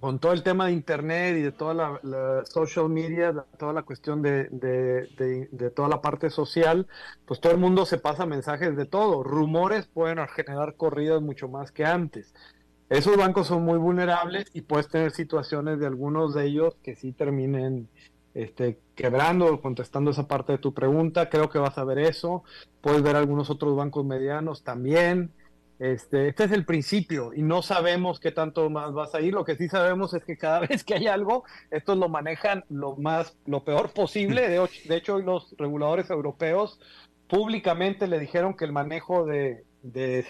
con 0.00 0.18
todo 0.18 0.32
el 0.32 0.42
tema 0.42 0.66
de 0.66 0.72
internet 0.72 1.36
y 1.36 1.42
de 1.42 1.52
toda 1.52 1.74
la, 1.74 2.44
social 2.44 2.88
media, 2.88 3.32
toda 3.58 3.72
la 3.72 3.82
cuestión 3.82 4.22
de, 4.22 4.44
de, 4.50 5.70
toda 5.70 5.88
la 5.88 6.00
parte 6.00 6.30
social, 6.30 6.86
pues 7.26 7.40
todo 7.40 7.52
el 7.52 7.58
mundo 7.58 7.86
se 7.86 7.98
pasa 7.98 8.26
mensajes 8.26 8.76
de 8.76 8.86
todo. 8.86 9.22
Rumores 9.22 9.86
pueden 9.86 10.18
generar 10.28 10.74
corridas 10.76 11.22
mucho 11.22 11.48
más 11.48 11.72
que 11.72 11.84
antes. 11.84 12.34
Esos 12.88 13.16
bancos 13.16 13.46
son 13.46 13.64
muy 13.64 13.78
vulnerables 13.78 14.50
y 14.54 14.62
puedes 14.62 14.88
tener 14.88 15.10
situaciones 15.10 15.78
de 15.78 15.86
algunos 15.86 16.34
de 16.34 16.46
ellos 16.46 16.76
que 16.82 16.96
sí 16.96 17.12
terminen 17.12 17.88
este, 18.34 18.78
quebrando, 18.94 19.60
contestando 19.60 20.10
esa 20.10 20.26
parte 20.26 20.52
de 20.52 20.58
tu 20.58 20.72
pregunta. 20.72 21.28
Creo 21.28 21.50
que 21.50 21.58
vas 21.58 21.76
a 21.76 21.84
ver 21.84 21.98
eso. 21.98 22.44
Puedes 22.80 23.02
ver 23.02 23.16
algunos 23.16 23.50
otros 23.50 23.76
bancos 23.76 24.06
medianos 24.06 24.62
también. 24.62 25.32
Este, 25.78 26.28
este 26.28 26.44
es 26.44 26.50
el 26.50 26.64
principio 26.64 27.32
y 27.32 27.42
no 27.42 27.62
sabemos 27.62 28.18
qué 28.18 28.32
tanto 28.32 28.68
más 28.68 28.92
vas 28.92 29.14
a 29.14 29.20
ir. 29.20 29.34
Lo 29.34 29.44
que 29.44 29.56
sí 29.56 29.68
sabemos 29.68 30.12
es 30.14 30.24
que 30.24 30.36
cada 30.36 30.60
vez 30.66 30.84
que 30.84 30.94
hay 30.94 31.06
algo, 31.06 31.44
estos 31.70 31.96
lo 31.96 32.08
manejan 32.08 32.64
lo 32.68 32.96
más, 32.96 33.36
lo 33.46 33.64
peor 33.64 33.90
posible. 33.90 34.48
De, 34.48 34.68
de 34.86 34.96
hecho, 34.96 35.18
los 35.18 35.54
reguladores 35.58 36.10
europeos 36.10 36.80
públicamente 37.28 38.06
le 38.08 38.18
dijeron 38.18 38.56
que 38.56 38.64
el 38.64 38.72
manejo 38.72 39.24
de, 39.24 39.64
de 39.82 40.22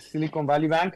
Silicon 0.00 0.46
Valley 0.46 0.68
Bank 0.68 0.94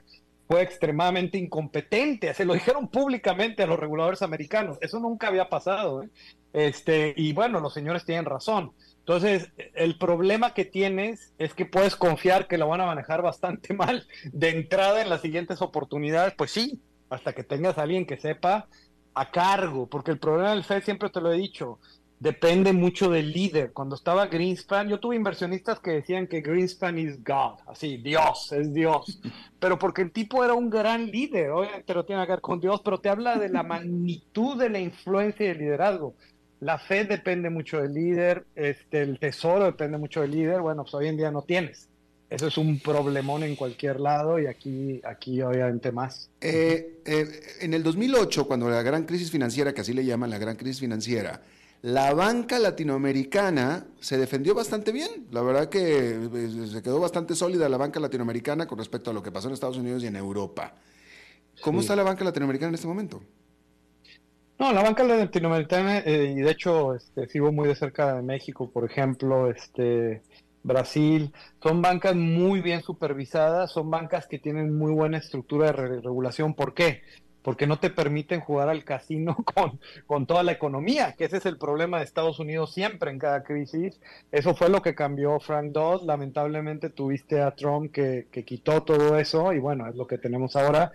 fue 0.51 0.63
extremadamente 0.63 1.39
incompetente. 1.39 2.35
Se 2.35 2.45
lo 2.45 2.55
dijeron 2.55 2.89
públicamente 2.89 3.63
a 3.63 3.69
los 3.69 3.79
reguladores 3.79 4.21
americanos. 4.23 4.79
Eso 4.81 4.99
nunca 4.99 5.29
había 5.29 5.49
pasado. 5.49 6.03
¿eh? 6.03 6.09
Este, 6.53 7.15
y 7.17 7.33
bueno, 7.33 7.61
los 7.61 7.73
señores 7.73 8.05
tienen 8.05 8.25
razón. 8.25 8.73
Entonces, 9.01 9.51
el 9.75 9.99
problema 9.99 10.55
que 10.55 10.65
tienes 10.65 11.33
es 11.39 11.55
que 11.55 11.67
puedes 11.67 11.97
confiar 11.97 12.47
que 12.47 12.59
lo 12.59 12.69
van 12.69 12.81
a 12.81 12.87
manejar 12.87 13.23
bastante 13.23 13.75
mal 13.75 14.07
de 14.33 14.51
entrada 14.51 15.03
en 15.03 15.09
las 15.09 15.21
siguientes 15.21 15.63
oportunidades. 15.63 16.35
Pues 16.37 16.51
sí, 16.53 16.81
hasta 17.09 17.33
que 17.33 17.43
tengas 17.43 17.79
a 17.79 17.83
alguien 17.83 18.07
que 18.07 18.19
sepa 18.19 18.69
a 19.15 19.31
cargo, 19.31 19.89
porque 19.89 20.13
el 20.13 20.19
problema 20.19 20.51
del 20.51 20.65
FED, 20.65 20.85
siempre 20.85 21.11
te 21.11 21.21
lo 21.21 21.33
he 21.33 21.37
dicho, 21.37 21.81
depende 22.21 22.73
mucho 22.73 23.11
del 23.11 23.33
líder. 23.33 23.73
Cuando 23.73 23.97
estaba 23.97 24.27
Greenspan, 24.27 24.89
yo 24.89 25.01
tuve 25.01 25.17
inversionistas 25.17 25.81
que 25.81 25.91
decían 25.91 26.29
que 26.29 26.43
Greenspan 26.43 26.99
is 26.99 27.25
God, 27.25 27.59
así, 27.67 27.97
Dios, 27.97 28.53
es 28.53 28.73
Dios. 28.73 29.21
Pero 29.59 29.79
porque 29.79 30.03
el 30.03 30.13
tipo 30.13 30.45
era 30.45 30.55
un 30.55 30.71
gran 30.71 31.07
líder, 31.07 31.51
obviamente 31.51 31.95
lo 31.95 32.05
tiene 32.05 32.25
que 32.25 32.33
ver 32.33 32.41
con 32.41 32.61
Dios, 32.61 32.81
pero 32.83 32.99
te 32.99 33.11
habla 33.11 33.37
de 33.37 33.51
la 33.51 33.63
magnitud 33.63 34.57
de 34.57 34.71
la 34.71 34.79
influencia 34.79 35.45
y 35.47 35.51
el 35.51 35.59
liderazgo. 35.59 36.15
La 36.61 36.79
fe 36.79 37.05
depende 37.05 37.49
mucho 37.49 37.81
del 37.81 37.95
líder, 37.95 38.45
este, 38.55 39.03
el 39.03 39.19
tesoro 39.19 39.65
depende 39.65 39.97
mucho 39.97 40.21
del 40.21 40.31
líder. 40.31 40.61
Bueno, 40.61 40.83
pues 40.83 40.95
hoy 40.95 41.09
en 41.09 41.17
día 41.17 41.31
no 41.31 41.43
tienes. 41.43 41.89
Eso 42.29 42.47
es 42.47 42.59
un 42.59 42.79
problemón 42.79 43.43
en 43.43 43.57
cualquier 43.57 43.99
lado 43.99 44.39
y 44.39 44.47
aquí, 44.47 45.01
aquí 45.05 45.43
obviamente 45.43 45.91
más. 45.91 46.31
Eh, 46.41 47.01
eh, 47.05 47.27
en 47.61 47.75
el 47.75 47.83
2008, 47.83 48.47
cuando 48.47 48.71
la 48.71 48.83
gran 48.83 49.05
crisis 49.05 49.33
financiera, 49.33 49.75
que 49.75 49.81
así 49.81 49.93
le 49.93 50.05
llaman 50.05 50.31
la 50.31 50.39
gran 50.39 50.55
crisis 50.55 50.79
financiera, 50.79 51.43
la 51.83 52.15
banca 52.15 52.59
latinoamericana 52.59 53.87
se 53.99 54.17
defendió 54.17 54.55
bastante 54.55 54.93
bien. 54.93 55.27
La 55.33 55.43
verdad 55.43 55.69
que 55.69 56.29
eh, 56.33 56.69
se 56.71 56.83
quedó 56.83 57.01
bastante 57.01 57.35
sólida 57.35 57.69
la 57.69 57.79
banca 57.79 57.99
latinoamericana 57.99 58.69
con 58.69 58.79
respecto 58.79 59.11
a 59.11 59.15
lo 59.15 59.23
que 59.23 59.33
pasó 59.33 59.49
en 59.49 59.55
Estados 59.55 59.79
Unidos 59.79 60.05
y 60.05 60.07
en 60.07 60.15
Europa. 60.15 60.75
¿Cómo 61.63 61.81
está 61.81 61.97
la 61.97 62.05
banca 62.05 62.23
latinoamericana 62.23 62.69
en 62.69 62.75
este 62.75 62.87
momento? 62.87 63.23
No, 64.61 64.75
la 64.75 64.83
banca 64.83 65.03
latinoamericana, 65.05 66.01
eh, 66.01 66.35
y 66.37 66.43
de 66.43 66.51
hecho 66.51 66.95
este, 66.95 67.27
sigo 67.29 67.51
muy 67.51 67.67
de 67.67 67.75
cerca 67.75 68.15
de 68.15 68.21
México, 68.21 68.71
por 68.71 68.85
ejemplo, 68.85 69.51
este, 69.51 70.21
Brasil, 70.63 71.33
son 71.63 71.81
bancas 71.81 72.15
muy 72.15 72.61
bien 72.61 72.83
supervisadas, 72.83 73.73
son 73.73 73.91
bancas 73.91 74.27
que 74.27 74.39
tienen 74.39 74.77
muy 74.77 74.93
buena 74.93 75.17
estructura 75.17 75.69
de 75.69 76.01
regulación. 76.03 76.53
¿Por 76.53 76.75
qué? 76.75 77.01
Porque 77.41 77.67
no 77.67 77.79
te 77.79 77.89
permiten 77.89 78.41
jugar 78.41 78.69
al 78.69 78.85
casino 78.85 79.35
con, 79.55 79.81
con 80.07 80.27
toda 80.27 80.43
la 80.43 80.53
economía, 80.53 81.15
que 81.17 81.25
ese 81.25 81.39
es 81.39 81.47
el 81.47 81.57
problema 81.57 81.97
de 81.97 82.05
Estados 82.05 82.39
Unidos 82.39 82.75
siempre 82.75 83.11
en 83.11 83.19
cada 83.19 83.43
crisis. 83.43 83.99
Eso 84.31 84.55
fue 84.55 84.69
lo 84.69 84.83
que 84.83 84.95
cambió 84.95 85.41
Frank 85.41 85.73
Dodd. 85.73 86.03
Lamentablemente 86.05 86.91
tuviste 86.91 87.41
a 87.41 87.53
Trump 87.53 87.93
que, 87.93 88.27
que 88.31 88.45
quitó 88.45 88.83
todo 88.83 89.19
eso 89.19 89.55
y 89.55 89.59
bueno, 89.59 89.89
es 89.89 89.97
lo 89.97 90.07
que 90.07 90.19
tenemos 90.19 90.55
ahora. 90.55 90.93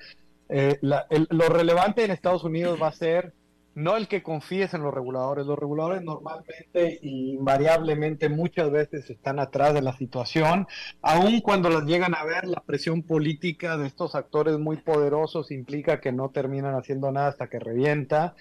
Eh, 0.49 0.77
lo 0.81 1.49
relevante 1.49 2.05
en 2.05 2.11
Estados 2.11 2.43
Unidos 2.43 2.79
va 2.79 2.89
a 2.89 2.91
ser 2.91 3.33
no 3.75 3.97
el 3.97 4.07
que 4.07 4.23
confíes 4.23 4.73
en 4.73 4.81
los 4.81 4.93
reguladores. 4.93 5.45
Los 5.45 5.59
reguladores 5.59 6.01
normalmente 6.01 6.97
invariablemente 7.01 8.29
muchas 8.29 8.71
veces 8.71 9.09
están 9.09 9.39
atrás 9.39 9.73
de 9.73 9.81
la 9.81 9.93
situación, 9.93 10.65
aun 11.01 11.41
cuando 11.41 11.69
las 11.69 11.83
llegan 11.83 12.15
a 12.15 12.23
ver, 12.23 12.45
la 12.45 12.61
presión 12.61 13.03
política 13.03 13.77
de 13.77 13.87
estos 13.87 14.15
actores 14.15 14.57
muy 14.57 14.77
poderosos 14.77 15.51
implica 15.51 15.99
que 15.99 16.13
no 16.13 16.29
terminan 16.29 16.75
haciendo 16.75 17.11
nada 17.11 17.27
hasta 17.27 17.47
que 17.47 17.59
revienta. 17.59 18.35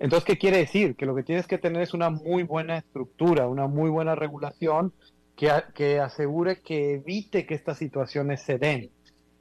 Entonces, 0.00 0.24
¿qué 0.24 0.38
quiere 0.38 0.58
decir? 0.58 0.96
Que 0.96 1.06
lo 1.06 1.14
que 1.14 1.22
tienes 1.22 1.46
que 1.46 1.58
tener 1.58 1.82
es 1.82 1.94
una 1.94 2.10
muy 2.10 2.42
buena 2.42 2.78
estructura, 2.78 3.46
una 3.46 3.68
muy 3.68 3.90
buena 3.90 4.14
regulación 4.14 4.92
que, 5.36 5.50
que 5.74 6.00
asegure 6.00 6.62
que 6.62 6.94
evite 6.94 7.46
que 7.46 7.54
estas 7.54 7.78
situaciones 7.78 8.42
se 8.42 8.58
den. 8.58 8.90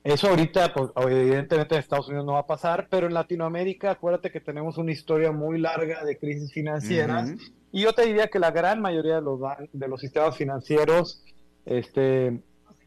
Eso 0.09 0.27
ahorita, 0.27 0.73
pues, 0.73 0.89
evidentemente 0.95 1.75
en 1.75 1.81
Estados 1.81 2.07
Unidos 2.07 2.25
no 2.25 2.33
va 2.33 2.39
a 2.39 2.47
pasar, 2.47 2.87
pero 2.89 3.05
en 3.05 3.13
Latinoamérica, 3.13 3.91
acuérdate 3.91 4.31
que 4.31 4.39
tenemos 4.39 4.79
una 4.79 4.91
historia 4.91 5.31
muy 5.31 5.59
larga 5.59 6.03
de 6.03 6.17
crisis 6.17 6.51
financieras. 6.51 7.31
Y 7.71 7.83
yo 7.83 7.93
te 7.93 8.07
diría 8.07 8.25
que 8.25 8.39
la 8.39 8.49
gran 8.49 8.81
mayoría 8.81 9.15
de 9.15 9.21
los, 9.21 9.39
de 9.71 9.87
los 9.87 10.01
sistemas 10.01 10.35
financieros, 10.35 11.23
este, 11.63 12.41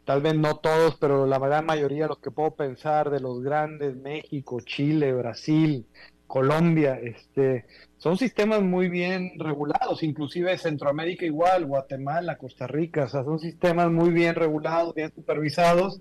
tal 0.05 0.20
vez 0.20 0.35
no 0.35 0.57
todos, 0.57 0.97
pero 0.97 1.25
la 1.27 1.39
gran 1.39 1.64
mayoría, 1.64 2.09
los 2.09 2.18
que 2.18 2.33
puedo 2.33 2.57
pensar 2.57 3.09
de 3.11 3.20
los 3.20 3.41
grandes, 3.41 3.95
México, 3.95 4.61
Chile, 4.61 5.12
Brasil, 5.12 5.87
Colombia, 6.27 6.99
este, 7.01 7.66
son 7.99 8.16
sistemas 8.16 8.62
muy 8.62 8.89
bien 8.89 9.39
regulados, 9.39 10.03
inclusive 10.03 10.59
Centroamérica 10.59 11.25
igual, 11.25 11.66
Guatemala, 11.66 12.37
Costa 12.37 12.66
Rica, 12.66 13.05
o 13.05 13.09
sea, 13.09 13.23
son 13.23 13.39
sistemas 13.39 13.93
muy 13.93 14.11
bien 14.11 14.35
regulados, 14.35 14.93
bien 14.93 15.12
supervisados, 15.14 16.01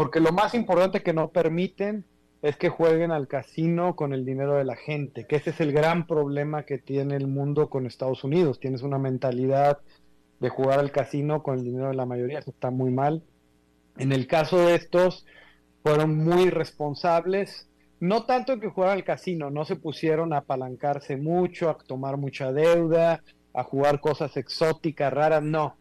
porque 0.00 0.20
lo 0.20 0.32
más 0.32 0.54
importante 0.54 1.02
que 1.02 1.12
no 1.12 1.28
permiten 1.28 2.06
es 2.40 2.56
que 2.56 2.70
jueguen 2.70 3.10
al 3.10 3.28
casino 3.28 3.96
con 3.96 4.14
el 4.14 4.24
dinero 4.24 4.54
de 4.54 4.64
la 4.64 4.74
gente, 4.74 5.26
que 5.26 5.36
ese 5.36 5.50
es 5.50 5.60
el 5.60 5.72
gran 5.72 6.06
problema 6.06 6.62
que 6.62 6.78
tiene 6.78 7.16
el 7.16 7.26
mundo 7.26 7.68
con 7.68 7.84
Estados 7.84 8.24
Unidos. 8.24 8.60
Tienes 8.60 8.80
una 8.80 8.96
mentalidad 8.96 9.80
de 10.38 10.48
jugar 10.48 10.78
al 10.78 10.90
casino 10.90 11.42
con 11.42 11.58
el 11.58 11.64
dinero 11.64 11.88
de 11.88 11.96
la 11.96 12.06
mayoría, 12.06 12.38
eso 12.38 12.50
está 12.50 12.70
muy 12.70 12.90
mal. 12.90 13.22
En 13.98 14.12
el 14.12 14.26
caso 14.26 14.56
de 14.56 14.74
estos, 14.74 15.26
fueron 15.82 16.16
muy 16.16 16.48
responsables, 16.48 17.68
no 17.98 18.24
tanto 18.24 18.58
que 18.58 18.68
jugaran 18.68 18.96
al 18.96 19.04
casino, 19.04 19.50
no 19.50 19.66
se 19.66 19.76
pusieron 19.76 20.32
a 20.32 20.38
apalancarse 20.38 21.18
mucho, 21.18 21.68
a 21.68 21.76
tomar 21.76 22.16
mucha 22.16 22.54
deuda, 22.54 23.22
a 23.52 23.64
jugar 23.64 24.00
cosas 24.00 24.38
exóticas, 24.38 25.12
raras, 25.12 25.42
no 25.42 25.76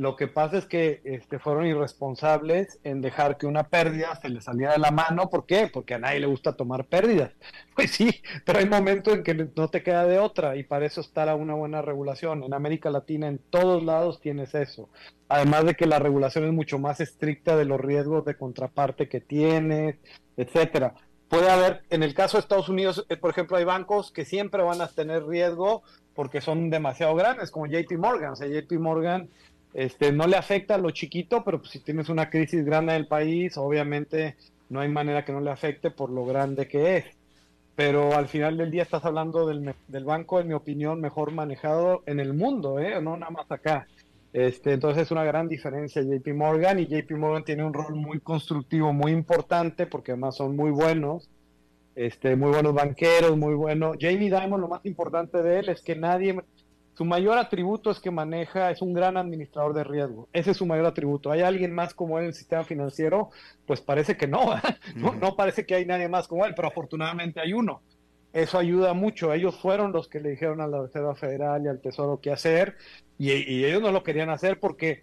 Lo 0.00 0.16
que 0.16 0.28
pasa 0.28 0.56
es 0.56 0.64
que 0.64 1.02
este, 1.04 1.38
fueron 1.38 1.66
irresponsables 1.66 2.80
en 2.84 3.02
dejar 3.02 3.36
que 3.36 3.46
una 3.46 3.64
pérdida 3.64 4.16
se 4.16 4.30
les 4.30 4.44
saliera 4.44 4.72
de 4.72 4.78
la 4.78 4.90
mano. 4.90 5.28
¿Por 5.28 5.44
qué? 5.44 5.68
Porque 5.70 5.92
a 5.92 5.98
nadie 5.98 6.20
le 6.20 6.26
gusta 6.26 6.56
tomar 6.56 6.86
pérdidas. 6.86 7.32
Pues 7.76 7.90
sí, 7.92 8.22
pero 8.44 8.58
hay 8.58 8.66
momentos 8.66 9.14
en 9.14 9.22
que 9.22 9.34
no 9.34 9.68
te 9.68 9.82
queda 9.82 10.06
de 10.06 10.18
otra 10.18 10.56
y 10.56 10.64
para 10.64 10.86
eso 10.86 11.02
está 11.02 11.34
una 11.34 11.54
buena 11.54 11.82
regulación. 11.82 12.42
En 12.42 12.54
América 12.54 12.90
Latina, 12.90 13.28
en 13.28 13.38
todos 13.38 13.82
lados 13.82 14.20
tienes 14.20 14.54
eso. 14.54 14.88
Además 15.28 15.66
de 15.66 15.74
que 15.74 15.86
la 15.86 15.98
regulación 15.98 16.44
es 16.44 16.52
mucho 16.52 16.78
más 16.78 17.00
estricta 17.00 17.56
de 17.56 17.66
los 17.66 17.78
riesgos 17.78 18.24
de 18.24 18.36
contraparte 18.36 19.08
que 19.08 19.20
tienes, 19.20 19.96
etcétera. 20.38 20.94
Puede 21.28 21.48
haber, 21.50 21.82
en 21.90 22.02
el 22.02 22.14
caso 22.14 22.38
de 22.38 22.40
Estados 22.40 22.68
Unidos, 22.68 23.06
eh, 23.08 23.16
por 23.16 23.30
ejemplo, 23.30 23.56
hay 23.56 23.64
bancos 23.64 24.10
que 24.10 24.24
siempre 24.24 24.62
van 24.62 24.80
a 24.80 24.88
tener 24.88 25.24
riesgo 25.26 25.82
porque 26.14 26.40
son 26.40 26.70
demasiado 26.70 27.14
grandes, 27.14 27.50
como 27.50 27.66
JP 27.66 27.92
Morgan. 27.98 28.32
O 28.32 28.36
sea, 28.36 28.48
JP 28.48 28.72
Morgan 28.80 29.28
este, 29.74 30.12
no 30.12 30.26
le 30.26 30.36
afecta 30.36 30.74
a 30.74 30.78
lo 30.78 30.90
chiquito, 30.90 31.44
pero 31.44 31.60
pues, 31.60 31.70
si 31.72 31.80
tienes 31.80 32.08
una 32.08 32.30
crisis 32.30 32.64
grande 32.64 32.92
en 32.94 33.00
el 33.00 33.06
país, 33.06 33.56
obviamente 33.56 34.36
no 34.68 34.80
hay 34.80 34.88
manera 34.88 35.24
que 35.24 35.32
no 35.32 35.40
le 35.40 35.50
afecte 35.50 35.90
por 35.90 36.10
lo 36.10 36.24
grande 36.24 36.68
que 36.68 36.96
es. 36.96 37.04
Pero 37.76 38.14
al 38.14 38.28
final 38.28 38.56
del 38.56 38.70
día 38.70 38.82
estás 38.82 39.04
hablando 39.04 39.46
del, 39.46 39.74
del 39.88 40.04
banco, 40.04 40.40
en 40.40 40.48
mi 40.48 40.54
opinión, 40.54 41.00
mejor 41.00 41.32
manejado 41.32 42.02
en 42.06 42.20
el 42.20 42.34
mundo, 42.34 42.78
¿eh? 42.78 43.00
no 43.00 43.16
nada 43.16 43.30
más 43.30 43.50
acá. 43.50 43.86
Este, 44.32 44.72
entonces 44.72 45.04
es 45.04 45.10
una 45.10 45.24
gran 45.24 45.48
diferencia 45.48 46.02
JP 46.02 46.34
Morgan 46.34 46.78
y 46.78 46.86
JP 46.86 47.10
Morgan 47.12 47.44
tiene 47.44 47.64
un 47.64 47.74
rol 47.74 47.94
muy 47.96 48.20
constructivo, 48.20 48.92
muy 48.92 49.12
importante, 49.12 49.86
porque 49.86 50.12
además 50.12 50.36
son 50.36 50.54
muy 50.54 50.70
buenos, 50.70 51.28
este, 51.96 52.36
muy 52.36 52.50
buenos 52.50 52.74
banqueros, 52.74 53.36
muy 53.36 53.54
buenos. 53.54 53.96
Jamie 54.00 54.30
Dimon, 54.30 54.60
lo 54.60 54.68
más 54.68 54.84
importante 54.86 55.42
de 55.42 55.60
él 55.60 55.68
es 55.68 55.82
que 55.82 55.96
nadie, 55.96 56.40
su 57.00 57.06
mayor 57.06 57.38
atributo 57.38 57.90
es 57.90 57.98
que 57.98 58.10
maneja, 58.10 58.70
es 58.70 58.82
un 58.82 58.92
gran 58.92 59.16
administrador 59.16 59.72
de 59.72 59.84
riesgo. 59.84 60.28
Ese 60.34 60.50
es 60.50 60.58
su 60.58 60.66
mayor 60.66 60.84
atributo. 60.84 61.30
¿Hay 61.30 61.40
alguien 61.40 61.74
más 61.74 61.94
como 61.94 62.18
él 62.18 62.24
en 62.24 62.28
el 62.28 62.34
sistema 62.34 62.62
financiero? 62.62 63.30
Pues 63.64 63.80
parece 63.80 64.18
que 64.18 64.26
no, 64.26 64.54
no, 64.96 65.14
no 65.14 65.34
parece 65.34 65.64
que 65.64 65.76
hay 65.76 65.86
nadie 65.86 66.10
más 66.10 66.28
como 66.28 66.44
él, 66.44 66.52
pero 66.54 66.68
afortunadamente 66.68 67.40
hay 67.40 67.54
uno. 67.54 67.80
Eso 68.34 68.58
ayuda 68.58 68.92
mucho. 68.92 69.32
Ellos 69.32 69.58
fueron 69.58 69.92
los 69.92 70.08
que 70.08 70.20
le 70.20 70.28
dijeron 70.28 70.60
a 70.60 70.66
la 70.66 70.82
Reserva 70.82 71.14
Federal 71.14 71.64
y 71.64 71.68
al 71.68 71.80
Tesoro 71.80 72.20
qué 72.20 72.32
hacer, 72.32 72.76
y, 73.16 73.32
y 73.32 73.64
ellos 73.64 73.80
no 73.80 73.92
lo 73.92 74.02
querían 74.02 74.28
hacer 74.28 74.60
porque 74.60 75.00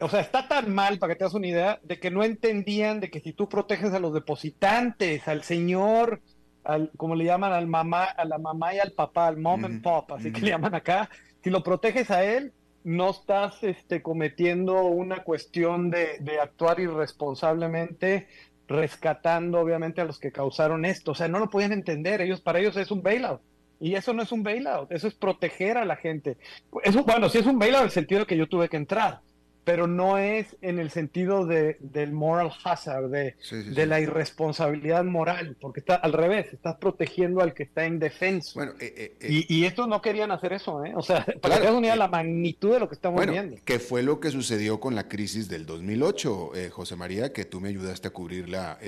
o 0.00 0.08
sea, 0.08 0.18
está 0.18 0.48
tan 0.48 0.74
mal, 0.74 0.98
para 0.98 1.12
que 1.12 1.18
te 1.18 1.24
hagas 1.24 1.34
una 1.34 1.46
idea, 1.46 1.78
de 1.84 2.00
que 2.00 2.10
no 2.10 2.24
entendían 2.24 2.98
de 2.98 3.10
que 3.10 3.20
si 3.20 3.32
tú 3.32 3.48
proteges 3.48 3.92
a 3.92 4.00
los 4.00 4.12
depositantes, 4.12 5.28
al 5.28 5.44
señor, 5.44 6.20
al, 6.64 6.90
como 6.96 7.14
le 7.14 7.24
llaman 7.24 7.52
al 7.52 7.68
mamá, 7.68 8.04
a 8.06 8.24
la 8.24 8.38
mamá 8.38 8.74
y 8.74 8.80
al 8.80 8.90
papá, 8.90 9.28
al 9.28 9.36
mom 9.36 9.64
and 9.64 9.82
pop, 9.82 10.10
así 10.12 10.32
que 10.32 10.40
le 10.40 10.50
llaman 10.50 10.74
acá, 10.74 11.08
si 11.42 11.50
lo 11.50 11.62
proteges 11.62 12.10
a 12.10 12.24
él, 12.24 12.52
no 12.84 13.10
estás 13.10 13.62
este, 13.62 14.02
cometiendo 14.02 14.82
una 14.84 15.24
cuestión 15.24 15.90
de, 15.90 16.20
actuar 16.40 16.80
irresponsablemente, 16.80 18.28
rescatando 18.66 19.60
obviamente 19.60 20.00
a 20.00 20.04
los 20.04 20.18
que 20.18 20.32
causaron 20.32 20.84
esto. 20.84 21.12
O 21.12 21.14
sea, 21.14 21.28
no 21.28 21.38
lo 21.38 21.50
podían 21.50 21.72
entender. 21.72 22.20
Ellos, 22.20 22.40
para 22.40 22.60
ellos 22.60 22.76
es 22.76 22.90
un 22.90 23.02
bailout. 23.02 23.40
Y 23.80 23.94
eso 23.94 24.12
no 24.12 24.22
es 24.22 24.32
un 24.32 24.42
bailout, 24.42 24.90
eso 24.90 25.06
es 25.06 25.14
proteger 25.14 25.78
a 25.78 25.84
la 25.84 25.94
gente. 25.94 26.36
Eso, 26.82 27.04
bueno, 27.04 27.28
sí 27.28 27.38
es 27.38 27.46
un 27.46 27.60
bailout 27.60 27.82
en 27.82 27.86
el 27.86 27.92
sentido 27.92 28.20
de 28.20 28.26
que 28.26 28.36
yo 28.36 28.48
tuve 28.48 28.68
que 28.68 28.76
entrar, 28.76 29.20
pero 29.68 29.86
no 29.86 30.16
es 30.16 30.56
en 30.62 30.78
el 30.78 30.90
sentido 30.90 31.44
de, 31.44 31.76
del 31.80 32.10
moral 32.10 32.50
hazard, 32.64 33.10
de, 33.10 33.36
de 33.50 33.84
la 33.84 34.00
irresponsabilidad 34.00 35.04
moral, 35.04 35.58
porque 35.60 35.80
está 35.80 35.96
al 35.96 36.14
revés, 36.14 36.46
estás 36.54 36.76
protegiendo 36.76 37.42
al 37.42 37.52
que 37.52 37.64
está 37.64 37.86
indefenso. 37.86 38.52
Bueno, 38.54 38.72
eh, 38.80 38.94
eh, 38.96 39.16
eh, 39.20 39.28
y, 39.28 39.54
y, 39.58 39.66
estos 39.66 39.86
no 39.86 40.00
querían 40.00 40.30
hacer 40.30 40.54
eso, 40.54 40.82
¿eh? 40.86 40.94
O 40.96 41.02
sea, 41.02 41.26
para 41.42 41.60
que 41.60 41.70
unir 41.70 41.98
la 41.98 42.08
magnitud 42.08 42.72
de 42.72 42.80
lo 42.80 42.88
que 42.88 42.94
estamos 42.94 43.16
bueno, 43.16 43.32
viendo. 43.32 43.56
Que 43.62 43.78
fue 43.78 44.02
lo 44.02 44.20
que 44.20 44.30
sucedió 44.30 44.80
con 44.80 44.94
la 44.94 45.06
crisis 45.06 45.50
del 45.50 45.66
2008, 45.66 46.52
José 46.70 46.96
María, 46.96 47.34
que 47.34 47.44
tú 47.44 47.60
me 47.60 47.68
ayudaste 47.68 48.08
a 48.08 48.10
cubrirla 48.10 48.78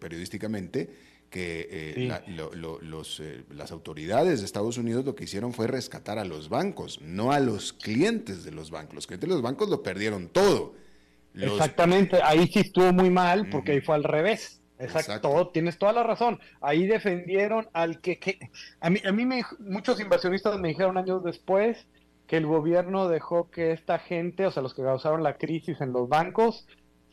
periodísticamente 0.00 0.88
que 1.30 1.68
eh, 1.70 1.92
sí. 1.94 2.06
la, 2.06 2.22
lo, 2.28 2.54
lo, 2.54 2.80
los, 2.80 3.20
eh, 3.20 3.44
las 3.50 3.72
autoridades 3.72 4.40
de 4.40 4.46
Estados 4.46 4.78
Unidos 4.78 5.04
lo 5.04 5.14
que 5.14 5.24
hicieron 5.24 5.52
fue 5.52 5.66
rescatar 5.66 6.18
a 6.18 6.24
los 6.24 6.48
bancos, 6.48 7.00
no 7.02 7.32
a 7.32 7.40
los 7.40 7.72
clientes 7.72 8.44
de 8.44 8.52
los 8.52 8.70
bancos. 8.70 8.94
Los 8.94 9.06
clientes 9.06 9.28
de 9.28 9.34
los 9.34 9.42
bancos 9.42 9.68
lo 9.68 9.82
perdieron 9.82 10.28
todo. 10.28 10.74
Los... 11.34 11.52
Exactamente, 11.52 12.20
ahí 12.22 12.46
sí 12.46 12.60
estuvo 12.60 12.92
muy 12.92 13.10
mal 13.10 13.48
porque 13.50 13.72
uh 13.72 13.74
-huh. 13.74 13.78
ahí 13.78 13.84
fue 13.84 13.94
al 13.94 14.04
revés. 14.04 14.62
Exacto, 14.78 15.12
Exacto, 15.12 15.50
tienes 15.54 15.78
toda 15.78 15.92
la 15.92 16.02
razón. 16.02 16.38
Ahí 16.60 16.86
defendieron 16.86 17.68
al 17.72 18.00
que, 18.00 18.18
que... 18.18 18.38
a 18.80 18.90
mí, 18.90 19.00
a 19.04 19.12
mí 19.12 19.24
me, 19.24 19.42
muchos 19.58 20.00
inversionistas 20.00 20.58
me 20.58 20.68
dijeron 20.68 20.98
años 20.98 21.24
después 21.24 21.86
que 22.26 22.36
el 22.36 22.46
gobierno 22.46 23.08
dejó 23.08 23.50
que 23.50 23.72
esta 23.72 23.98
gente, 23.98 24.46
o 24.46 24.50
sea, 24.50 24.62
los 24.62 24.74
que 24.74 24.82
causaron 24.82 25.22
la 25.22 25.38
crisis 25.38 25.80
en 25.80 25.92
los 25.92 26.08
bancos, 26.08 26.66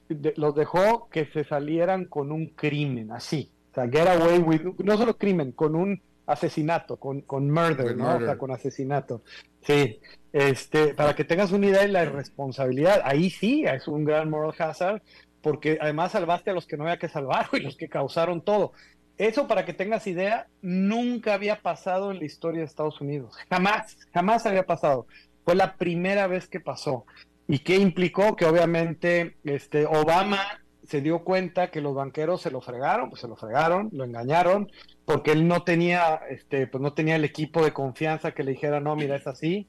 de, 0.09 0.33
los 0.35 0.55
dejó 0.55 1.07
que 1.09 1.25
se 1.27 1.45
salieran 1.45 2.05
con 2.05 2.31
un 2.31 2.47
crimen, 2.47 3.11
así. 3.11 3.52
O 3.73 3.75
sea, 3.75 3.89
get 3.89 4.07
away 4.07 4.37
with, 4.37 4.61
no 4.83 4.97
solo 4.97 5.17
crimen, 5.17 5.51
con 5.51 5.75
un 5.75 5.99
asesinato, 6.27 6.97
con, 6.97 7.21
con 7.21 7.49
murder, 7.49 7.97
¿no? 7.97 8.03
Murder. 8.03 8.21
O 8.21 8.25
sea, 8.27 8.37
con 8.37 8.51
asesinato. 8.51 9.23
Sí, 9.61 9.99
este, 10.31 10.93
para 10.93 11.15
que 11.15 11.23
tengas 11.23 11.51
una 11.51 11.65
idea 11.65 11.81
de 11.81 11.87
la 11.87 12.03
irresponsabilidad, 12.03 13.01
ahí 13.03 13.31
sí 13.31 13.65
es 13.65 13.87
un 13.87 14.05
gran 14.05 14.29
moral 14.29 14.53
hazard, 14.59 15.01
porque 15.41 15.79
además 15.81 16.11
salvaste 16.11 16.51
a 16.51 16.53
los 16.53 16.67
que 16.67 16.77
no 16.77 16.83
había 16.83 16.99
que 16.99 17.09
salvar 17.09 17.47
y 17.53 17.61
los 17.61 17.75
que 17.75 17.89
causaron 17.89 18.41
todo. 18.41 18.73
Eso, 19.17 19.47
para 19.47 19.65
que 19.65 19.73
tengas 19.73 20.05
idea, 20.05 20.47
nunca 20.61 21.33
había 21.33 21.61
pasado 21.61 22.11
en 22.11 22.19
la 22.19 22.25
historia 22.25 22.59
de 22.59 22.65
Estados 22.65 23.01
Unidos. 23.01 23.35
Jamás, 23.49 23.97
jamás 24.13 24.45
había 24.45 24.67
pasado. 24.67 25.07
Fue 25.45 25.55
la 25.55 25.77
primera 25.77 26.27
vez 26.27 26.47
que 26.47 26.59
pasó. 26.59 27.05
¿Y 27.47 27.59
qué 27.59 27.77
implicó? 27.77 28.35
Que 28.35 28.45
obviamente 28.45 29.35
este, 29.43 29.85
Obama 29.85 30.62
se 30.85 31.01
dio 31.01 31.23
cuenta 31.23 31.71
que 31.71 31.81
los 31.81 31.95
banqueros 31.95 32.41
se 32.41 32.51
lo 32.51 32.61
fregaron, 32.61 33.09
pues 33.09 33.21
se 33.21 33.27
lo 33.27 33.35
fregaron, 33.35 33.89
lo 33.91 34.03
engañaron, 34.03 34.69
porque 35.05 35.31
él 35.31 35.47
no 35.47 35.63
tenía, 35.63 36.21
este, 36.29 36.67
pues 36.67 36.81
no 36.81 36.93
tenía 36.93 37.15
el 37.15 37.25
equipo 37.25 37.63
de 37.63 37.71
confianza 37.71 38.33
que 38.33 38.43
le 38.43 38.51
dijera, 38.51 38.79
no, 38.79 38.95
mira, 38.95 39.15
es 39.15 39.27
así. 39.27 39.67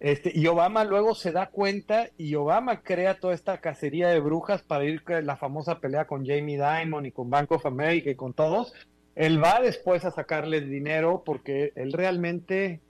Este, 0.00 0.32
y 0.34 0.46
Obama 0.46 0.84
luego 0.84 1.14
se 1.14 1.32
da 1.32 1.46
cuenta 1.46 2.08
y 2.18 2.34
Obama 2.34 2.82
crea 2.82 3.20
toda 3.20 3.32
esta 3.32 3.60
cacería 3.60 4.08
de 4.08 4.20
brujas 4.20 4.62
para 4.62 4.84
ir 4.84 5.02
a 5.06 5.22
la 5.22 5.36
famosa 5.36 5.80
pelea 5.80 6.06
con 6.06 6.26
Jamie 6.26 6.60
Dimon 6.60 7.06
y 7.06 7.12
con 7.12 7.30
Bank 7.30 7.52
of 7.52 7.64
America 7.64 8.10
y 8.10 8.14
con 8.14 8.34
todos. 8.34 8.74
Él 9.14 9.42
va 9.42 9.60
después 9.60 10.04
a 10.04 10.10
sacarles 10.10 10.68
dinero 10.68 11.22
porque 11.24 11.72
él 11.76 11.92
realmente 11.92 12.80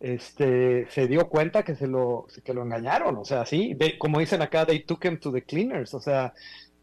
este, 0.00 0.86
se 0.90 1.06
dio 1.08 1.28
cuenta 1.28 1.62
que 1.62 1.74
se 1.74 1.86
lo, 1.86 2.26
que 2.44 2.54
lo 2.54 2.62
engañaron, 2.62 3.16
o 3.16 3.24
sea, 3.24 3.44
sí, 3.44 3.76
como 3.98 4.18
dicen 4.18 4.40
acá, 4.40 4.64
they 4.64 4.84
took 4.84 5.04
him 5.04 5.18
to 5.18 5.30
the 5.30 5.42
cleaners, 5.42 5.92
o 5.92 6.00
sea, 6.00 6.32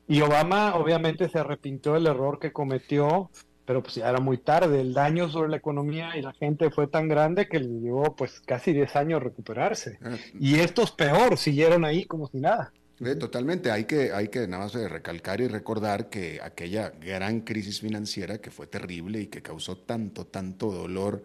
y 0.07 0.21
Obama 0.21 0.75
obviamente 0.75 1.29
se 1.29 1.39
arrepintió 1.39 1.93
del 1.93 2.07
error 2.07 2.39
que 2.39 2.53
cometió, 2.53 3.29
pero 3.65 3.83
pues 3.83 3.95
ya 3.95 4.09
era 4.09 4.19
muy 4.19 4.37
tarde. 4.37 4.79
El 4.79 4.93
daño 4.93 5.29
sobre 5.29 5.49
la 5.49 5.57
economía 5.57 6.15
y 6.17 6.21
la 6.21 6.33
gente 6.33 6.69
fue 6.69 6.87
tan 6.87 7.09
grande 7.09 7.47
que 7.47 7.59
le 7.59 7.79
llevó 7.81 8.15
pues 8.15 8.39
casi 8.39 8.71
10 8.71 8.95
años 8.95 9.21
recuperarse. 9.21 9.99
Ah. 10.01 10.15
Y 10.39 10.55
estos 10.55 10.91
peor, 10.91 11.37
siguieron 11.37 11.83
ahí 11.83 12.05
como 12.05 12.27
si 12.27 12.39
nada. 12.39 12.71
Eh, 12.99 13.15
totalmente, 13.15 13.69
hay 13.69 13.85
que, 13.85 14.11
hay 14.11 14.29
que 14.29 14.47
nada 14.47 14.63
más 14.63 14.73
recalcar 14.73 15.39
y 15.41 15.47
recordar 15.47 16.09
que 16.09 16.39
aquella 16.41 16.89
gran 16.89 17.41
crisis 17.41 17.81
financiera 17.81 18.39
que 18.39 18.49
fue 18.49 18.65
terrible 18.65 19.21
y 19.21 19.27
que 19.27 19.43
causó 19.43 19.77
tanto, 19.77 20.25
tanto 20.25 20.71
dolor 20.71 21.23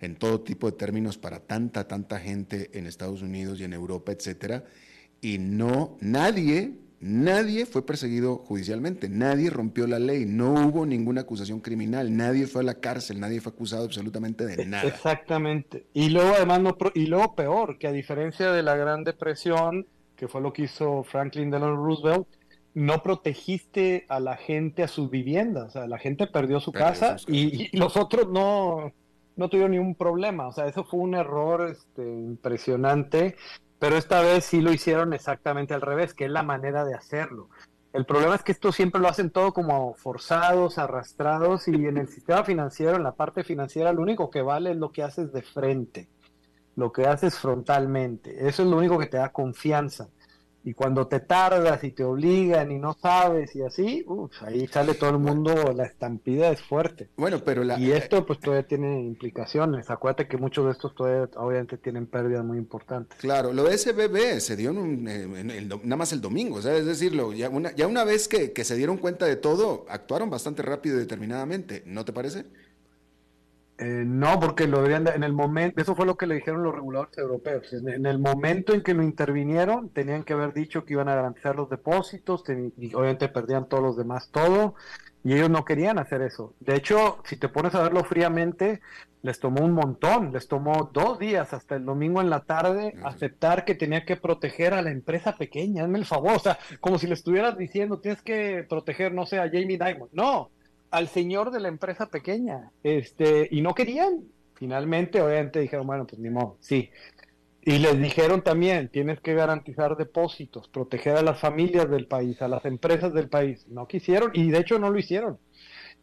en 0.00 0.16
todo 0.16 0.42
tipo 0.42 0.70
de 0.70 0.76
términos 0.76 1.16
para 1.16 1.40
tanta, 1.40 1.88
tanta 1.88 2.18
gente 2.20 2.70
en 2.74 2.86
Estados 2.86 3.22
Unidos 3.22 3.58
y 3.60 3.64
en 3.64 3.72
Europa, 3.72 4.12
etcétera, 4.12 4.64
y 5.22 5.38
no, 5.38 5.96
nadie 6.00 6.74
Nadie 7.06 7.66
fue 7.66 7.84
perseguido 7.84 8.38
judicialmente, 8.38 9.10
nadie 9.10 9.50
rompió 9.50 9.86
la 9.86 9.98
ley, 9.98 10.24
no 10.24 10.54
hubo 10.54 10.86
ninguna 10.86 11.20
acusación 11.20 11.60
criminal, 11.60 12.16
nadie 12.16 12.46
fue 12.46 12.62
a 12.62 12.64
la 12.64 12.80
cárcel, 12.80 13.20
nadie 13.20 13.42
fue 13.42 13.52
acusado 13.52 13.84
absolutamente 13.84 14.46
de 14.46 14.64
nada. 14.64 14.88
Exactamente. 14.88 15.84
Y 15.92 16.08
luego 16.08 16.32
además 16.34 16.62
no, 16.62 16.78
y 16.94 17.08
luego 17.08 17.34
peor, 17.34 17.76
que 17.76 17.88
a 17.88 17.92
diferencia 17.92 18.52
de 18.52 18.62
la 18.62 18.74
Gran 18.76 19.04
Depresión, 19.04 19.86
que 20.16 20.28
fue 20.28 20.40
lo 20.40 20.54
que 20.54 20.62
hizo 20.62 21.04
Franklin 21.04 21.50
Delano 21.50 21.76
Roosevelt, 21.76 22.26
no 22.72 23.02
protegiste 23.02 24.06
a 24.08 24.18
la 24.18 24.38
gente 24.38 24.82
a 24.82 24.88
sus 24.88 25.10
viviendas, 25.10 25.64
o 25.66 25.70
sea, 25.72 25.86
la 25.86 25.98
gente 25.98 26.26
perdió 26.26 26.58
su 26.58 26.72
perdió 26.72 26.86
casa 26.86 27.16
y, 27.28 27.66
y, 27.70 27.76
los 27.76 27.98
otros 27.98 28.30
no 28.30 28.94
no 29.36 29.48
tuvieron 29.50 29.72
ningún 29.72 29.94
problema, 29.94 30.48
o 30.48 30.52
sea, 30.52 30.68
eso 30.68 30.84
fue 30.84 31.00
un 31.00 31.14
error 31.14 31.68
este, 31.70 32.02
impresionante 32.02 33.36
pero 33.78 33.96
esta 33.96 34.20
vez 34.20 34.44
sí 34.44 34.60
lo 34.60 34.72
hicieron 34.72 35.12
exactamente 35.12 35.74
al 35.74 35.80
revés, 35.80 36.14
que 36.14 36.24
es 36.24 36.30
la 36.30 36.42
manera 36.42 36.84
de 36.84 36.94
hacerlo. 36.94 37.48
El 37.92 38.06
problema 38.06 38.34
es 38.34 38.42
que 38.42 38.50
esto 38.52 38.72
siempre 38.72 39.00
lo 39.00 39.08
hacen 39.08 39.30
todo 39.30 39.52
como 39.52 39.94
forzados, 39.94 40.78
arrastrados, 40.78 41.68
y 41.68 41.74
en 41.86 41.96
el 41.96 42.08
sistema 42.08 42.42
financiero, 42.42 42.96
en 42.96 43.04
la 43.04 43.14
parte 43.14 43.44
financiera, 43.44 43.92
lo 43.92 44.02
único 44.02 44.30
que 44.30 44.42
vale 44.42 44.72
es 44.72 44.76
lo 44.76 44.90
que 44.90 45.04
haces 45.04 45.32
de 45.32 45.42
frente, 45.42 46.08
lo 46.74 46.90
que 46.90 47.06
haces 47.06 47.38
frontalmente. 47.38 48.48
Eso 48.48 48.64
es 48.64 48.68
lo 48.68 48.78
único 48.78 48.98
que 48.98 49.06
te 49.06 49.18
da 49.18 49.30
confianza. 49.30 50.08
Y 50.64 50.72
cuando 50.72 51.06
te 51.06 51.20
tardas 51.20 51.84
y 51.84 51.90
te 51.90 52.04
obligan 52.04 52.72
y 52.72 52.78
no 52.78 52.96
sabes 53.00 53.54
y 53.54 53.62
así, 53.62 54.06
ahí 54.40 54.66
sale 54.66 54.94
todo 54.94 55.10
el 55.10 55.18
mundo, 55.18 55.72
la 55.76 55.84
estampida 55.84 56.50
es 56.50 56.62
fuerte. 56.62 57.10
Bueno, 57.16 57.40
pero 57.44 57.62
la... 57.64 57.78
Y 57.78 57.92
esto 57.92 58.24
pues 58.24 58.40
todavía 58.40 58.66
tiene 58.66 59.02
implicaciones. 59.02 59.90
Acuérdate 59.90 60.26
que 60.26 60.38
muchos 60.38 60.64
de 60.64 60.72
estos 60.72 60.94
todavía 60.94 61.28
obviamente 61.36 61.76
tienen 61.76 62.06
pérdidas 62.06 62.44
muy 62.44 62.56
importantes. 62.56 63.18
Claro, 63.18 63.52
lo 63.52 63.64
de 63.64 63.76
SBB 63.76 64.40
se 64.40 64.56
dio 64.56 64.70
en, 64.70 65.06
en, 65.06 65.68
nada 65.68 65.96
más 65.96 66.12
el 66.12 66.22
domingo, 66.22 66.62
sea, 66.62 66.74
es 66.76 66.86
decirlo, 66.86 67.32
ya 67.32 67.50
una, 67.50 67.74
ya 67.74 67.86
una 67.86 68.04
vez 68.04 68.26
que, 68.26 68.52
que 68.52 68.64
se 68.64 68.76
dieron 68.76 68.96
cuenta 68.96 69.26
de 69.26 69.36
todo, 69.36 69.84
actuaron 69.88 70.30
bastante 70.30 70.62
rápido 70.62 70.96
y 70.96 71.00
determinadamente, 71.00 71.82
¿no 71.86 72.04
te 72.04 72.12
parece? 72.12 72.46
Eh, 73.76 74.04
no, 74.06 74.38
porque 74.38 74.68
lo 74.68 74.82
deberían 74.82 75.08
en 75.08 75.24
el 75.24 75.32
momento, 75.32 75.82
eso 75.82 75.96
fue 75.96 76.06
lo 76.06 76.16
que 76.16 76.26
le 76.26 76.36
dijeron 76.36 76.62
los 76.62 76.74
reguladores 76.74 77.18
europeos. 77.18 77.72
En, 77.72 78.06
el 78.06 78.18
momento 78.20 78.72
en 78.72 78.82
que 78.82 78.94
lo 78.94 79.02
intervinieron, 79.02 79.90
tenían 79.90 80.22
que 80.22 80.32
haber 80.32 80.52
dicho 80.52 80.84
que 80.84 80.92
iban 80.92 81.08
a 81.08 81.16
garantizar 81.16 81.56
los 81.56 81.68
depósitos, 81.68 82.44
y 82.78 82.94
obviamente 82.94 83.28
perdían 83.28 83.68
todos 83.68 83.82
los 83.82 83.96
demás 83.96 84.30
todo, 84.30 84.76
y 85.24 85.32
ellos 85.32 85.50
no 85.50 85.64
querían 85.64 85.98
hacer 85.98 86.22
eso. 86.22 86.54
De 86.60 86.76
hecho, 86.76 87.18
si 87.24 87.36
te 87.36 87.48
pones 87.48 87.74
a 87.74 87.82
verlo 87.82 88.04
fríamente, 88.04 88.80
les 89.22 89.40
tomó 89.40 89.64
un 89.64 89.72
montón, 89.72 90.32
les 90.32 90.46
tomó 90.46 90.90
dos 90.92 91.18
días 91.18 91.52
hasta 91.52 91.74
el 91.74 91.84
domingo 91.84 92.20
en 92.20 92.30
la 92.30 92.40
tarde 92.40 92.94
aceptar 93.02 93.64
que 93.64 93.74
tenía 93.74 94.04
que 94.04 94.16
proteger 94.16 94.74
a 94.74 94.82
la 94.82 94.90
empresa 94.90 95.36
pequeña, 95.36 95.82
hazme 95.82 95.98
el 95.98 96.04
favor, 96.04 96.36
o 96.36 96.38
sea, 96.38 96.58
como 96.78 96.98
si 96.98 97.06
le 97.06 97.14
estuvieras 97.14 97.56
diciendo, 97.56 97.98
tienes 97.98 98.22
que 98.22 98.64
proteger, 98.68 99.14
no 99.14 99.26
sé, 99.26 99.38
a 99.38 99.48
Jamie 99.48 99.78
Dimon. 99.78 100.10
No, 100.12 100.50
al 100.94 101.08
señor 101.08 101.50
de 101.50 101.60
la 101.60 101.68
empresa 101.68 102.06
pequeña, 102.06 102.70
este, 102.82 103.48
y 103.50 103.62
no 103.62 103.74
querían. 103.74 104.24
Finalmente, 104.54 105.20
obviamente 105.20 105.60
dijeron, 105.60 105.86
bueno, 105.86 106.06
pues 106.06 106.20
ni 106.20 106.30
modo, 106.30 106.56
sí. 106.60 106.90
Y 107.62 107.78
les 107.78 107.98
dijeron 107.98 108.42
también, 108.42 108.88
tienes 108.88 109.20
que 109.20 109.34
garantizar 109.34 109.96
depósitos, 109.96 110.68
proteger 110.68 111.16
a 111.16 111.22
las 111.22 111.40
familias 111.40 111.90
del 111.90 112.06
país, 112.06 112.40
a 112.42 112.48
las 112.48 112.64
empresas 112.64 113.12
del 113.12 113.28
país. 113.28 113.66
No 113.68 113.88
quisieron 113.88 114.30
y 114.34 114.50
de 114.50 114.58
hecho 114.58 114.78
no 114.78 114.90
lo 114.90 114.98
hicieron. 114.98 115.38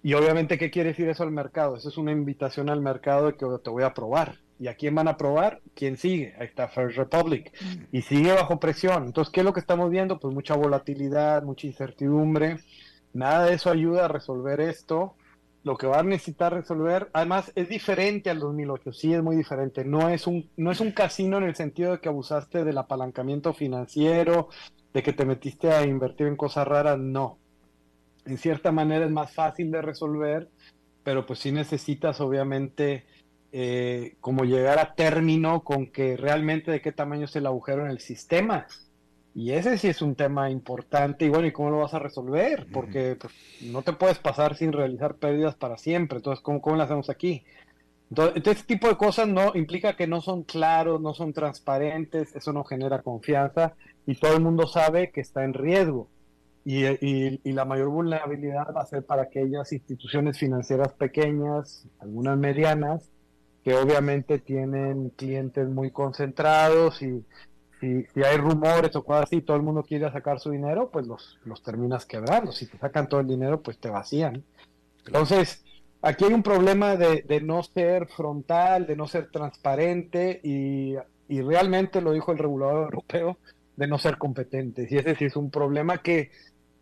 Y 0.04 0.14
obviamente, 0.16 0.58
¿qué 0.58 0.72
quiere 0.72 0.90
decir 0.90 1.08
eso 1.08 1.24
al 1.24 1.32
mercado? 1.32 1.78
Eso 1.78 1.90
es 1.90 1.98
una 1.98 2.12
invitación 2.12 2.70
al 2.70 2.82
mercado 2.82 3.28
de 3.28 3.34
que 3.34 3.46
te 3.64 3.70
voy 3.70 3.84
a 3.84 3.94
probar. 3.94 4.40
¿Y 4.60 4.68
a 4.68 4.76
quién 4.76 4.96
van 4.96 5.08
a 5.08 5.18
probar? 5.18 5.62
¿Quién 5.76 5.98
sigue? 5.98 6.34
Ahí 6.40 6.48
está 6.48 6.68
First 6.68 6.98
Republic. 6.98 7.52
Y 7.92 8.02
sigue 8.02 8.34
bajo 8.34 8.60
presión. 8.60 9.06
Entonces, 9.06 9.32
¿qué 9.32 9.42
es 9.42 9.46
lo 9.46 9.54
que 9.54 9.60
estamos 9.60 9.90
viendo? 9.90 10.20
Pues 10.20 10.34
mucha 10.34 10.56
volatilidad, 10.56 11.44
mucha 11.44 11.68
incertidumbre. 11.68 12.58
Nada 13.14 13.46
de 13.46 13.54
eso 13.54 13.70
ayuda 13.70 14.06
a 14.06 14.08
resolver 14.08 14.62
esto. 14.62 15.16
Lo 15.64 15.78
que 15.78 15.86
va 15.86 16.00
a 16.00 16.04
necesitar 16.04 16.54
resolver, 16.54 17.10
además, 17.14 17.52
es 17.56 17.70
diferente 17.70 18.32
al 18.32 18.40
2008, 18.40 18.94
sí 18.94 19.14
es 19.14 19.22
muy 19.22 19.36
diferente. 19.36 19.86
No 19.86 20.10
es 20.10 20.26
un, 20.26 20.50
no 20.58 20.72
es 20.72 20.80
un 20.80 20.92
casino 20.92 21.38
en 21.38 21.44
el 21.44 21.56
sentido 21.56 21.92
de 21.92 22.00
que 22.00 22.10
abusaste 22.10 22.64
del 22.64 22.80
apalancamiento 22.80 23.54
financiero, 23.54 24.50
de 24.92 25.04
que 25.04 25.14
te 25.14 25.26
metiste 25.26 25.72
a 25.72 25.84
invertir 25.84 26.28
en 26.28 26.36
cosas 26.36 26.68
raras, 26.68 26.98
no. 26.98 27.38
En 28.26 28.38
cierta 28.38 28.72
manera 28.72 29.06
es 29.06 29.12
más 29.12 29.34
fácil 29.34 29.70
de 29.70 29.82
resolver, 29.84 30.50
pero 31.04 31.26
pues 31.26 31.40
sí 31.40 31.52
necesitas 31.52 32.22
obviamente 32.22 33.06
eh, 33.52 34.16
como 34.20 34.46
llegar 34.46 34.80
a 34.80 34.94
término 34.94 35.64
con 35.64 35.88
que 35.88 36.18
realmente 36.18 36.72
de 36.72 36.82
qué 36.82 36.92
tamaño 36.92 37.26
es 37.26 37.36
el 37.36 37.46
agujero 37.46 37.86
en 37.86 37.92
el 37.92 38.00
sistema 38.00 38.66
y 39.34 39.52
ese 39.54 39.78
sí 39.78 39.88
es 39.88 40.02
un 40.02 40.16
tema 40.16 40.50
importante. 40.50 41.26
Y 41.26 41.30
bueno, 41.30 41.48
¿y 41.48 41.52
cómo 41.52 41.70
lo 41.70 41.78
vas 41.80 41.94
a 41.94 42.00
resolver? 42.00 42.68
Porque 42.72 43.18
pues, 43.20 43.34
no 43.62 43.82
te 43.82 43.94
puedes 43.94 44.20
pasar 44.20 44.56
sin 44.56 44.74
realizar 44.74 45.16
pérdidas 45.16 45.56
para 45.56 45.78
siempre. 45.78 46.18
Entonces, 46.18 46.44
¿cómo, 46.44 46.62
cómo 46.62 46.76
lo 46.76 46.84
hacemos 46.84 47.10
aquí? 47.10 47.44
Entonces, 48.10 48.44
este 48.46 48.64
tipo 48.66 48.90
de 48.90 48.98
cosas 48.98 49.30
no 49.30 49.54
implica 49.56 49.96
que 49.96 50.06
no 50.06 50.20
son 50.20 50.44
claros, 50.44 51.00
no 51.00 51.14
son 51.14 51.32
transparentes, 51.32 52.36
eso 52.36 52.52
no 52.52 52.66
genera 52.66 53.02
confianza 53.02 53.74
y 54.06 54.16
todo 54.16 54.36
el 54.36 54.42
mundo 54.42 54.68
sabe 54.68 55.12
que 55.12 55.22
está 55.22 55.46
en 55.46 55.54
riesgo. 55.54 56.10
Y, 56.66 56.86
y, 56.86 57.52
la 57.54 57.66
mayor 57.66 57.88
vulnerabilidad 57.88 58.68
va 58.76 58.82
a 58.82 58.86
ser 58.86 59.04
para 59.04 59.24
aquellas 59.24 59.72
instituciones 59.72 60.38
financieras 60.38 60.94
pequeñas, 60.94 61.88
algunas 62.00 62.38
medianas, 62.38 63.10
que 63.64 63.74
obviamente 63.74 64.38
tienen 64.38 65.10
clientes 65.12 65.68
muy 65.70 65.90
concentrados 65.90 67.02
y 67.02 67.26
si, 67.82 68.06
hay 68.22 68.38
rumores 68.38 68.96
o 68.96 69.04
cosas 69.04 69.24
así, 69.24 69.42
todo 69.42 69.58
el 69.58 69.64
mundo 69.64 69.84
quiere 69.84 70.10
sacar 70.12 70.40
su 70.40 70.52
dinero, 70.52 70.90
pues 70.92 71.08
los, 71.08 71.40
los 71.44 71.62
terminas 71.64 72.06
quebrando. 72.06 72.52
Si 72.52 72.68
te 72.68 72.78
sacan 72.78 73.10
todo 73.10 73.20
el 73.20 73.28
dinero, 73.28 73.62
pues 73.62 73.80
te 73.80 73.90
vacían. 73.90 74.44
Entonces, 75.06 75.66
aquí 76.02 76.26
hay 76.26 76.34
un 76.34 76.44
problema 76.44 76.96
de, 76.96 77.24
de 77.24 77.42
no 77.42 77.64
ser 77.64 78.08
frontal, 78.08 78.86
de 78.86 78.96
no 78.96 79.08
ser 79.08 79.32
transparente 79.32 80.40
y, 80.44 80.96
y, 81.28 81.42
realmente 81.42 82.02
lo 82.02 82.14
dijo 82.14 82.32
el 82.32 82.38
regulador 82.38 82.84
europeo, 82.84 83.38
de 83.76 83.88
no 83.88 83.98
ser 83.98 84.20
competente. 84.20 84.88
Y 84.90 84.98
ese 84.98 85.16
sí 85.16 85.26
es 85.26 85.36
un 85.36 85.50
problema 85.50 85.98
que 85.98 86.30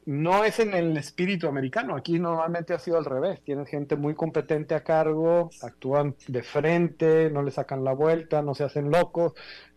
no 0.06 0.44
es 0.44 0.60
en 0.60 0.74
el 0.74 0.98
espíritu 0.98 1.48
americano. 1.48 1.96
Aquí 1.96 2.20
normalmente 2.20 2.74
ha 2.74 2.80
sido 2.80 2.98
al 2.98 3.06
revés. 3.06 3.42
Tienes 3.42 3.70
gente 3.70 3.96
muy 3.96 4.16
competente 4.16 4.76
a 4.76 4.84
cargo, 4.84 5.50
actúan 5.62 6.16
de 6.28 6.44
frente, 6.44 7.30
no 7.30 7.42
le 7.42 7.52
sacan 7.52 7.86
la 7.86 7.94
vuelta, 7.94 8.42
no 8.42 8.54
se 8.54 8.66
hacen 8.66 8.92
locos. 8.92 9.34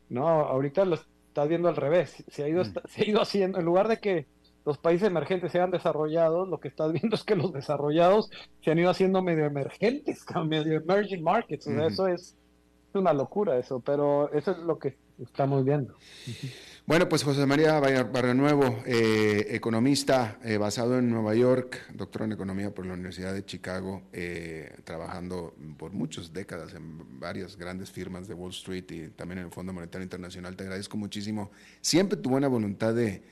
No, 0.08 0.26
ahorita 0.28 0.84
los, 0.84 1.06
estás 1.32 1.48
viendo 1.48 1.68
al 1.68 1.76
revés. 1.76 2.22
Se 2.28 2.44
ha, 2.44 2.48
ido, 2.48 2.62
mm. 2.62 2.74
se 2.88 3.02
ha 3.02 3.08
ido 3.08 3.22
haciendo, 3.22 3.58
en 3.58 3.64
lugar 3.64 3.88
de 3.88 3.98
que 3.98 4.26
los 4.64 4.78
países 4.78 5.08
emergentes 5.08 5.50
sean 5.50 5.70
desarrollados, 5.70 6.46
lo 6.48 6.60
que 6.60 6.68
estás 6.68 6.92
viendo 7.00 7.16
es 7.16 7.24
que 7.24 7.34
los 7.34 7.52
desarrollados 7.52 8.30
se 8.60 8.70
han 8.70 8.78
ido 8.78 8.90
haciendo 8.90 9.22
medio 9.22 9.46
emergentes, 9.46 10.24
medio 10.46 10.76
emerging 10.76 11.22
markets. 11.22 11.66
eso 11.66 12.06
es 12.06 12.36
una 12.94 13.14
locura 13.14 13.58
eso, 13.58 13.80
pero 13.80 14.30
eso 14.32 14.50
es 14.50 14.58
lo 14.58 14.78
que 14.78 14.98
estamos 15.18 15.64
viendo. 15.64 15.94
Bueno, 16.92 17.08
pues 17.08 17.24
José 17.24 17.46
María 17.46 17.80
Barrio 17.80 18.34
Nuevo, 18.34 18.82
eh, 18.84 19.46
economista 19.48 20.38
eh, 20.44 20.58
basado 20.58 20.98
en 20.98 21.08
Nueva 21.08 21.34
York, 21.34 21.80
doctor 21.94 22.20
en 22.20 22.32
economía 22.32 22.74
por 22.74 22.84
la 22.84 22.92
Universidad 22.92 23.32
de 23.32 23.46
Chicago, 23.46 24.02
eh, 24.12 24.76
trabajando 24.84 25.54
por 25.78 25.92
muchas 25.92 26.34
décadas 26.34 26.74
en 26.74 27.18
varias 27.18 27.56
grandes 27.56 27.90
firmas 27.90 28.28
de 28.28 28.34
Wall 28.34 28.50
Street 28.50 28.84
y 28.90 29.08
también 29.08 29.38
en 29.38 29.46
el 29.46 29.50
Fondo 29.50 29.72
Monetario 29.72 30.02
Internacional. 30.02 30.54
Te 30.54 30.64
agradezco 30.64 30.98
muchísimo 30.98 31.50
siempre 31.80 32.18
tu 32.18 32.28
buena 32.28 32.48
voluntad 32.48 32.92
de 32.92 33.22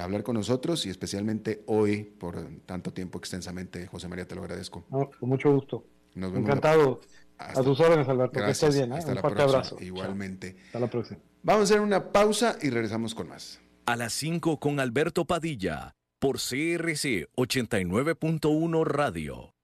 hablar 0.00 0.22
con 0.22 0.36
nosotros 0.36 0.86
y 0.86 0.88
especialmente 0.88 1.64
hoy 1.66 2.02
por 2.02 2.48
tanto 2.64 2.94
tiempo 2.94 3.18
extensamente. 3.18 3.86
José 3.88 4.08
María, 4.08 4.26
te 4.26 4.34
lo 4.34 4.40
agradezco. 4.40 4.86
con 4.88 5.28
mucho 5.28 5.52
gusto. 5.52 5.84
Encantado. 6.14 7.02
a 7.36 7.62
tus 7.62 7.78
órdenes, 7.78 8.08
Alberto. 8.08 8.40
que 8.40 8.50
estés 8.50 8.74
bien. 8.74 8.90
Un 8.90 9.02
fuerte 9.18 9.42
abrazo. 9.42 9.76
Igualmente. 9.82 10.56
Hasta 10.68 10.80
la 10.80 10.88
próxima. 10.88 11.20
Vamos 11.46 11.60
a 11.60 11.74
hacer 11.74 11.80
una 11.80 12.10
pausa 12.10 12.58
y 12.60 12.70
regresamos 12.70 13.14
con 13.14 13.28
más. 13.28 13.60
A 13.86 13.94
las 13.94 14.12
5 14.14 14.58
con 14.58 14.80
Alberto 14.80 15.26
Padilla, 15.26 15.94
por 16.18 16.38
CRC 16.38 17.28
89.1 17.36 18.84
Radio. 18.84 19.54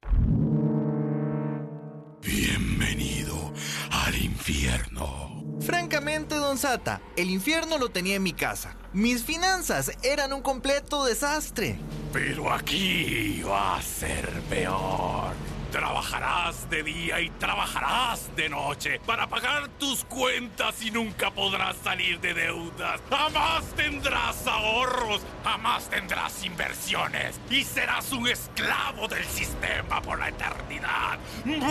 Bienvenido 2.23 3.53
al 3.91 4.15
infierno. 4.15 5.43
Francamente, 5.59 6.37
don 6.37 6.57
Sata, 6.57 7.01
el 7.17 7.31
infierno 7.31 7.79
lo 7.79 7.89
tenía 7.89 8.15
en 8.15 8.23
mi 8.23 8.33
casa. 8.33 8.77
Mis 8.93 9.25
finanzas 9.25 9.91
eran 10.05 10.33
un 10.33 10.43
completo 10.43 11.05
desastre. 11.05 11.81
Pero 12.13 12.53
aquí 12.53 13.43
va 13.43 13.79
a 13.79 13.83
ser 13.83 14.31
peor. 14.49 15.33
Trabajarás 15.73 16.69
de 16.69 16.83
día 16.83 17.19
y 17.23 17.31
trabajarás 17.31 18.37
de 18.37 18.51
noche 18.51 19.01
para 19.07 19.27
pagar 19.27 19.69
tus 19.79 20.05
cuentas 20.05 20.83
y 20.83 20.91
nunca 20.91 21.31
podrás 21.31 21.77
salir 21.83 22.21
de 22.21 22.35
deudas. 22.35 23.01
Jamás 23.09 23.65
tendrás 23.75 24.47
ahorros, 24.47 25.23
jamás 25.43 25.89
tendrás 25.89 26.45
inversiones 26.45 27.41
y 27.49 27.65
serás 27.65 28.13
un 28.13 28.29
esclavo 28.29 29.09
del 29.09 29.25
sistema 29.25 30.03
por 30.03 30.19
la 30.19 30.29
eternidad. 30.29 31.19
¡No! 31.47 31.63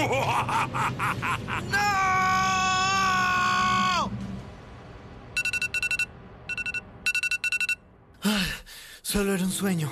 solo 9.03 9.35
era 9.35 9.43
un 9.43 9.51
sueño. 9.51 9.91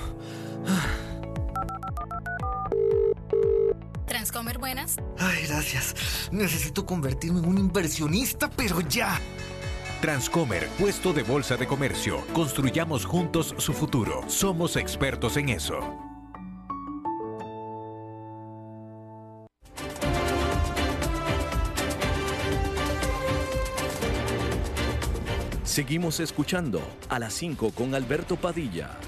Transcomer 0.64 0.89
Buenas. 4.60 4.96
Ay, 5.18 5.46
gracias. 5.48 6.28
Necesito 6.30 6.84
convertirme 6.86 7.40
en 7.40 7.46
un 7.46 7.58
inversionista, 7.58 8.50
pero 8.50 8.80
ya. 8.82 9.18
Transcomer, 10.00 10.68
puesto 10.78 11.12
de 11.12 11.22
bolsa 11.22 11.56
de 11.56 11.66
comercio. 11.66 12.24
Construyamos 12.32 13.04
juntos 13.04 13.54
su 13.58 13.72
futuro. 13.72 14.22
Somos 14.28 14.76
expertos 14.76 15.36
en 15.36 15.48
eso. 15.48 15.80
Seguimos 25.64 26.18
escuchando 26.20 26.82
a 27.08 27.18
las 27.18 27.32
5 27.34 27.70
con 27.70 27.94
Alberto 27.94 28.36
Padilla. 28.36 28.98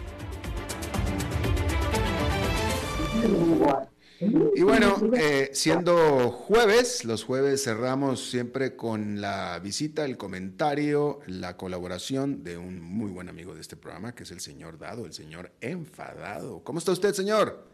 Y 4.54 4.62
bueno, 4.62 4.96
eh, 5.16 5.50
siendo 5.52 6.30
jueves, 6.30 7.04
los 7.04 7.24
jueves 7.24 7.64
cerramos 7.64 8.30
siempre 8.30 8.76
con 8.76 9.20
la 9.20 9.58
visita, 9.58 10.04
el 10.04 10.16
comentario, 10.16 11.18
la 11.26 11.56
colaboración 11.56 12.44
de 12.44 12.56
un 12.56 12.80
muy 12.80 13.10
buen 13.10 13.28
amigo 13.28 13.52
de 13.52 13.60
este 13.60 13.76
programa, 13.76 14.14
que 14.14 14.22
es 14.22 14.30
el 14.30 14.38
señor 14.38 14.78
Dado, 14.78 15.06
el 15.06 15.12
señor 15.12 15.50
Enfadado. 15.60 16.62
¿Cómo 16.62 16.78
está 16.78 16.92
usted, 16.92 17.12
señor? 17.14 17.66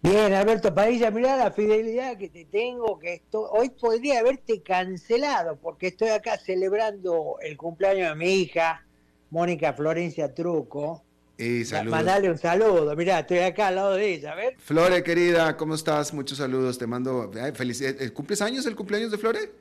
Bien, 0.00 0.32
Alberto 0.34 0.72
Padilla, 0.72 1.10
mira 1.10 1.36
la 1.36 1.50
fidelidad 1.50 2.18
que 2.18 2.28
te 2.28 2.44
tengo, 2.44 2.98
que 3.00 3.14
esto, 3.14 3.50
hoy 3.50 3.70
podría 3.70 4.20
haberte 4.20 4.62
cancelado, 4.62 5.56
porque 5.56 5.88
estoy 5.88 6.10
acá 6.10 6.38
celebrando 6.38 7.38
el 7.42 7.56
cumpleaños 7.56 8.10
de 8.10 8.14
mi 8.14 8.32
hija, 8.34 8.86
Mónica 9.30 9.72
Florencia 9.72 10.32
Truco, 10.34 11.03
y 11.36 11.64
saludos. 11.64 11.98
Mandale 11.98 12.30
un 12.30 12.38
saludo, 12.38 12.94
mirá, 12.96 13.20
estoy 13.20 13.38
acá 13.38 13.68
al 13.68 13.76
lado 13.76 13.94
de 13.94 14.14
ella, 14.14 14.32
a 14.32 14.34
ver. 14.34 14.56
Flore, 14.58 15.02
querida, 15.02 15.56
¿cómo 15.56 15.74
estás? 15.74 16.12
Muchos 16.14 16.38
saludos, 16.38 16.78
te 16.78 16.86
mando 16.86 17.30
felicidades. 17.54 18.12
¿Cumples 18.12 18.40
años 18.42 18.66
el 18.66 18.76
cumpleaños 18.76 19.10
de 19.10 19.18
Flore? 19.18 19.52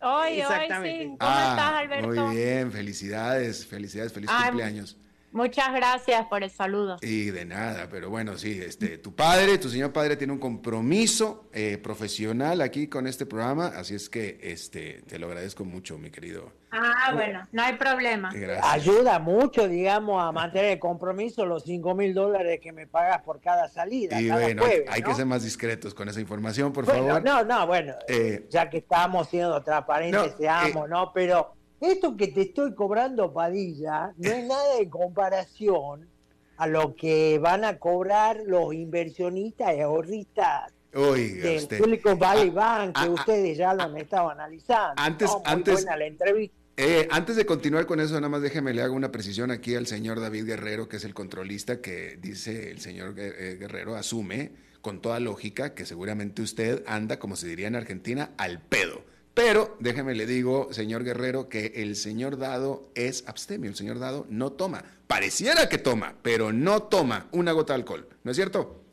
Hoy, 0.00 0.42
hoy 0.42 0.66
sí. 0.82 1.06
¿Cómo 1.06 1.16
ah, 1.20 1.50
estás, 1.50 1.72
Alberto? 1.72 2.26
Muy 2.26 2.36
bien, 2.36 2.70
felicidades, 2.70 3.66
felicidades, 3.66 4.12
feliz 4.12 4.30
cumpleaños. 4.30 4.96
Muchas 5.36 5.74
gracias 5.74 6.24
por 6.28 6.42
el 6.42 6.50
saludo. 6.50 6.96
Y 7.02 7.26
de 7.26 7.44
nada, 7.44 7.88
pero 7.90 8.08
bueno, 8.08 8.38
sí, 8.38 8.58
este, 8.58 8.96
tu 8.96 9.14
padre, 9.14 9.58
tu 9.58 9.68
señor 9.68 9.92
padre 9.92 10.16
tiene 10.16 10.32
un 10.32 10.38
compromiso 10.38 11.50
eh, 11.52 11.76
profesional 11.76 12.62
aquí 12.62 12.88
con 12.88 13.06
este 13.06 13.26
programa, 13.26 13.66
así 13.66 13.94
es 13.94 14.08
que 14.08 14.38
este, 14.40 15.02
te 15.02 15.18
lo 15.18 15.26
agradezco 15.26 15.66
mucho, 15.66 15.98
mi 15.98 16.10
querido. 16.10 16.52
Ah, 16.70 17.12
bueno, 17.12 17.46
no 17.52 17.62
hay 17.62 17.74
problema. 17.74 18.32
Ayuda 18.62 19.18
mucho, 19.18 19.68
digamos, 19.68 20.22
a 20.22 20.32
mantener 20.32 20.72
el 20.72 20.78
compromiso 20.78 21.44
los 21.44 21.64
5 21.64 21.94
mil 21.94 22.14
dólares 22.14 22.58
que 22.62 22.72
me 22.72 22.86
pagas 22.86 23.20
por 23.22 23.40
cada 23.40 23.68
salida. 23.68 24.20
Y 24.20 24.30
bueno, 24.30 24.62
hay 24.88 25.02
que 25.02 25.14
ser 25.14 25.26
más 25.26 25.42
discretos 25.42 25.92
con 25.92 26.08
esa 26.08 26.20
información, 26.20 26.72
por 26.72 26.86
favor. 26.86 27.22
No, 27.22 27.44
no, 27.44 27.66
bueno, 27.66 27.94
eh, 28.08 28.46
ya 28.48 28.70
que 28.70 28.78
estamos 28.78 29.28
siendo 29.28 29.62
transparentes, 29.62 30.34
seamos, 30.38 30.86
eh, 30.86 30.90
¿no? 30.90 31.12
Pero 31.12 31.55
esto 31.80 32.16
que 32.16 32.28
te 32.28 32.42
estoy 32.42 32.74
cobrando, 32.74 33.32
Padilla, 33.32 34.12
no 34.16 34.30
es 34.30 34.46
nada 34.46 34.78
en 34.78 34.88
comparación 34.88 36.08
a 36.56 36.66
lo 36.66 36.96
que 36.96 37.38
van 37.38 37.64
a 37.64 37.78
cobrar 37.78 38.38
los 38.46 38.72
inversionistas 38.72 39.76
y 39.76 39.80
ahorristas 39.80 40.72
del 40.92 41.68
Silicon 41.68 42.18
Valley 42.18 42.50
Bank, 42.50 42.96
que 42.98 43.08
ustedes 43.10 43.58
ya 43.58 43.74
lo 43.74 43.82
han 43.82 43.96
estado 43.98 44.30
analizando. 44.30 44.94
Antes, 44.96 45.30
antes, 45.44 45.84
la 45.84 46.06
entrevista. 46.06 46.56
Eh, 46.78 47.08
antes 47.10 47.36
de 47.36 47.46
continuar 47.46 47.86
con 47.86 48.00
eso, 48.00 48.14
nada 48.14 48.28
más 48.28 48.42
déjeme 48.42 48.74
le 48.74 48.82
hago 48.82 48.94
una 48.94 49.10
precisión 49.10 49.50
aquí 49.50 49.74
al 49.74 49.86
señor 49.86 50.20
David 50.20 50.46
Guerrero, 50.46 50.88
que 50.88 50.96
es 50.96 51.04
el 51.04 51.14
controlista, 51.14 51.80
que 51.80 52.16
dice 52.20 52.70
el 52.70 52.80
señor 52.80 53.14
eh, 53.18 53.56
Guerrero, 53.58 53.96
asume 53.96 54.52
con 54.80 55.00
toda 55.00 55.20
lógica 55.20 55.74
que 55.74 55.84
seguramente 55.84 56.42
usted 56.42 56.84
anda, 56.86 57.18
como 57.18 57.36
se 57.36 57.48
diría 57.48 57.66
en 57.66 57.76
Argentina, 57.76 58.30
al 58.36 58.60
pedo 58.60 59.02
pero 59.36 59.76
déjeme 59.80 60.14
le 60.14 60.24
digo, 60.24 60.72
señor 60.72 61.04
Guerrero, 61.04 61.50
que 61.50 61.74
el 61.76 61.94
señor 61.94 62.38
Dado 62.38 62.88
es 62.94 63.22
abstemio, 63.26 63.68
el 63.68 63.76
señor 63.76 63.98
Dado 63.98 64.24
no 64.30 64.52
toma. 64.52 64.82
Pareciera 65.06 65.68
que 65.68 65.76
toma, 65.76 66.14
pero 66.22 66.54
no 66.54 66.84
toma 66.84 67.28
una 67.32 67.52
gota 67.52 67.74
de 67.74 67.80
alcohol, 67.80 68.08
¿no 68.24 68.30
es 68.30 68.36
cierto? 68.38 68.85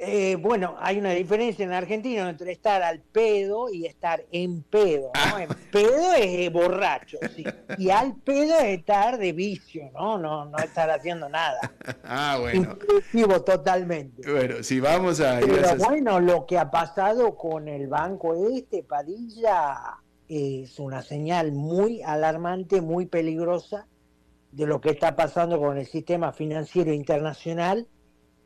Eh, 0.00 0.36
bueno, 0.36 0.76
hay 0.78 0.98
una 0.98 1.10
diferencia 1.10 1.64
en 1.64 1.72
Argentina 1.72 2.30
entre 2.30 2.52
estar 2.52 2.82
al 2.84 3.00
pedo 3.00 3.68
y 3.68 3.84
estar 3.84 4.24
en 4.30 4.62
pedo, 4.62 5.10
¿no? 5.32 5.38
En 5.40 5.48
pedo 5.72 6.12
es 6.12 6.46
eh, 6.46 6.50
borracho, 6.50 7.18
sí. 7.34 7.44
Y 7.78 7.90
al 7.90 8.14
pedo 8.14 8.58
es 8.58 8.78
estar 8.78 9.18
de 9.18 9.32
vicio, 9.32 9.90
¿no? 9.92 10.16
No, 10.16 10.44
no 10.44 10.58
estar 10.58 10.88
haciendo 10.90 11.28
nada. 11.28 11.60
Ah, 12.10 12.38
bueno. 12.40 12.72
Inclusivo 12.72 13.42
totalmente. 13.42 14.30
Bueno, 14.30 14.62
si 14.62 14.80
vamos 14.80 15.20
a... 15.20 15.40
Pero 15.40 15.76
bueno, 15.76 16.20
lo 16.20 16.46
que 16.46 16.58
ha 16.58 16.70
pasado 16.70 17.36
con 17.36 17.68
el 17.68 17.86
banco 17.86 18.48
este, 18.50 18.82
Padilla, 18.82 19.98
es 20.28 20.78
una 20.78 21.02
señal 21.02 21.52
muy 21.52 22.02
alarmante, 22.02 22.80
muy 22.80 23.06
peligrosa 23.06 23.86
de 24.52 24.66
lo 24.66 24.80
que 24.80 24.90
está 24.90 25.16
pasando 25.16 25.58
con 25.58 25.76
el 25.76 25.86
sistema 25.86 26.32
financiero 26.32 26.92
internacional 26.92 27.86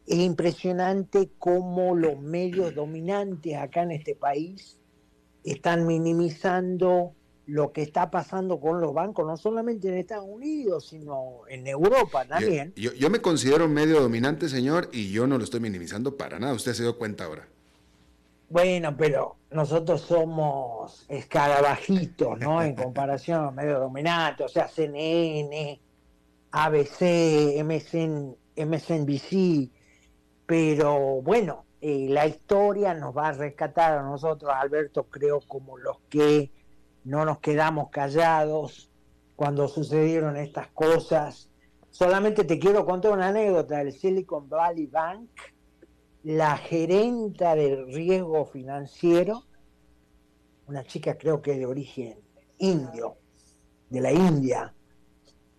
es 0.07 0.19
impresionante 0.19 1.31
cómo 1.39 1.95
los 1.95 2.21
medios 2.21 2.75
dominantes 2.75 3.57
acá 3.57 3.83
en 3.83 3.93
este 3.93 4.15
país 4.15 4.79
están 5.45 5.87
minimizando 5.87 7.15
lo 7.47 7.73
que 7.73 7.83
está 7.83 8.11
pasando 8.11 8.61
con 8.61 8.81
los 8.81 8.95
bancos, 8.95 9.27
no 9.27 9.37
solamente 9.37 9.89
en 9.89 9.95
Estados 9.95 10.29
Unidos, 10.29 10.87
sino 10.89 11.41
en 11.49 11.67
Europa 11.67 12.25
también. 12.25 12.73
Yo, 12.77 13.11
me 13.11 13.21
considero 13.21 13.69
medio 13.69 14.01
dominante, 14.01 14.49
señor, 14.49 14.89
y 14.93 15.11
yo 15.11 15.27
no 15.27 15.39
lo 15.39 15.45
estoy 15.45 15.61
minimizando 15.61 16.17
para 16.17 16.39
nada. 16.39 16.55
Usted 16.55 16.73
se 16.73 16.85
dio 16.85 16.97
cuenta 16.97 17.25
ahora. 17.25 17.49
Bueno, 18.49 18.97
pero 18.97 19.37
nosotros 19.51 20.03
somos 20.03 21.05
escarabajitos, 21.09 22.39
¿no? 22.39 22.63
En 22.63 22.75
comparación 22.77 23.45
a 23.45 23.51
medios 23.51 23.81
dominantes, 23.81 24.47
o 24.47 24.49
sea, 24.49 24.69
CNN, 24.69 25.81
ABC, 26.53 27.65
MSN, 27.65 28.37
MSNBC, 28.57 29.71
pero 30.53 31.23
bueno, 31.23 31.65
eh, 31.81 32.09
la 32.11 32.27
historia 32.27 32.93
nos 32.93 33.17
va 33.17 33.29
a 33.29 33.33
rescatar 33.33 33.97
a 33.97 34.03
nosotros, 34.03 34.53
Alberto, 34.55 35.05
creo, 35.05 35.41
como 35.41 35.79
los 35.79 36.01
que 36.11 36.53
no 37.05 37.25
nos 37.25 37.39
quedamos 37.39 37.89
callados 37.89 38.91
cuando 39.35 39.67
sucedieron 39.67 40.37
estas 40.37 40.69
cosas. 40.73 41.49
Solamente 41.89 42.45
te 42.45 42.59
quiero 42.59 42.85
contar 42.85 43.13
una 43.13 43.29
anécdota 43.29 43.79
del 43.79 43.95
Silicon 43.95 44.47
Valley 44.51 44.89
Bank. 44.89 45.31
La 46.23 46.59
gerenta 46.59 47.55
del 47.55 47.91
riesgo 47.91 48.45
financiero, 48.45 49.45
una 50.67 50.85
chica 50.85 51.17
creo 51.17 51.41
que 51.41 51.55
de 51.55 51.65
origen 51.65 52.19
indio, 52.59 53.17
de 53.89 54.01
la 54.03 54.13
India, 54.13 54.75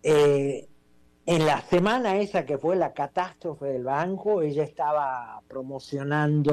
eh, 0.04 0.68
en 1.26 1.46
la 1.46 1.62
semana 1.62 2.18
esa 2.18 2.44
que 2.44 2.58
fue 2.58 2.76
la 2.76 2.92
catástrofe 2.92 3.66
del 3.66 3.84
banco, 3.84 4.42
ella 4.42 4.62
estaba 4.62 5.40
promocionando 5.48 6.52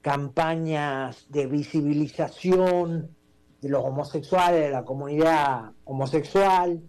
campañas 0.00 1.26
de 1.30 1.46
visibilización 1.46 3.14
de 3.60 3.68
los 3.68 3.84
homosexuales, 3.84 4.60
de 4.60 4.70
la 4.70 4.84
comunidad 4.84 5.70
homosexual 5.84 6.82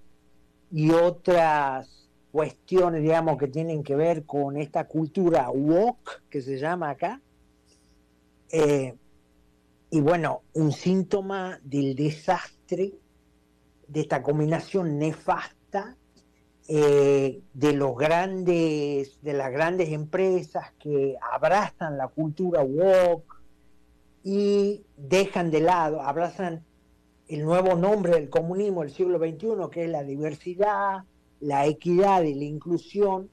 y 0.71 0.91
otras 0.91 2.09
cuestiones, 2.31 3.03
digamos, 3.03 3.37
que 3.37 3.47
tienen 3.47 3.83
que 3.83 3.95
ver 3.95 4.25
con 4.25 4.57
esta 4.57 4.85
cultura 4.87 5.49
woke 5.51 6.23
que 6.29 6.41
se 6.41 6.57
llama 6.57 6.89
acá. 6.89 7.21
Eh, 8.51 8.95
y 9.91 10.01
bueno, 10.01 10.41
un 10.53 10.71
síntoma 10.71 11.59
del 11.63 11.95
desastre 11.95 12.95
de 13.87 14.01
esta 14.01 14.23
combinación 14.23 14.97
nefasta 14.97 15.54
eh, 16.67 17.41
de 17.53 17.73
los 17.73 17.95
grandes, 17.95 19.21
de 19.21 19.33
las 19.33 19.51
grandes 19.51 19.89
empresas 19.89 20.73
que 20.79 21.15
abrazan 21.31 21.97
la 21.97 22.07
cultura 22.07 22.63
woke 22.63 23.35
y 24.23 24.83
dejan 24.97 25.51
de 25.51 25.61
lado, 25.61 26.01
abrazan 26.01 26.65
el 27.27 27.43
nuevo 27.43 27.75
nombre 27.75 28.13
del 28.13 28.29
comunismo 28.29 28.81
del 28.81 28.91
siglo 28.91 29.19
XXI, 29.19 29.69
que 29.71 29.85
es 29.85 29.89
la 29.89 30.03
diversidad, 30.03 31.03
la 31.39 31.67
equidad 31.67 32.23
y 32.23 32.33
la 32.33 32.45
inclusión. 32.45 33.29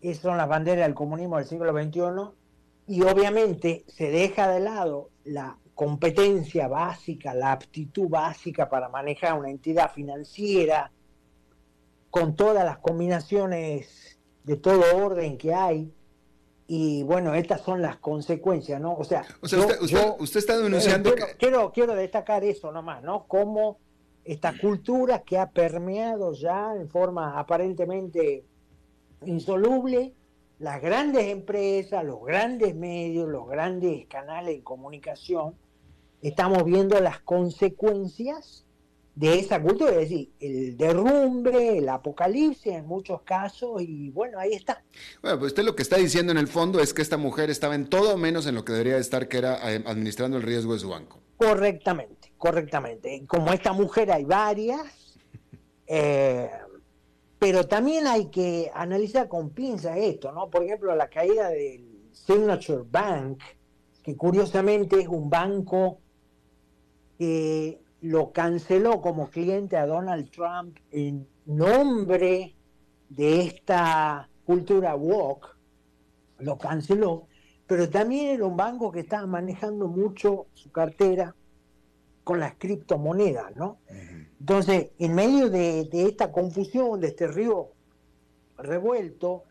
Esas 0.00 0.22
son 0.22 0.36
las 0.38 0.48
banderas 0.48 0.86
del 0.86 0.94
comunismo 0.94 1.36
del 1.36 1.46
siglo 1.46 1.72
XXI. 1.72 2.34
Y 2.86 3.02
obviamente 3.02 3.84
se 3.88 4.10
deja 4.10 4.48
de 4.48 4.60
lado 4.60 5.10
la 5.24 5.58
competencia 5.74 6.68
básica, 6.68 7.34
la 7.34 7.52
aptitud 7.52 8.08
básica 8.08 8.68
para 8.68 8.88
manejar 8.88 9.38
una 9.38 9.50
entidad 9.50 9.90
financiera, 9.92 10.92
con 12.14 12.36
todas 12.36 12.64
las 12.64 12.78
combinaciones 12.78 14.20
de 14.44 14.54
todo 14.56 14.84
orden 14.94 15.36
que 15.36 15.52
hay. 15.52 15.92
Y 16.68 17.02
bueno, 17.02 17.34
estas 17.34 17.62
son 17.62 17.82
las 17.82 17.96
consecuencias, 17.96 18.80
¿no? 18.80 18.94
O 18.94 19.02
sea, 19.02 19.26
usted, 19.42 20.38
está 20.38 20.56
denunciando 20.56 21.10
quiero, 21.10 21.26
que... 21.26 21.36
quiero, 21.36 21.72
quiero, 21.72 21.94
destacar 21.96 22.44
eso 22.44 22.70
nomás, 22.70 23.02
¿no? 23.02 23.26
Cómo 23.26 23.80
esta 24.22 24.56
cultura 24.56 25.24
que 25.24 25.38
ha 25.38 25.50
permeado 25.50 26.34
ya 26.34 26.76
en 26.76 26.88
forma 26.88 27.36
aparentemente 27.36 28.44
insoluble 29.24 30.14
las 30.60 30.80
grandes 30.80 31.26
empresas, 31.26 32.04
los 32.04 32.24
grandes 32.24 32.76
medios, 32.76 33.28
los 33.28 33.48
grandes 33.48 34.06
canales 34.06 34.58
de 34.58 34.62
comunicación, 34.62 35.56
estamos 36.22 36.64
viendo 36.64 37.00
las 37.00 37.18
consecuencias 37.18 38.63
de 39.14 39.38
esa 39.38 39.62
cultura, 39.62 39.92
es 39.92 40.08
decir, 40.08 40.32
el 40.40 40.76
derrumbe, 40.76 41.78
el 41.78 41.88
apocalipsis 41.88 42.72
en 42.72 42.86
muchos 42.86 43.22
casos, 43.22 43.80
y 43.80 44.10
bueno, 44.10 44.38
ahí 44.38 44.52
está. 44.52 44.82
Bueno, 45.22 45.38
pues 45.38 45.52
usted 45.52 45.62
lo 45.64 45.76
que 45.76 45.82
está 45.82 45.96
diciendo 45.96 46.32
en 46.32 46.38
el 46.38 46.48
fondo 46.48 46.80
es 46.80 46.92
que 46.92 47.02
esta 47.02 47.16
mujer 47.16 47.48
estaba 47.50 47.74
en 47.74 47.88
todo 47.88 48.16
menos 48.16 48.46
en 48.46 48.54
lo 48.54 48.64
que 48.64 48.72
debería 48.72 48.98
estar, 48.98 49.28
que 49.28 49.38
era 49.38 49.72
eh, 49.72 49.82
administrando 49.86 50.36
el 50.36 50.42
riesgo 50.42 50.72
de 50.72 50.80
su 50.80 50.88
banco. 50.88 51.20
Correctamente, 51.36 52.32
correctamente. 52.38 53.24
Como 53.26 53.52
esta 53.52 53.72
mujer 53.72 54.10
hay 54.10 54.24
varias, 54.24 55.16
eh, 55.86 56.50
pero 57.38 57.66
también 57.66 58.06
hay 58.06 58.26
que 58.26 58.70
analizar 58.74 59.28
con 59.28 59.50
pinza 59.50 59.96
esto, 59.96 60.32
¿no? 60.32 60.50
Por 60.50 60.64
ejemplo, 60.64 60.94
la 60.96 61.08
caída 61.08 61.50
del, 61.50 61.94
Signature 62.14 62.84
Bank, 62.90 63.42
que 64.02 64.16
curiosamente 64.16 65.00
es 65.00 65.08
un 65.08 65.28
banco 65.28 65.98
que 67.18 67.80
lo 68.04 68.32
canceló 68.32 69.00
como 69.00 69.30
cliente 69.30 69.78
a 69.78 69.86
Donald 69.86 70.30
Trump 70.30 70.76
en 70.90 71.26
nombre 71.46 72.54
de 73.08 73.40
esta 73.40 74.28
cultura 74.44 74.94
walk, 74.94 75.56
lo 76.40 76.58
canceló, 76.58 77.28
pero 77.66 77.88
también 77.88 78.34
era 78.34 78.44
un 78.44 78.58
banco 78.58 78.92
que 78.92 79.00
estaba 79.00 79.26
manejando 79.26 79.88
mucho 79.88 80.48
su 80.52 80.70
cartera 80.70 81.34
con 82.24 82.40
las 82.40 82.56
criptomonedas, 82.56 83.56
¿no? 83.56 83.78
Entonces, 84.38 84.90
en 84.98 85.14
medio 85.14 85.48
de, 85.48 85.88
esta 85.90 86.30
confusión, 86.30 87.00
de 87.00 87.06
este 87.06 87.26
río 87.26 87.70
revuelto, 88.58 89.44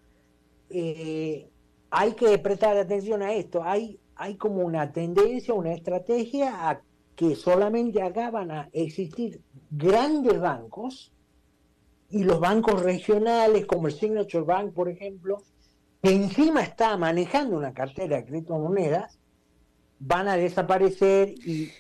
eh, 0.70 1.49
hay 1.89 2.14
que 2.14 2.38
prestar 2.38 2.78
atención 2.78 3.24
a 3.24 3.34
esto. 3.34 3.64
Hay, 3.64 3.99
hay 4.16 4.36
como 4.36 4.62
una 4.62 4.91
tendencia, 4.91 5.56
una 5.56 5.74
estrategia 5.74 6.70
a 6.70 6.82
que 7.16 7.36
solamente 7.36 8.01
acá 8.01 8.32
van 8.32 8.51
a 8.51 8.70
existir 8.74 9.41
grandes 9.70 10.39
bancos 10.39 11.11
y 12.09 12.24
los 12.24 12.39
bancos 12.39 12.82
regionales 12.82 13.66
como 13.66 13.88
el 13.88 13.93
Signature 13.93 14.43
Bank, 14.43 14.74
por 14.74 14.89
ejemplo, 14.89 15.43
que 16.01 16.11
encima 16.11 16.61
está 16.61 16.97
manejando 16.97 17.57
una 17.57 17.74
cartera 17.74 18.18
de 18.18 18.26
criptomonedas, 18.26 19.20
van 19.99 20.28
a 20.28 20.36
desaparecer 20.36 21.30
y 21.30 21.72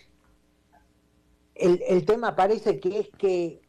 el, 1.55 2.05
tema 2.05 2.35
parece 2.35 2.79
que 2.79 2.99
es 2.99 3.09
que 3.17 3.61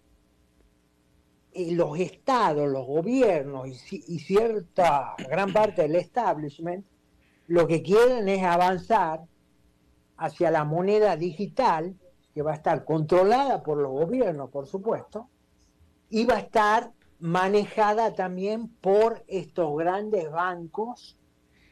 eh, 1.52 1.72
los 1.72 1.98
estados, 1.98 2.68
los 2.68 2.86
gobiernos 2.86 3.68
y, 3.92 4.18
cierta 4.18 5.14
gran 5.28 5.52
parte 5.52 5.82
del 5.82 5.96
establishment 5.96 6.84
lo 7.46 7.66
que 7.66 7.82
quieren 7.82 8.28
es 8.28 8.42
avanzar 8.42 9.20
hacia 10.16 10.50
la 10.50 10.64
moneda 10.64 11.16
digital, 11.16 11.96
que 12.32 12.42
va 12.42 12.52
a 12.52 12.56
estar 12.56 12.84
controlada 12.84 13.62
por 13.62 13.78
los 13.78 13.92
gobiernos, 13.92 14.50
por 14.50 14.66
supuesto, 14.66 15.28
y 16.10 16.24
va 16.24 16.36
a 16.36 16.40
estar 16.40 16.92
manejada 17.18 18.14
también 18.14 18.68
por 18.68 19.24
estos 19.28 19.76
grandes 19.76 20.30
bancos 20.30 21.16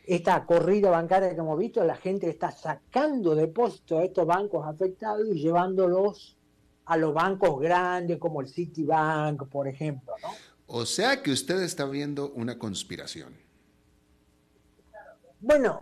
esta 0.04 0.44
corrida 0.44 0.90
bancaria 0.90 1.30
que 1.30 1.40
hemos 1.40 1.58
visto, 1.58 1.84
la 1.84 1.96
gente 1.96 2.28
está 2.28 2.50
sacando 2.50 3.34
depósitos 3.34 4.00
de 4.00 4.06
estos 4.06 4.26
bancos 4.26 4.66
afectados 4.66 5.26
y 5.28 5.40
llevándolos 5.40 6.36
a 6.86 6.96
los 6.96 7.14
bancos 7.14 7.60
grandes 7.60 8.18
como 8.18 8.40
el 8.40 8.48
Citibank, 8.48 9.48
por 9.48 9.68
ejemplo. 9.68 10.12
¿no? 10.22 10.28
O 10.66 10.86
sea 10.86 11.22
que 11.22 11.30
usted 11.30 11.62
está 11.62 11.86
viendo 11.86 12.32
una 12.32 12.58
conspiración. 12.58 13.34
Bueno, 15.40 15.80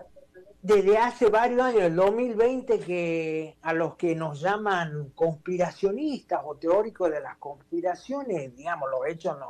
desde 0.62 0.98
hace 0.98 1.28
varios 1.28 1.60
años, 1.62 1.82
el 1.82 1.96
2020, 1.96 2.80
que 2.80 3.56
a 3.62 3.72
los 3.72 3.96
que 3.96 4.14
nos 4.14 4.40
llaman 4.40 5.10
conspiracionistas 5.14 6.40
o 6.44 6.56
teóricos 6.56 7.10
de 7.10 7.20
las 7.20 7.36
conspiraciones, 7.38 8.54
digamos, 8.56 8.90
los 8.90 9.06
hechos 9.06 9.38
nos, 9.38 9.48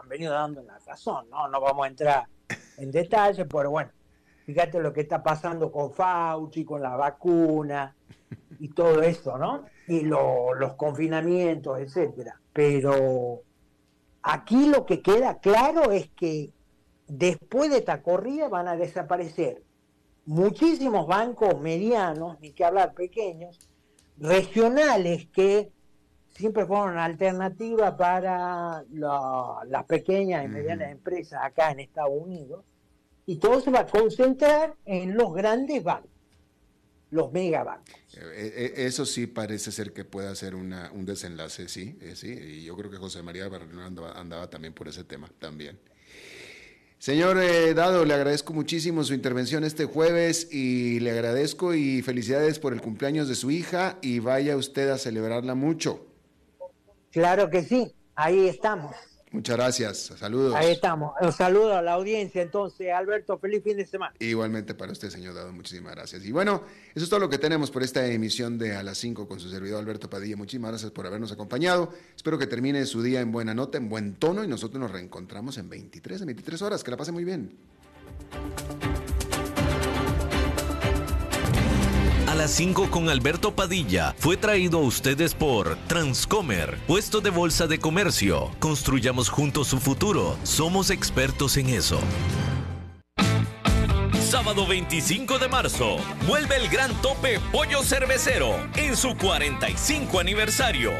han 0.00 0.08
venido 0.08 0.32
dando 0.32 0.62
la 0.62 0.78
razón, 0.86 1.28
¿no? 1.30 1.48
No 1.48 1.60
vamos 1.60 1.84
a 1.84 1.88
entrar 1.88 2.26
en 2.78 2.90
detalle, 2.90 3.44
pero 3.44 3.70
bueno, 3.70 3.90
Fíjate 4.44 4.80
lo 4.80 4.92
que 4.92 5.02
está 5.02 5.22
pasando 5.22 5.70
con 5.70 5.92
Fauci, 5.92 6.64
con 6.64 6.82
la 6.82 6.96
vacuna 6.96 7.94
y 8.58 8.68
todo 8.70 9.02
eso, 9.02 9.38
¿no? 9.38 9.64
Y 9.86 10.02
los 10.02 10.74
confinamientos, 10.76 11.78
etcétera. 11.78 12.40
Pero 12.52 13.42
aquí 14.22 14.66
lo 14.66 14.84
que 14.84 15.00
queda 15.00 15.38
claro 15.38 15.92
es 15.92 16.10
que 16.10 16.52
después 17.06 17.70
de 17.70 17.78
esta 17.78 18.02
corrida 18.02 18.48
van 18.48 18.68
a 18.68 18.76
desaparecer 18.76 19.62
muchísimos 20.26 21.06
bancos 21.06 21.60
medianos, 21.60 22.40
ni 22.40 22.52
que 22.52 22.64
hablar 22.64 22.94
pequeños, 22.94 23.58
regionales 24.18 25.26
que 25.32 25.72
siempre 26.30 26.66
fueron 26.66 26.98
alternativa 26.98 27.96
para 27.96 28.84
las 28.90 29.84
pequeñas 29.86 30.44
y 30.44 30.48
medianas 30.48 30.90
empresas 30.90 31.40
acá 31.42 31.70
en 31.70 31.80
Estados 31.80 32.12
Unidos 32.14 32.64
y 33.26 33.36
todo 33.36 33.60
se 33.60 33.70
va 33.70 33.80
a 33.80 33.86
concentrar 33.86 34.76
en 34.84 35.14
los 35.14 35.32
grandes 35.32 35.82
bancos, 35.82 36.10
los 37.10 37.32
megabancos. 37.32 37.94
Eh, 38.14 38.52
eh, 38.56 38.72
eso 38.76 39.06
sí 39.06 39.26
parece 39.26 39.70
ser 39.70 39.92
que 39.92 40.04
pueda 40.04 40.34
ser 40.34 40.54
una, 40.54 40.90
un 40.92 41.04
desenlace, 41.04 41.68
sí, 41.68 41.98
eh, 42.00 42.16
sí, 42.16 42.32
y 42.32 42.64
yo 42.64 42.76
creo 42.76 42.90
que 42.90 42.96
José 42.96 43.22
María 43.22 43.48
Barrera 43.48 43.86
andaba, 43.86 44.50
también 44.50 44.74
por 44.74 44.88
ese 44.88 45.04
tema, 45.04 45.30
también. 45.38 45.78
Señor 47.02 47.36
Dado, 47.74 48.04
le 48.04 48.14
agradezco 48.14 48.52
muchísimo 48.52 49.02
su 49.02 49.12
intervención 49.12 49.64
este 49.64 49.86
jueves 49.86 50.46
y 50.52 51.00
le 51.00 51.10
agradezco 51.10 51.74
y 51.74 52.00
felicidades 52.00 52.60
por 52.60 52.72
el 52.72 52.80
cumpleaños 52.80 53.26
de 53.26 53.34
su 53.34 53.50
hija 53.50 53.98
y 54.02 54.20
vaya 54.20 54.56
usted 54.56 54.88
a 54.88 54.98
celebrarla 54.98 55.56
mucho. 55.56 56.06
Claro 57.10 57.50
que 57.50 57.64
sí, 57.64 57.92
ahí 58.14 58.46
estamos. 58.46 58.94
Muchas 59.32 59.56
gracias, 59.56 60.12
saludos. 60.18 60.54
Ahí 60.54 60.72
estamos. 60.72 61.14
Un 61.20 61.32
saludo 61.32 61.74
a 61.74 61.80
la 61.80 61.92
audiencia 61.92 62.42
entonces, 62.42 62.92
Alberto, 62.92 63.38
feliz 63.38 63.62
fin 63.64 63.78
de 63.78 63.86
semana. 63.86 64.14
Igualmente 64.18 64.74
para 64.74 64.92
usted, 64.92 65.08
señor 65.08 65.34
Dado, 65.34 65.52
muchísimas 65.52 65.94
gracias. 65.94 66.24
Y 66.24 66.32
bueno, 66.32 66.62
eso 66.94 67.04
es 67.04 67.08
todo 67.08 67.20
lo 67.20 67.30
que 67.30 67.38
tenemos 67.38 67.70
por 67.70 67.82
esta 67.82 68.06
emisión 68.06 68.58
de 68.58 68.76
A 68.76 68.82
las 68.82 68.98
5 68.98 69.26
con 69.26 69.40
su 69.40 69.48
servidor 69.48 69.78
Alberto 69.78 70.10
Padilla. 70.10 70.36
Muchísimas 70.36 70.72
gracias 70.72 70.90
por 70.90 71.06
habernos 71.06 71.32
acompañado. 71.32 71.92
Espero 72.14 72.36
que 72.36 72.46
termine 72.46 72.84
su 72.84 73.02
día 73.02 73.20
en 73.20 73.32
buena 73.32 73.54
nota, 73.54 73.78
en 73.78 73.88
buen 73.88 74.14
tono 74.16 74.44
y 74.44 74.48
nosotros 74.48 74.78
nos 74.78 74.90
reencontramos 74.90 75.56
en 75.56 75.70
23, 75.70 76.20
en 76.20 76.26
23 76.26 76.62
horas. 76.62 76.84
Que 76.84 76.90
la 76.90 76.98
pase 76.98 77.10
muy 77.10 77.24
bien. 77.24 77.56
A 82.32 82.34
las 82.34 82.50
5 82.52 82.90
con 82.90 83.10
Alberto 83.10 83.54
Padilla 83.54 84.14
fue 84.16 84.38
traído 84.38 84.78
a 84.78 84.80
ustedes 84.80 85.34
por 85.34 85.76
Transcomer, 85.86 86.78
puesto 86.86 87.20
de 87.20 87.28
bolsa 87.28 87.66
de 87.66 87.78
comercio. 87.78 88.50
Construyamos 88.58 89.28
juntos 89.28 89.68
su 89.68 89.78
futuro. 89.78 90.38
Somos 90.42 90.88
expertos 90.88 91.58
en 91.58 91.68
eso. 91.68 92.00
Sábado 94.30 94.66
25 94.66 95.38
de 95.38 95.48
marzo, 95.48 95.98
vuelve 96.26 96.56
el 96.56 96.68
gran 96.70 96.90
tope 97.02 97.38
Pollo 97.52 97.82
Cervecero 97.82 98.56
en 98.76 98.96
su 98.96 99.14
45 99.14 100.18
aniversario. 100.18 100.92